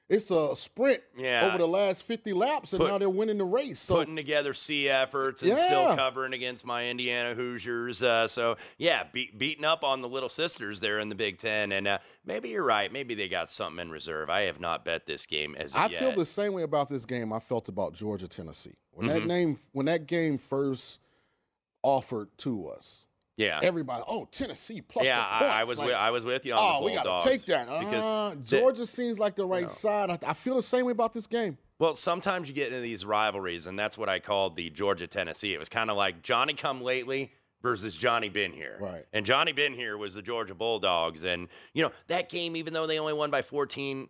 it's 0.09 0.31
a 0.31 0.55
sprint 0.55 1.01
Yeah. 1.15 1.45
over 1.47 1.57
the 1.59 1.67
last 1.67 2.01
50 2.03 2.33
laps, 2.33 2.73
and 2.73 2.79
Put- 2.81 2.89
now 2.89 2.97
they're 2.97 3.09
winning 3.09 3.37
the 3.37 3.45
race. 3.45 3.79
So 3.79 3.95
putting 3.95 4.15
together 4.15 4.53
C 4.55 4.89
efforts 4.89 5.43
and 5.43 5.57
still 5.57 5.95
covering 5.95 6.33
against 6.33 6.65
my 6.65 6.87
Indiana 6.87 7.35
Hoosiers. 7.35 8.01
Uh, 8.03 8.27
so 8.27 8.57
yeah, 8.77 9.03
be- 9.03 9.31
beating 9.37 9.63
up 9.65 9.83
on 9.83 10.01
the 10.01 10.09
little 10.09 10.27
sisters 10.29 10.79
there 10.79 10.97
in 10.99 11.09
the 11.09 11.15
Big 11.15 11.37
Ten. 11.37 11.71
And 11.71 11.87
uh, 11.87 11.99
maybe 12.25 12.49
you're 12.49 12.65
right. 12.65 12.91
Maybe 12.91 13.13
they 13.13 13.29
got 13.29 13.49
something 13.49 13.79
in 13.79 13.91
reserve. 13.91 14.29
I 14.29 14.41
have 14.41 14.59
not 14.59 14.83
bet 14.83 15.05
this 15.05 15.25
game 15.27 15.55
as 15.55 15.75
I 15.75 15.87
yet. 15.87 15.99
feel 15.99 16.15
the 16.15 16.25
same 16.25 16.53
way 16.53 16.63
about 16.63 16.89
this 16.89 17.05
game 17.05 17.31
I 17.31 17.39
felt 17.39 17.69
about 17.69 17.93
Georgia 17.93 18.27
Tennessee. 18.27 18.75
When 18.91 19.07
that 19.07 19.21
Mhm. 19.21 19.27
name 19.27 19.57
when 19.73 19.85
that 19.85 20.07
game 20.07 20.37
first 20.39 20.99
offered 21.83 22.35
to 22.39 22.67
us. 22.69 23.05
Yeah. 23.39 23.59
Everybody, 23.63 24.03
oh 24.07 24.27
Tennessee 24.31 24.81
plus 24.81 25.05
yeah, 25.05 25.15
the 25.17 25.21
I, 25.23 25.39
points. 25.39 25.53
I 25.55 25.63
was 25.63 25.77
Like, 25.79 25.87
with, 25.87 25.95
I 25.95 26.11
was 26.11 26.25
with 26.25 26.45
you 26.45 26.53
on 26.53 26.59
oh, 26.61 26.79
the 26.81 26.85
we 26.85 26.93
got 26.93 27.23
to 27.23 27.29
take 27.29 27.45
that. 27.45 27.67
because 27.67 28.03
Uh, 28.05 28.35
the- 28.35 28.59
Georgia 28.59 28.85
seems 28.85 29.17
like 29.17 29.35
the 29.35 29.45
right 29.45 29.63
No. 29.63 29.67
side. 29.69 30.09
I, 30.09 30.19
I 30.27 30.33
feel 30.33 30.55
the 30.55 30.61
same 30.63 30.85
way 30.85 30.91
about 30.91 31.13
this 31.13 31.25
game. 31.25 31.57
Well, 31.79 31.95
sometimes 31.95 32.49
you 32.49 32.53
get 32.55 32.67
into 32.67 32.81
these 32.81 33.05
rivalries, 33.05 33.65
and 33.65 33.79
that's 33.79 33.97
what 33.97 34.09
I 34.09 34.19
called 34.19 34.57
the 34.57 34.69
Georgia 34.69 35.07
Tennessee. 35.07 35.53
It 35.53 35.59
was 35.59 35.69
kind 35.69 35.89
of 35.89 35.95
like 35.95 36.21
Johnny 36.21 36.53
come 36.53 36.81
lately 36.81 37.31
versus 37.61 37.95
Johnny 37.95 38.27
been 38.27 38.51
here. 38.51 38.77
Right. 38.81 39.05
And 39.13 39.25
Johnny 39.25 39.53
been 39.53 39.73
here 39.73 39.97
was 39.97 40.15
the 40.15 40.21
Georgia 40.21 40.53
Bulldogs. 40.55 41.23
And, 41.23 41.47
you 41.73 41.83
know, 41.83 41.91
that 42.07 42.27
game, 42.29 42.57
even 42.57 42.73
though 42.73 42.87
they 42.87 42.99
only 42.99 43.13
won 43.13 43.31
by 43.31 43.41
14, 43.41 44.09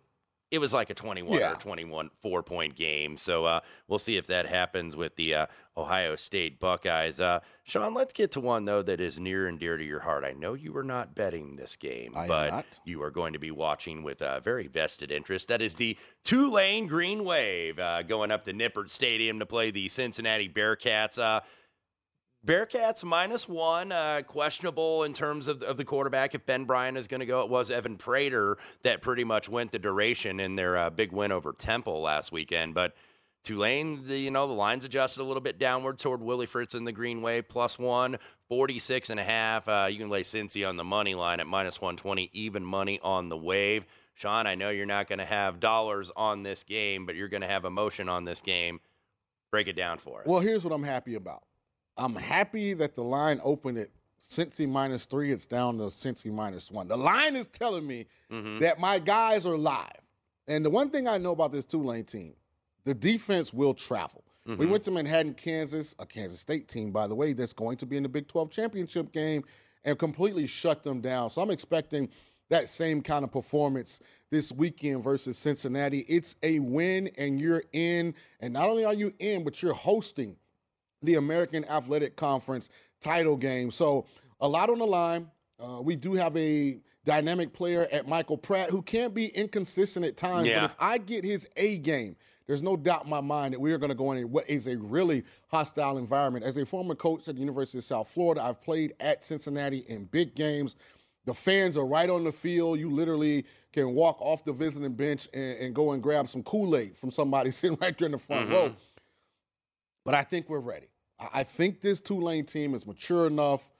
it 0.50 0.58
was 0.58 0.72
like 0.72 0.90
a 0.90 0.94
21 0.94 1.38
Yeah. 1.38 1.52
or 1.52 1.54
21 1.56 2.10
four 2.20 2.42
point 2.42 2.74
game. 2.76 3.16
So 3.16 3.44
uh, 3.44 3.60
we'll 3.88 3.98
see 3.98 4.16
if 4.16 4.26
that 4.28 4.46
happens 4.46 4.96
with 4.96 5.16
the 5.16 5.34
uh, 5.34 5.46
Ohio 5.76 6.16
State 6.16 6.58
Buckeyes. 6.58 7.20
Uh, 7.20 7.40
Sean, 7.64 7.94
let's 7.94 8.12
get 8.12 8.32
to 8.32 8.40
one, 8.40 8.64
though, 8.64 8.82
that 8.82 9.00
is 9.00 9.20
near 9.20 9.46
and 9.46 9.58
dear 9.58 9.76
to 9.76 9.84
your 9.84 10.00
heart. 10.00 10.24
I 10.24 10.32
know 10.32 10.54
you 10.54 10.72
were 10.72 10.82
not 10.82 11.14
betting 11.14 11.56
this 11.56 11.76
game, 11.76 12.12
I 12.16 12.26
but 12.26 12.64
you 12.84 13.00
are 13.02 13.10
going 13.10 13.32
to 13.34 13.38
be 13.38 13.50
watching 13.52 14.02
with 14.02 14.20
a 14.22 14.40
very 14.42 14.66
vested 14.66 15.12
interest. 15.12 15.48
That 15.48 15.62
is 15.62 15.76
the 15.76 15.96
Tulane 16.24 16.86
Green 16.88 17.24
Wave 17.24 17.78
uh, 17.78 18.02
going 18.02 18.30
up 18.30 18.44
to 18.44 18.52
Nippert 18.52 18.90
Stadium 18.90 19.38
to 19.38 19.46
play 19.46 19.70
the 19.70 19.88
Cincinnati 19.88 20.48
Bearcats. 20.48 21.18
Bearcats 22.46 23.04
minus 23.04 23.46
one, 23.46 23.92
uh, 23.92 24.22
questionable 24.26 25.04
in 25.04 25.12
terms 25.12 25.46
of, 25.46 25.62
of 25.62 25.76
the 25.76 25.84
quarterback. 25.84 26.34
If 26.34 26.46
Ben 26.46 26.64
Bryant 26.64 26.96
is 26.96 27.06
going 27.06 27.20
to 27.20 27.26
go, 27.26 27.42
it 27.42 27.50
was 27.50 27.70
Evan 27.70 27.96
Prater 27.96 28.56
that 28.82 29.02
pretty 29.02 29.24
much 29.24 29.48
went 29.48 29.72
the 29.72 29.78
duration 29.78 30.40
in 30.40 30.56
their 30.56 30.76
uh, 30.78 30.88
big 30.88 31.12
win 31.12 31.32
over 31.32 31.52
Temple 31.52 32.00
last 32.00 32.32
weekend. 32.32 32.72
But 32.72 32.94
Tulane, 33.44 34.06
the, 34.06 34.18
you 34.18 34.30
know, 34.30 34.46
the 34.46 34.54
lines 34.54 34.86
adjusted 34.86 35.20
a 35.20 35.24
little 35.24 35.42
bit 35.42 35.58
downward 35.58 35.98
toward 35.98 36.22
Willie 36.22 36.46
Fritz 36.46 36.74
in 36.74 36.84
the 36.84 36.92
green 36.92 37.20
wave, 37.20 37.46
plus 37.46 37.78
one, 37.78 38.16
46 38.48 39.10
and 39.10 39.20
a 39.20 39.24
half. 39.24 39.68
Uh, 39.68 39.88
you 39.90 39.98
can 39.98 40.08
lay 40.08 40.22
Cincy 40.22 40.66
on 40.66 40.78
the 40.78 40.84
money 40.84 41.14
line 41.14 41.40
at 41.40 41.46
minus 41.46 41.78
120, 41.78 42.30
even 42.32 42.64
money 42.64 42.98
on 43.02 43.28
the 43.28 43.36
wave. 43.36 43.84
Sean, 44.14 44.46
I 44.46 44.54
know 44.54 44.70
you're 44.70 44.86
not 44.86 45.08
going 45.08 45.18
to 45.18 45.26
have 45.26 45.60
dollars 45.60 46.10
on 46.16 46.42
this 46.42 46.64
game, 46.64 47.04
but 47.04 47.16
you're 47.16 47.28
going 47.28 47.40
to 47.42 47.46
have 47.46 47.66
emotion 47.66 48.08
on 48.08 48.24
this 48.24 48.40
game. 48.40 48.80
Break 49.50 49.68
it 49.68 49.76
down 49.76 49.98
for 49.98 50.20
us. 50.20 50.26
Well, 50.26 50.40
here's 50.40 50.64
what 50.64 50.72
I'm 50.72 50.84
happy 50.84 51.14
about. 51.14 51.42
I'm 51.96 52.14
happy 52.14 52.72
that 52.74 52.94
the 52.94 53.02
line 53.04 53.40
opened 53.42 53.78
at 53.78 53.88
Cincy 54.22 54.68
minus 54.68 55.04
three. 55.04 55.32
It's 55.32 55.46
down 55.46 55.78
to 55.78 55.84
Cincy 55.84 56.32
minus 56.32 56.70
one. 56.70 56.88
The 56.88 56.96
line 56.96 57.36
is 57.36 57.46
telling 57.46 57.86
me 57.86 58.06
Mhm. 58.30 58.60
that 58.60 58.78
my 58.78 58.98
guys 58.98 59.44
are 59.46 59.56
live. 59.58 60.00
And 60.46 60.64
the 60.64 60.70
one 60.70 60.90
thing 60.90 61.06
I 61.08 61.18
know 61.18 61.32
about 61.32 61.52
this 61.52 61.64
Tulane 61.64 62.04
team, 62.04 62.34
the 62.84 62.94
defense 62.94 63.52
will 63.52 63.74
travel. 63.74 64.24
We 64.46 64.66
Mhm. 64.66 64.70
went 64.70 64.84
to 64.84 64.90
Manhattan, 64.90 65.34
Kansas, 65.34 65.94
a 65.98 66.06
Kansas 66.06 66.40
State 66.40 66.66
team, 66.68 66.90
by 66.90 67.06
the 67.06 67.14
way, 67.14 67.32
that's 67.34 67.52
going 67.52 67.76
to 67.78 67.86
be 67.86 67.96
in 67.96 68.02
the 68.02 68.08
Big 68.08 68.26
12 68.26 68.50
championship 68.50 69.12
game 69.12 69.44
and 69.84 69.98
completely 69.98 70.46
shut 70.46 70.82
them 70.82 71.00
down. 71.00 71.30
So 71.30 71.40
I'm 71.42 71.50
expecting 71.50 72.08
that 72.48 72.68
same 72.68 73.00
kind 73.00 73.24
of 73.24 73.30
performance 73.30 74.00
this 74.30 74.50
weekend 74.50 75.04
versus 75.04 75.38
Cincinnati. 75.38 76.00
It's 76.00 76.36
a 76.42 76.58
win 76.58 77.08
and 77.16 77.40
you're 77.40 77.62
in. 77.72 78.14
And 78.40 78.52
not 78.52 78.68
only 78.68 78.84
are 78.84 78.94
you 78.94 79.14
in, 79.20 79.44
but 79.44 79.62
you're 79.62 79.74
hosting 79.74 80.36
the 81.02 81.14
American 81.14 81.64
Athletic 81.66 82.16
Conference 82.16 82.70
title 83.00 83.36
game. 83.36 83.70
So 83.70 84.06
a 84.40 84.48
lot 84.48 84.70
on 84.70 84.78
the 84.78 84.86
line. 84.86 85.30
Uh, 85.58 85.80
we 85.82 85.96
do 85.96 86.14
have 86.14 86.36
a 86.36 86.78
dynamic 87.04 87.52
player 87.52 87.88
at 87.92 88.08
Michael 88.08 88.38
Pratt 88.38 88.70
who 88.70 88.82
can't 88.82 89.12
be 89.14 89.26
inconsistent 89.26 90.04
at 90.06 90.16
times. 90.16 90.48
Yeah. 90.48 90.60
But 90.60 90.70
if 90.70 90.76
I 90.78 90.98
get 90.98 91.24
his 91.24 91.46
A 91.56 91.78
game, 91.78 92.16
there's 92.46 92.62
no 92.62 92.76
doubt 92.76 93.04
in 93.04 93.10
my 93.10 93.20
mind 93.20 93.54
that 93.54 93.60
we 93.60 93.72
are 93.72 93.78
going 93.78 93.90
to 93.90 93.94
go 93.96 94.12
in 94.12 94.30
what 94.30 94.48
is 94.48 94.66
a 94.66 94.76
really 94.76 95.24
hostile 95.48 95.98
environment. 95.98 96.44
As 96.44 96.56
a 96.56 96.66
former 96.66 96.94
coach 96.94 97.28
at 97.28 97.34
the 97.36 97.40
University 97.40 97.78
of 97.78 97.84
South 97.84 98.08
Florida, 98.08 98.42
I've 98.42 98.60
played 98.62 98.94
at 99.00 99.22
Cincinnati 99.24 99.84
in 99.88 100.04
big 100.06 100.34
games. 100.34 100.76
The 101.26 101.34
fans 101.34 101.76
are 101.76 101.86
right 101.86 102.08
on 102.10 102.24
the 102.24 102.32
field. 102.32 102.78
You 102.80 102.90
literally 102.90 103.44
can 103.72 103.94
walk 103.94 104.20
off 104.20 104.44
the 104.44 104.52
visiting 104.52 104.94
bench 104.94 105.28
and, 105.32 105.58
and 105.58 105.74
go 105.74 105.92
and 105.92 106.02
grab 106.02 106.28
some 106.28 106.42
Kool 106.42 106.76
Aid 106.76 106.96
from 106.96 107.10
somebody 107.10 107.50
sitting 107.52 107.78
right 107.80 107.96
there 107.96 108.06
in 108.06 108.12
the 108.12 108.18
front 108.18 108.48
Mhm. 108.48 108.52
row. 108.52 108.74
But 110.04 110.14
I 110.14 110.22
think 110.22 110.48
we're 110.48 110.58
ready. 110.60 110.86
I 111.32 111.42
think 111.42 111.80
this 111.80 112.00
Tulane 112.00 112.46
team 112.46 112.74
is 112.74 112.86
mature 112.86 113.26
enough, 113.26 113.70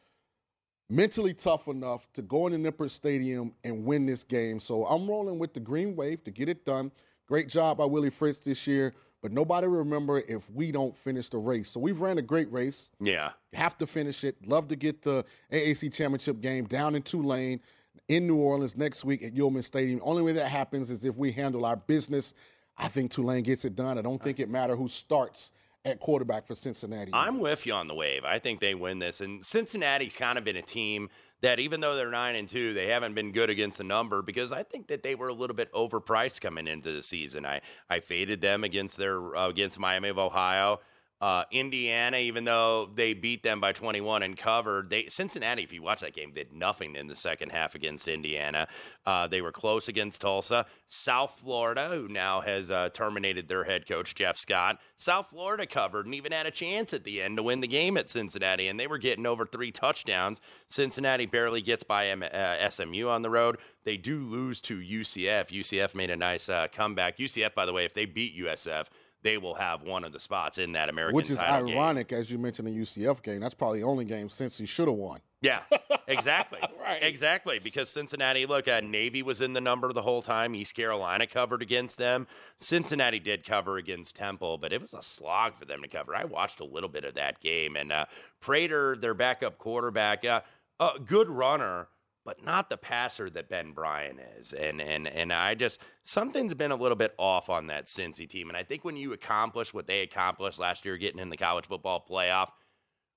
mentally 0.89 1.33
tough 1.33 1.69
enough 1.69 2.07
to 2.13 2.23
go 2.23 2.47
in 2.47 2.63
the 2.63 2.71
Nippert 2.71 2.91
Stadium 2.91 3.55
and 3.65 3.85
win 3.85 4.07
this 4.07 4.25
game. 4.25 4.61
So 4.61 4.85
I'm 4.87 5.09
rolling 5.09 5.39
with 5.39 5.55
the 5.55 5.61
Green 5.61 5.97
Wave 5.97 6.23
to 6.25 6.31
get 6.31 6.49
it 6.49 6.67
done. 6.67 6.91
Great 7.27 7.49
job 7.49 7.79
by 7.79 7.85
Willie 7.85 8.11
Fritz 8.11 8.41
this 8.41 8.67
year, 8.67 8.93
but 9.23 9.33
nobody 9.33 9.67
will 9.67 9.79
remember 9.79 10.19
if 10.19 10.51
we 10.51 10.73
don't 10.73 10.97
finish 10.97 11.29
the 11.29 11.39
race. 11.39 11.71
So 11.71 11.81
we've 11.81 12.01
ran 12.01 12.19
a 12.19 12.23
great 12.23 12.51
race. 12.53 12.91
Yeah. 13.01 13.31
Have 13.53 13.79
to 13.79 13.87
finish 13.87 14.25
it. 14.25 14.37
Love 14.47 14.69
to 14.69 14.77
get 14.77 15.03
the 15.03 15.25
AAC 15.53 15.95
championship 15.95 16.41
game 16.41 16.67
down 16.67 16.95
in 16.95 17.03
Tulane, 17.03 17.61
in 18.09 18.27
New 18.27 18.37
Orleans 18.37 18.77
next 18.77 19.05
week 19.05 19.23
at 19.23 19.35
Yulman 19.35 19.63
Stadium. 19.63 20.01
Only 20.03 20.23
way 20.23 20.33
that 20.33 20.49
happens 20.49 20.91
is 20.91 21.05
if 21.05 21.17
we 21.17 21.33
handle 21.33 21.65
our 21.65 21.77
business. 21.77 22.35
I 22.77 22.89
think 22.89 23.11
Tulane 23.11 23.43
gets 23.45 23.65
it 23.65 23.77
done. 23.77 23.99
I 23.99 24.03
don't 24.03 24.23
think 24.23 24.41
it 24.41 24.49
matter 24.49 24.75
who 24.75 24.89
starts 24.89 25.53
at 25.85 26.01
quarterback 26.01 26.47
for 26.47 26.55
Cincinnati. 26.55 27.11
I'm 27.15 27.39
with 27.39 27.67
you 27.67 27.73
on 27.73 27.87
the 27.87 27.95
wave. 27.95 28.25
I 28.25 28.39
think 28.39 28.61
they 28.61 28.75
win 28.75 28.99
this. 28.99 29.21
And 29.21 29.45
Cincinnati's 29.45 30.17
kind 30.17 30.39
of 30.39 30.45
been 30.45 30.57
a 30.57 30.63
team 30.63 31.09
that 31.43 31.59
even 31.59 31.81
though 31.81 31.97
they're 31.97 32.11
nine 32.11 32.37
and 32.37 32.47
two, 32.49 32.75
they 32.75 32.89
haven't 32.89 33.15
been 33.15 33.33
good 33.33 33.49
against 33.49 33.79
the 33.79 33.85
number 33.85 34.21
because 34.21 34.53
I 34.53 34.63
think 34.63 34.89
that 34.89 35.03
they 35.03 35.15
were 35.15 35.29
a 35.29 35.33
little 35.33 35.57
bit 35.57 35.73
overpriced 35.73 36.41
coming 36.41 36.67
into 36.67 36.93
the 36.93 37.03
season. 37.03 37.47
I 37.47 37.61
I 37.89 38.01
faded 38.01 38.41
them 38.41 38.63
against 38.65 38.99
their 38.99 39.35
uh, 39.37 39.49
against 39.49 39.79
Miami 39.79 40.11
of 40.11 40.19
Ohio. 40.19 40.81
Uh, 41.21 41.45
Indiana, 41.51 42.17
even 42.17 42.45
though 42.45 42.89
they 42.95 43.13
beat 43.13 43.43
them 43.43 43.61
by 43.61 43.73
21 43.73 44.23
and 44.23 44.39
covered, 44.39 44.89
they 44.89 45.07
Cincinnati, 45.09 45.63
if 45.63 45.71
you 45.71 45.83
watch 45.83 46.01
that 46.01 46.15
game, 46.15 46.33
did 46.33 46.51
nothing 46.51 46.97
in 46.97 47.09
the 47.09 47.17
second 47.17 47.51
half 47.51 47.75
against 47.75 48.09
Indiana. 48.09 48.67
Uh, 49.05 49.27
they 49.27 49.43
were 49.43 49.53
close 49.53 49.87
against 49.87 50.23
Tulsa. 50.23 50.65
South 50.89 51.39
Florida, 51.39 51.89
who 51.89 52.09
now 52.09 52.41
has 52.41 52.71
uh, 52.71 52.89
terminated 52.89 53.49
their 53.49 53.65
head 53.65 53.87
coach 53.87 54.15
Jeff 54.15 54.39
Scott, 54.39 54.79
South 54.97 55.29
Florida 55.29 55.67
covered 55.67 56.07
and 56.07 56.15
even 56.15 56.33
had 56.33 56.47
a 56.47 56.51
chance 56.51 56.95
at 56.95 57.05
the 57.05 57.21
end 57.21 57.37
to 57.37 57.43
win 57.43 57.61
the 57.61 57.69
game 57.69 57.99
at 57.99 58.09
Cincinnati, 58.09 58.67
and 58.67 58.81
they 58.81 58.87
were 58.87 58.99
getting 58.99 59.27
over 59.27 59.45
three 59.45 59.71
touchdowns. 59.71 60.41
Cincinnati 60.69 61.27
barely 61.27 61.61
gets 61.61 61.83
by 61.83 62.07
M- 62.07 62.23
uh, 62.23 62.69
SMU 62.71 63.09
on 63.09 63.21
the 63.21 63.31
road. 63.31 63.59
They 63.85 63.99
do 63.99 64.21
lose 64.21 64.63
to 64.63 64.79
UCF. 64.79 65.49
UCF 65.49 65.95
made 65.95 66.11
a 66.11 66.17
nice 66.17 66.49
uh, 66.49 66.69
comeback. 66.73 67.19
UCF, 67.19 67.55
by 67.55 67.67
the 67.67 67.75
way, 67.75 67.85
if 67.85 67.93
they 67.93 68.07
beat 68.07 68.39
USF 68.39 68.87
they 69.23 69.39
will 69.39 69.55
have 69.55 69.83
one 69.83 70.05
of 70.05 70.13
the 70.13 70.21
spots 70.21 70.59
in 70.59 70.73
that 70.73 70.89
American 70.89 71.17
Which 71.17 71.31
is 71.31 71.39
title 71.39 71.69
game. 71.69 71.77
ironic, 71.77 72.13
as 72.13 72.31
you 72.31 72.39
mentioned 72.39 72.69
the 72.69 72.73
UCF 72.73 73.23
game. 73.23 73.41
That's 73.41 73.55
probably 73.55 73.81
the 73.81 73.87
only 73.87 74.05
game 74.05 74.29
since 74.29 74.59
he 74.59 74.67
should 74.67 74.89
have 74.89 74.97
won. 74.97 75.21
Yeah, 75.43 75.63
exactly. 76.07 76.61
right. 76.81 77.03
Exactly. 77.03 77.59
Because 77.59 77.89
Cincinnati, 77.89 78.45
look, 78.47 78.69
uh, 78.69 78.81
Navy 78.81 79.23
was 79.23 79.41
in 79.41 79.55
the 79.55 79.61
number 79.61 79.91
the 79.93 80.03
whole 80.03 80.21
time. 80.23 80.55
East 80.55 80.75
Carolina 80.75 81.27
covered 81.27 81.63
against 81.63 81.97
them. 81.99 82.27
Cincinnati 82.59 83.19
did 83.19 83.45
cover 83.45 83.79
against 83.79 84.17
Temple, 84.17 84.59
but 84.59 84.73
it 84.73 84.83
was 84.83 84.93
a 84.93 85.03
slog 85.03 85.55
for 85.59 85.65
them 85.65 85.81
to 85.83 85.89
cover. 85.89 86.15
I 86.15 86.25
watched 86.25 86.61
a 86.61 86.65
little 86.65 86.91
bit 86.91 87.05
of 87.05 87.15
that 87.15 87.41
game. 87.41 87.77
And 87.77 87.91
uh, 87.91 88.05
Prater, 88.41 88.97
their 88.97 89.15
backup 89.15 89.57
quarterback, 89.59 90.25
uh, 90.27 90.43
a 90.79 90.99
good 91.03 91.29
runner, 91.31 91.89
but 92.31 92.45
not 92.45 92.71
the 92.71 92.77
passer 92.77 93.29
that 93.29 93.49
Ben 93.49 93.73
Bryant 93.73 94.21
is. 94.39 94.53
And 94.53 94.81
and 94.81 95.09
and 95.09 95.33
I 95.33 95.57
just 95.57 95.81
something's 96.05 96.55
been 96.55 96.71
a 96.71 96.77
little 96.77 96.95
bit 96.95 97.13
off 97.19 97.51
on 97.51 97.67
that 97.67 97.87
Cincy 97.87 98.29
team. 98.29 98.49
And 98.49 98.57
I 98.57 98.63
think 98.63 98.85
when 98.85 98.97
you 98.97 99.13
accomplish 99.13 99.75
what 99.75 99.89
they 99.89 100.03
accomplished 100.03 100.61
last 100.61 100.85
year, 100.85 100.97
getting 100.97 101.19
in 101.19 101.29
the 101.29 101.37
college 101.37 101.67
football 101.67 102.07
playoff, 102.09 102.51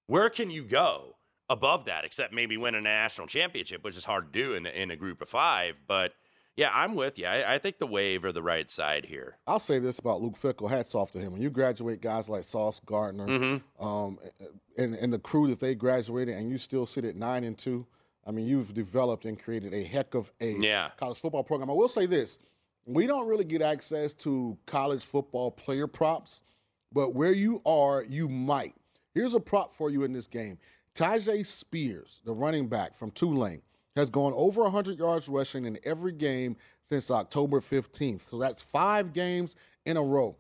where 0.08 0.32
can 0.32 0.50
you 0.50 0.64
go 0.64 1.18
above 1.48 1.86
that 1.86 2.06
except 2.06 2.34
maybe 2.34 2.58
win 2.58 2.74
a 2.74 2.82
national 2.82 3.28
championship, 3.28 3.84
which 3.84 3.96
is 3.96 4.06
hard 4.06 4.34
to 4.34 4.40
do 4.40 4.54
in, 4.56 4.66
in 4.66 4.90
a 4.90 4.96
group 4.96 5.22
of 5.22 5.30
five? 5.30 5.76
But 5.86 6.14
yeah, 6.56 6.72
I'm 6.74 6.96
with 6.96 7.20
you. 7.20 7.28
I, 7.28 7.54
I 7.54 7.58
think 7.60 7.78
the 7.78 7.86
wave 7.86 8.26
are 8.26 8.32
the 8.32 8.42
right 8.42 8.68
side 8.68 9.06
here. 9.06 9.38
I'll 9.46 9.60
say 9.60 9.78
this 9.78 10.00
about 10.00 10.24
Luke 10.24 10.40
Fickell. 10.42 10.72
Hats 10.72 10.96
off 10.96 11.12
to 11.12 11.20
him. 11.20 11.34
When 11.34 11.42
you 11.44 11.52
graduate 11.52 12.02
guys 12.02 12.30
like 12.30 12.46
Sauce 12.46 12.82
Gardner 12.84 13.28
Mm-hmm. 13.28 13.86
um, 13.88 14.18
and, 14.76 14.96
and 14.96 15.14
the 15.14 15.20
crew 15.20 15.48
that 15.50 15.60
they 15.60 15.76
graduated, 15.76 16.36
and 16.36 16.50
you 16.50 16.58
still 16.58 16.88
sit 16.88 17.06
at 17.06 17.16
nine 17.16 17.44
and 17.44 17.56
two, 17.56 17.86
I 18.26 18.32
mean, 18.32 18.48
you've 18.48 18.74
developed 18.74 19.26
and 19.26 19.42
created 19.42 19.74
a 19.74 19.84
heck 19.84 20.14
of 20.16 20.32
a 20.40 20.52
Yeah. 20.54 20.92
college 20.98 21.20
football 21.20 21.44
program. 21.44 21.70
I 21.70 21.74
will 21.74 21.88
say 21.90 22.06
this 22.06 22.40
we 22.86 23.08
don't 23.08 23.28
really 23.28 23.46
get 23.46 23.62
access 23.62 24.14
to 24.14 24.58
college 24.66 25.06
football 25.06 25.50
player 25.52 25.88
props, 25.88 26.42
but 26.92 27.16
where 27.16 27.32
you 27.32 27.62
are, 27.66 28.04
you 28.04 28.28
might. 28.28 28.76
Here's 29.14 29.36
a 29.36 29.40
prop 29.40 29.72
for 29.72 29.90
you 29.90 30.04
in 30.04 30.12
this 30.14 30.28
game 30.28 30.58
Tyjae 30.96 31.46
Spears, 31.46 32.22
the 32.26 32.34
running 32.34 32.68
back 32.68 32.94
from 32.94 33.12
Tulane, 33.12 33.62
has 33.96 34.10
gone 34.10 34.34
over 34.36 34.64
100 34.64 35.00
yards 35.00 35.28
rushing 35.28 35.66
in 35.66 35.80
every 35.84 36.12
game 36.12 36.56
since 36.84 37.10
October 37.10 37.62
15th. 37.62 38.30
So 38.30 38.38
that's 38.38 38.62
five 38.62 39.14
games 39.14 39.56
in 39.86 39.98
a 39.98 40.04
row. 40.04 40.36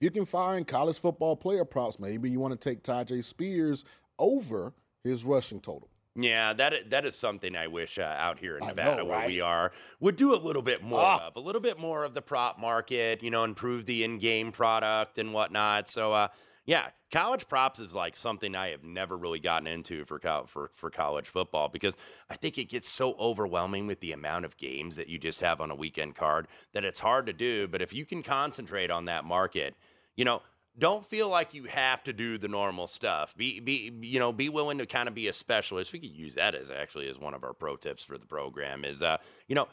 If 0.00 0.04
you 0.04 0.10
can 0.10 0.24
find 0.24 0.66
college 0.66 0.98
football 0.98 1.36
player 1.36 1.64
props, 1.64 1.98
maybe 1.98 2.30
you 2.30 2.40
want 2.40 2.58
to 2.58 2.68
take 2.68 2.82
Tyjae 2.82 3.22
Spears 3.22 3.84
over 4.18 4.72
his 5.04 5.24
rushing 5.24 5.60
total. 5.60 5.88
Yeah, 6.20 6.52
that 6.54 6.90
that 6.90 7.04
is 7.06 7.14
something 7.14 7.54
I 7.54 7.68
wish 7.68 7.96
uh, 7.96 8.02
out 8.02 8.40
here 8.40 8.56
in 8.56 8.64
I 8.64 8.68
Nevada, 8.68 8.96
know, 8.96 9.04
where 9.04 9.26
we 9.28 9.40
are, 9.40 9.70
would 10.00 10.16
do 10.16 10.34
a 10.34 10.36
little 10.36 10.62
bit 10.62 10.82
more 10.82 11.00
Ah. 11.00 11.26
of, 11.28 11.36
a 11.36 11.40
little 11.40 11.60
bit 11.60 11.78
more 11.78 12.02
of 12.02 12.12
the 12.12 12.22
prop 12.22 12.58
market, 12.58 13.22
you 13.22 13.30
know, 13.30 13.44
improve 13.44 13.86
the 13.86 14.02
in-game 14.02 14.50
product 14.50 15.18
and 15.18 15.32
whatnot. 15.32 15.88
So, 15.88 16.12
uh, 16.12 16.28
yeah, 16.66 16.88
college 17.12 17.46
props 17.46 17.78
is 17.78 17.94
like 17.94 18.16
something 18.16 18.56
I 18.56 18.70
have 18.70 18.82
never 18.82 19.16
really 19.16 19.38
gotten 19.38 19.68
into 19.68 20.04
for 20.06 20.18
co- 20.18 20.46
for 20.48 20.72
for 20.74 20.90
college 20.90 21.28
football 21.28 21.68
because 21.68 21.96
I 22.28 22.34
think 22.34 22.58
it 22.58 22.64
gets 22.68 22.88
so 22.88 23.14
overwhelming 23.20 23.86
with 23.86 24.00
the 24.00 24.10
amount 24.10 24.44
of 24.44 24.56
games 24.56 24.96
that 24.96 25.08
you 25.08 25.18
just 25.20 25.40
have 25.40 25.60
on 25.60 25.70
a 25.70 25.76
weekend 25.76 26.16
card 26.16 26.48
that 26.72 26.84
it's 26.84 26.98
hard 26.98 27.26
to 27.26 27.32
do. 27.32 27.68
But 27.68 27.80
if 27.80 27.92
you 27.92 28.04
can 28.04 28.24
concentrate 28.24 28.90
on 28.90 29.04
that 29.04 29.24
market, 29.24 29.76
you 30.16 30.24
know 30.24 30.42
don't 30.78 31.04
feel 31.04 31.28
like 31.28 31.54
you 31.54 31.64
have 31.64 32.02
to 32.04 32.12
do 32.12 32.38
the 32.38 32.48
normal 32.48 32.86
stuff. 32.86 33.34
Be 33.36 33.60
be 33.60 33.92
you 34.00 34.18
know 34.18 34.32
be 34.32 34.48
willing 34.48 34.78
to 34.78 34.86
kind 34.86 35.08
of 35.08 35.14
be 35.14 35.28
a 35.28 35.32
specialist. 35.32 35.92
We 35.92 35.98
could 35.98 36.10
use 36.14 36.36
that 36.36 36.54
as 36.54 36.70
actually 36.70 37.08
as 37.08 37.18
one 37.18 37.34
of 37.34 37.44
our 37.44 37.52
pro 37.52 37.76
tips 37.76 38.04
for 38.04 38.16
the 38.18 38.26
program. 38.26 38.84
Is 38.84 39.02
uh 39.02 39.18
you 39.48 39.54
know 39.54 39.68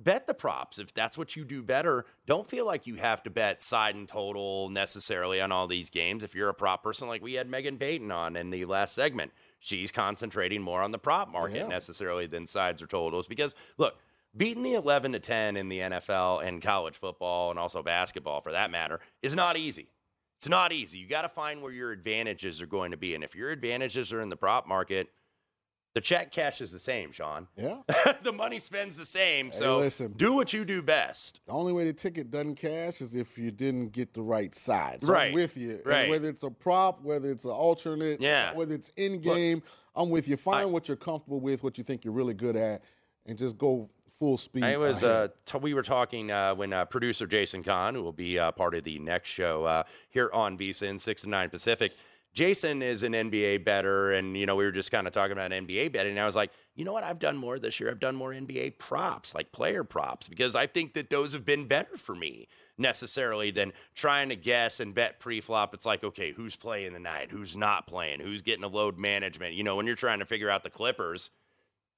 bet 0.00 0.26
the 0.26 0.34
props 0.34 0.78
if 0.78 0.92
that's 0.92 1.16
what 1.18 1.36
you 1.36 1.44
do 1.44 1.62
better. 1.62 2.04
Don't 2.26 2.48
feel 2.48 2.66
like 2.66 2.86
you 2.86 2.96
have 2.96 3.22
to 3.24 3.30
bet 3.30 3.62
side 3.62 3.94
and 3.94 4.08
total 4.08 4.68
necessarily 4.68 5.40
on 5.40 5.52
all 5.52 5.66
these 5.66 5.90
games. 5.90 6.22
If 6.24 6.34
you're 6.34 6.48
a 6.48 6.54
prop 6.54 6.82
person 6.82 7.08
like 7.08 7.22
we 7.22 7.34
had 7.34 7.48
Megan 7.48 7.78
Payton 7.78 8.10
on 8.10 8.36
in 8.36 8.50
the 8.50 8.64
last 8.64 8.94
segment, 8.94 9.32
she's 9.60 9.90
concentrating 9.92 10.62
more 10.62 10.82
on 10.82 10.90
the 10.92 10.98
prop 10.98 11.28
market 11.30 11.56
Yeah. 11.58 11.66
necessarily 11.68 12.26
than 12.26 12.46
sides 12.46 12.80
or 12.82 12.86
totals 12.86 13.26
because 13.26 13.54
look. 13.78 13.96
Beating 14.36 14.64
the 14.64 14.74
11 14.74 15.12
to 15.12 15.20
10 15.20 15.56
in 15.56 15.68
the 15.68 15.78
NFL 15.78 16.44
and 16.44 16.60
college 16.60 16.96
football 16.96 17.50
and 17.50 17.58
also 17.60 17.84
basketball 17.84 18.40
for 18.40 18.50
that 18.50 18.68
matter 18.68 18.98
is 19.22 19.32
not 19.32 19.56
easy. 19.56 19.86
It's 20.44 20.48
not 20.50 20.74
easy. 20.74 20.98
You 20.98 21.06
got 21.06 21.22
to 21.22 21.30
find 21.30 21.62
where 21.62 21.72
your 21.72 21.90
advantages 21.90 22.60
are 22.60 22.66
going 22.66 22.90
to 22.90 22.98
be. 22.98 23.14
And 23.14 23.24
if 23.24 23.34
your 23.34 23.48
advantages 23.48 24.12
are 24.12 24.20
in 24.20 24.28
the 24.28 24.36
prop 24.36 24.68
market, 24.68 25.08
the 25.94 26.02
check 26.02 26.32
cash 26.32 26.60
is 26.60 26.70
the 26.70 26.78
same, 26.78 27.12
Sean. 27.12 27.48
Yeah. 27.56 27.78
the 28.22 28.30
money 28.30 28.60
spends 28.60 28.98
the 28.98 29.06
same. 29.06 29.46
Hey, 29.46 29.56
So 29.56 29.78
listen. 29.78 30.12
do 30.18 30.34
what 30.34 30.52
you 30.52 30.66
do 30.66 30.82
best. 30.82 31.40
The 31.46 31.52
only 31.52 31.72
way 31.72 31.86
the 31.86 31.94
ticket 31.94 32.30
doesn't 32.30 32.56
cash 32.56 33.00
is 33.00 33.14
if 33.14 33.38
you 33.38 33.52
didn't 33.52 33.92
get 33.92 34.12
the 34.12 34.20
right 34.20 34.54
side. 34.54 34.98
So 35.02 35.10
Right, 35.14 35.28
I'm 35.28 35.32
with 35.34 35.56
you. 35.56 35.76
And 35.76 35.86
right. 35.86 36.10
whether 36.10 36.28
it's 36.28 36.42
a 36.42 36.50
prop, 36.50 37.00
whether 37.00 37.30
it's 37.30 37.46
an 37.46 37.50
alternate, 37.52 38.20
Yeah. 38.20 38.52
whether 38.52 38.74
it's 38.74 38.90
in 38.98 39.22
game, 39.22 39.62
I'm 39.96 40.10
with 40.10 40.28
you. 40.28 40.36
Find 40.36 40.70
what 40.72 40.88
you're 40.88 40.98
comfortable 40.98 41.40
with, 41.40 41.62
what 41.64 41.78
you 41.78 41.84
think 41.84 42.04
you're 42.04 42.12
really 42.12 42.34
good 42.34 42.54
at, 42.56 42.84
and 43.24 43.38
just 43.38 43.56
go 43.56 43.88
full 44.18 44.38
speed. 44.38 44.64
I 44.64 44.76
was 44.76 45.02
uh, 45.02 45.28
t- 45.46 45.58
we 45.58 45.74
were 45.74 45.82
talking 45.82 46.30
uh, 46.30 46.54
when 46.54 46.72
uh, 46.72 46.84
producer 46.84 47.26
Jason 47.26 47.62
Kahn, 47.62 47.94
who 47.94 48.02
will 48.02 48.12
be 48.12 48.38
uh, 48.38 48.52
part 48.52 48.74
of 48.74 48.84
the 48.84 48.98
next 48.98 49.30
show 49.30 49.64
uh, 49.64 49.82
here 50.08 50.30
on 50.32 50.58
VSIN 50.58 51.00
six 51.00 51.22
and 51.24 51.30
nine 51.30 51.50
Pacific. 51.50 51.92
Jason 52.32 52.82
is 52.82 53.04
an 53.04 53.12
NBA 53.12 53.64
bettor, 53.64 54.12
and 54.12 54.36
you 54.36 54.44
know 54.44 54.56
we 54.56 54.64
were 54.64 54.72
just 54.72 54.90
kind 54.90 55.06
of 55.06 55.12
talking 55.12 55.32
about 55.32 55.52
NBA 55.52 55.92
betting. 55.92 56.12
And 56.12 56.20
I 56.20 56.26
was 56.26 56.34
like, 56.34 56.50
you 56.74 56.84
know 56.84 56.92
what? 56.92 57.04
I've 57.04 57.20
done 57.20 57.36
more 57.36 57.60
this 57.60 57.78
year. 57.78 57.90
I've 57.90 58.00
done 58.00 58.16
more 58.16 58.32
NBA 58.32 58.78
props, 58.78 59.34
like 59.34 59.52
player 59.52 59.84
props, 59.84 60.28
because 60.28 60.56
I 60.56 60.66
think 60.66 60.94
that 60.94 61.10
those 61.10 61.32
have 61.32 61.44
been 61.44 61.68
better 61.68 61.96
for 61.96 62.14
me 62.14 62.48
necessarily 62.76 63.52
than 63.52 63.72
trying 63.94 64.30
to 64.30 64.36
guess 64.36 64.80
and 64.80 64.96
bet 64.96 65.20
pre-flop. 65.20 65.74
It's 65.74 65.86
like, 65.86 66.02
okay, 66.02 66.32
who's 66.32 66.56
playing 66.56 66.92
the 66.92 66.98
night? 66.98 67.30
Who's 67.30 67.56
not 67.56 67.86
playing? 67.86 68.18
Who's 68.18 68.42
getting 68.42 68.64
a 68.64 68.68
load 68.68 68.98
management? 68.98 69.54
You 69.54 69.62
know, 69.62 69.76
when 69.76 69.86
you're 69.86 69.94
trying 69.94 70.18
to 70.18 70.26
figure 70.26 70.50
out 70.50 70.64
the 70.64 70.70
Clippers 70.70 71.30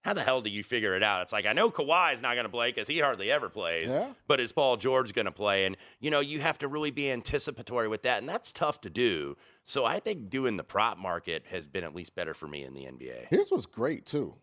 how 0.06 0.14
the 0.14 0.22
hell 0.22 0.40
do 0.40 0.48
you 0.48 0.62
figure 0.64 0.94
it 0.96 1.02
out? 1.02 1.22
It's 1.22 1.32
like 1.32 1.44
I 1.44 1.52
know 1.52 1.70
Kawhi's 1.70 2.22
not 2.22 2.34
going 2.34 2.44
to 2.46 2.50
play 2.50 2.70
because 2.70 2.88
he 2.88 3.00
hardly 3.00 3.30
ever 3.30 3.48
plays. 3.50 3.90
Yeah. 3.90 4.12
But 4.28 4.40
is 4.40 4.52
Paul 4.52 4.76
George 4.76 5.12
going 5.12 5.26
to 5.26 5.32
play? 5.32 5.66
And 5.66 5.76
you 6.00 6.10
know 6.10 6.20
you 6.20 6.40
have 6.40 6.58
to 6.58 6.68
really 6.68 6.90
be 6.92 7.10
anticipatory 7.10 7.88
with 7.88 8.02
that, 8.02 8.18
and 8.20 8.28
that's 8.28 8.52
tough 8.52 8.80
to 8.82 8.90
do. 8.90 9.36
So 9.64 9.84
I 9.84 9.98
think 10.00 10.30
doing 10.30 10.56
the 10.56 10.64
prop 10.64 10.96
market 10.96 11.44
has 11.50 11.66
been 11.66 11.84
at 11.84 11.94
least 11.94 12.14
better 12.14 12.32
for 12.34 12.46
me 12.46 12.62
in 12.64 12.72
the 12.72 12.82
NBA. 12.82 13.26
Here's 13.28 13.50
what's 13.50 13.66
great 13.66 14.06
too. 14.06 14.36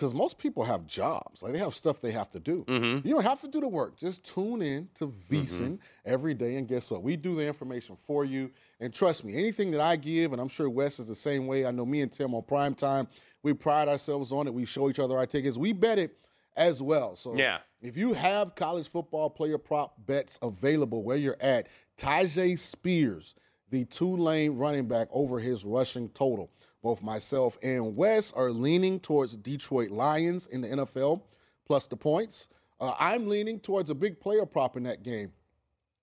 because 0.00 0.14
most 0.14 0.38
people 0.38 0.64
have 0.64 0.86
jobs. 0.86 1.42
Like 1.42 1.52
they 1.52 1.58
have 1.58 1.74
stuff 1.74 2.00
they 2.00 2.12
have 2.12 2.30
to 2.30 2.40
do. 2.40 2.64
Mm-hmm. 2.66 3.06
You 3.06 3.14
don't 3.14 3.22
have 3.22 3.42
to 3.42 3.48
do 3.48 3.60
the 3.60 3.68
work. 3.68 3.98
Just 3.98 4.24
tune 4.24 4.62
in 4.62 4.88
to 4.94 5.08
VSIN 5.30 5.78
every 6.06 6.32
day, 6.32 6.56
and 6.56 6.66
guess 6.66 6.90
what? 6.90 7.02
We 7.02 7.16
do 7.16 7.36
the 7.36 7.46
information 7.46 7.96
for 8.06 8.24
you. 8.24 8.50
And 8.80 8.94
trust 8.94 9.24
me, 9.24 9.36
anything 9.36 9.72
that 9.72 9.80
I 9.82 9.96
give, 9.96 10.32
and 10.32 10.40
I'm 10.40 10.48
sure 10.48 10.70
Wes 10.70 10.98
is 10.98 11.06
the 11.08 11.14
same 11.14 11.46
way. 11.46 11.66
I 11.66 11.70
know 11.70 11.84
me 11.84 12.00
and 12.00 12.10
Tim 12.10 12.34
on 12.34 12.42
prime 12.44 12.74
time, 12.74 13.08
we 13.42 13.52
pride 13.54 13.88
ourselves 13.88 14.32
on 14.32 14.46
it. 14.46 14.54
We 14.54 14.64
show 14.64 14.88
each 14.90 14.98
other 14.98 15.16
our 15.16 15.26
tickets. 15.26 15.56
We 15.56 15.72
bet 15.72 15.98
it 15.98 16.16
as 16.56 16.82
well. 16.82 17.16
So 17.16 17.34
Yeah. 17.36 17.58
if 17.80 17.96
you 17.96 18.12
have 18.12 18.54
college 18.54 18.88
football 18.88 19.30
player 19.30 19.58
prop 19.58 19.94
bets 20.06 20.38
available 20.42 21.02
where 21.02 21.16
you're 21.16 21.36
at, 21.40 21.68
Tyjae 21.96 22.58
Spears, 22.58 23.34
the 23.70 23.84
Tulane 23.84 24.56
running 24.56 24.88
back 24.88 25.08
over 25.10 25.38
his 25.38 25.64
rushing 25.64 26.08
total. 26.10 26.50
Both 26.82 27.02
myself 27.02 27.58
and 27.62 27.94
Wes 27.96 28.32
are 28.32 28.50
leaning 28.50 29.00
towards 29.00 29.36
Detroit 29.36 29.90
Lions 29.90 30.46
in 30.46 30.60
the 30.62 30.68
NFL 30.68 31.22
plus 31.66 31.86
the 31.86 31.96
points. 31.96 32.48
Uh, 32.80 32.94
I'm 32.98 33.28
leaning 33.28 33.60
towards 33.60 33.90
a 33.90 33.94
big 33.94 34.18
player 34.18 34.46
prop 34.46 34.76
in 34.76 34.82
that 34.84 35.02
game. 35.02 35.32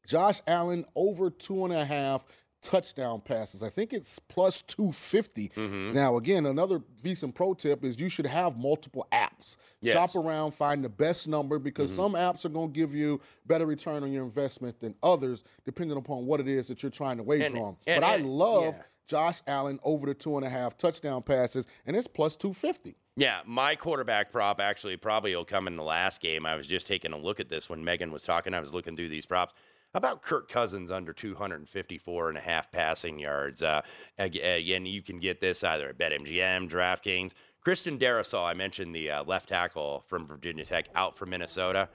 Josh 0.05 0.39
Allen 0.47 0.85
over 0.95 1.29
two 1.29 1.65
and 1.65 1.73
a 1.73 1.83
half 1.83 2.25
touchdown 2.61 3.21
passes. 3.21 3.63
I 3.63 3.69
think 3.69 3.93
it's 3.93 4.19
plus 4.19 4.61
250. 4.63 5.49
Mm-hmm. 5.55 5.93
Now, 5.95 6.17
again, 6.17 6.45
another 6.45 6.81
decent 7.03 7.35
pro 7.35 7.53
tip 7.53 7.83
is 7.83 7.99
you 7.99 8.09
should 8.09 8.25
have 8.25 8.57
multiple 8.57 9.07
apps. 9.11 9.57
Yes. 9.81 9.93
Shop 9.93 10.15
around, 10.21 10.51
find 10.51 10.83
the 10.83 10.89
best 10.89 11.27
number 11.27 11.59
because 11.59 11.93
some 11.93 12.13
apps 12.13 12.45
are 12.45 12.49
going 12.49 12.73
to 12.73 12.79
give 12.79 12.93
you 12.93 13.21
better 13.45 13.65
return 13.65 14.03
on 14.03 14.11
your 14.11 14.23
investment 14.23 14.79
than 14.79 14.95
others, 15.03 15.43
depending 15.65 15.97
upon 15.97 16.25
what 16.25 16.39
it 16.39 16.47
is 16.47 16.67
that 16.67 16.81
you're 16.83 16.89
trying 16.89 17.17
to 17.17 17.23
wager 17.23 17.45
And- 17.45 17.57
on. 17.57 17.77
and- 17.87 18.01
but 18.01 18.07
I 18.07 18.17
love 18.17 18.75
yeah. 18.75 18.83
Josh 19.07 19.41
Allen 19.47 19.79
over 19.83 20.05
the 20.05 20.13
two 20.13 20.35
and 20.35 20.45
a 20.45 20.49
half 20.49 20.77
touchdown 20.77 21.21
passes, 21.23 21.65
and 21.85 21.95
it's 21.95 22.07
plus 22.07 22.35
250. 22.35 22.95
Yeah, 23.15 23.39
my 23.45 23.75
quarterback 23.75 24.31
prop 24.33 24.59
actually 24.59 24.97
probably 24.97 25.33
will 25.35 25.45
come 25.45 25.65
in 25.67 25.75
the 25.77 25.83
last 25.83 26.21
game. 26.21 26.45
I 26.45 26.55
was 26.55 26.67
just 26.67 26.87
taking 26.87 27.13
a 27.13 27.17
look 27.17 27.39
at 27.39 27.47
this 27.49 27.69
when 27.69 27.83
Megan 27.83 28.11
was 28.11 28.23
talking. 28.23 28.53
I 28.53 28.59
was 28.59 28.73
looking 28.73 28.95
through 28.97 29.09
these 29.09 29.25
props. 29.25 29.53
About 29.93 30.21
Kirk 30.21 30.49
Cousins 30.49 30.91
under 30.91 31.13
254 31.13 32.29
and 32.29 32.37
a 32.37 32.41
half 32.41 32.71
passing 32.71 33.19
yards? 33.19 33.63
Uh, 33.63 33.81
again, 34.17 34.85
you 34.85 35.01
can 35.01 35.19
get 35.19 35.39
this 35.41 35.63
either 35.63 35.89
at 35.89 35.97
BetMGM, 35.97 36.69
DraftKings. 36.69 37.33
Christian 37.61 37.97
Darrisaw, 37.97 38.45
I 38.45 38.53
mentioned 38.53 38.93
the 38.93 39.11
uh, 39.11 39.23
left 39.23 39.49
tackle 39.49 40.03
from 40.07 40.27
Virginia 40.27 40.65
Tech 40.65 40.87
out 40.95 41.17
for 41.17 41.25
Minnesota. 41.25 41.89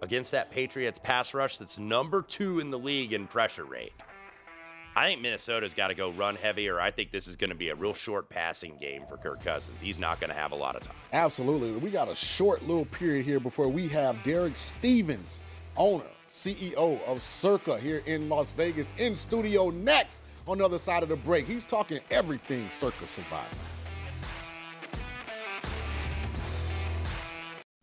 Against 0.00 0.32
that 0.32 0.50
Patriots 0.50 0.98
pass 1.02 1.34
rush 1.34 1.58
that's 1.58 1.78
number 1.78 2.22
two 2.22 2.58
in 2.58 2.70
the 2.70 2.78
league 2.78 3.12
in 3.12 3.26
pressure 3.26 3.64
rate. 3.64 3.92
I 4.94 5.08
think 5.08 5.22
Minnesota's 5.22 5.74
got 5.74 5.88
to 5.88 5.94
go 5.94 6.10
run 6.10 6.36
heavier. 6.36 6.80
I 6.80 6.90
think 6.90 7.10
this 7.10 7.26
is 7.26 7.36
going 7.36 7.50
to 7.50 7.56
be 7.56 7.70
a 7.70 7.74
real 7.74 7.94
short 7.94 8.28
passing 8.28 8.76
game 8.78 9.04
for 9.08 9.16
Kirk 9.16 9.42
Cousins. 9.42 9.80
He's 9.80 9.98
not 9.98 10.20
going 10.20 10.30
to 10.30 10.36
have 10.36 10.52
a 10.52 10.56
lot 10.56 10.76
of 10.76 10.82
time. 10.82 10.96
Absolutely. 11.12 11.72
We 11.72 11.90
got 11.90 12.08
a 12.08 12.14
short 12.14 12.66
little 12.66 12.84
period 12.84 13.24
here 13.24 13.40
before 13.40 13.68
we 13.68 13.88
have 13.88 14.22
Derek 14.22 14.54
Stevens, 14.54 15.42
owner, 15.76 16.04
CEO 16.32 17.04
of 17.04 17.22
Circa 17.22 17.78
here 17.78 18.02
in 18.06 18.30
Las 18.30 18.50
Vegas, 18.52 18.94
in 18.96 19.14
studio 19.14 19.68
next 19.68 20.22
on 20.48 20.58
the 20.58 20.64
other 20.64 20.78
side 20.78 21.02
of 21.02 21.10
the 21.10 21.16
break. 21.16 21.46
He's 21.46 21.66
talking 21.66 22.00
everything 22.10 22.70
Circa 22.70 23.06
survived. 23.06 23.54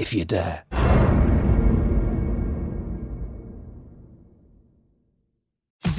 if 0.00 0.14
you 0.14 0.24
dare. 0.24 0.89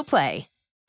Play. 0.00 0.51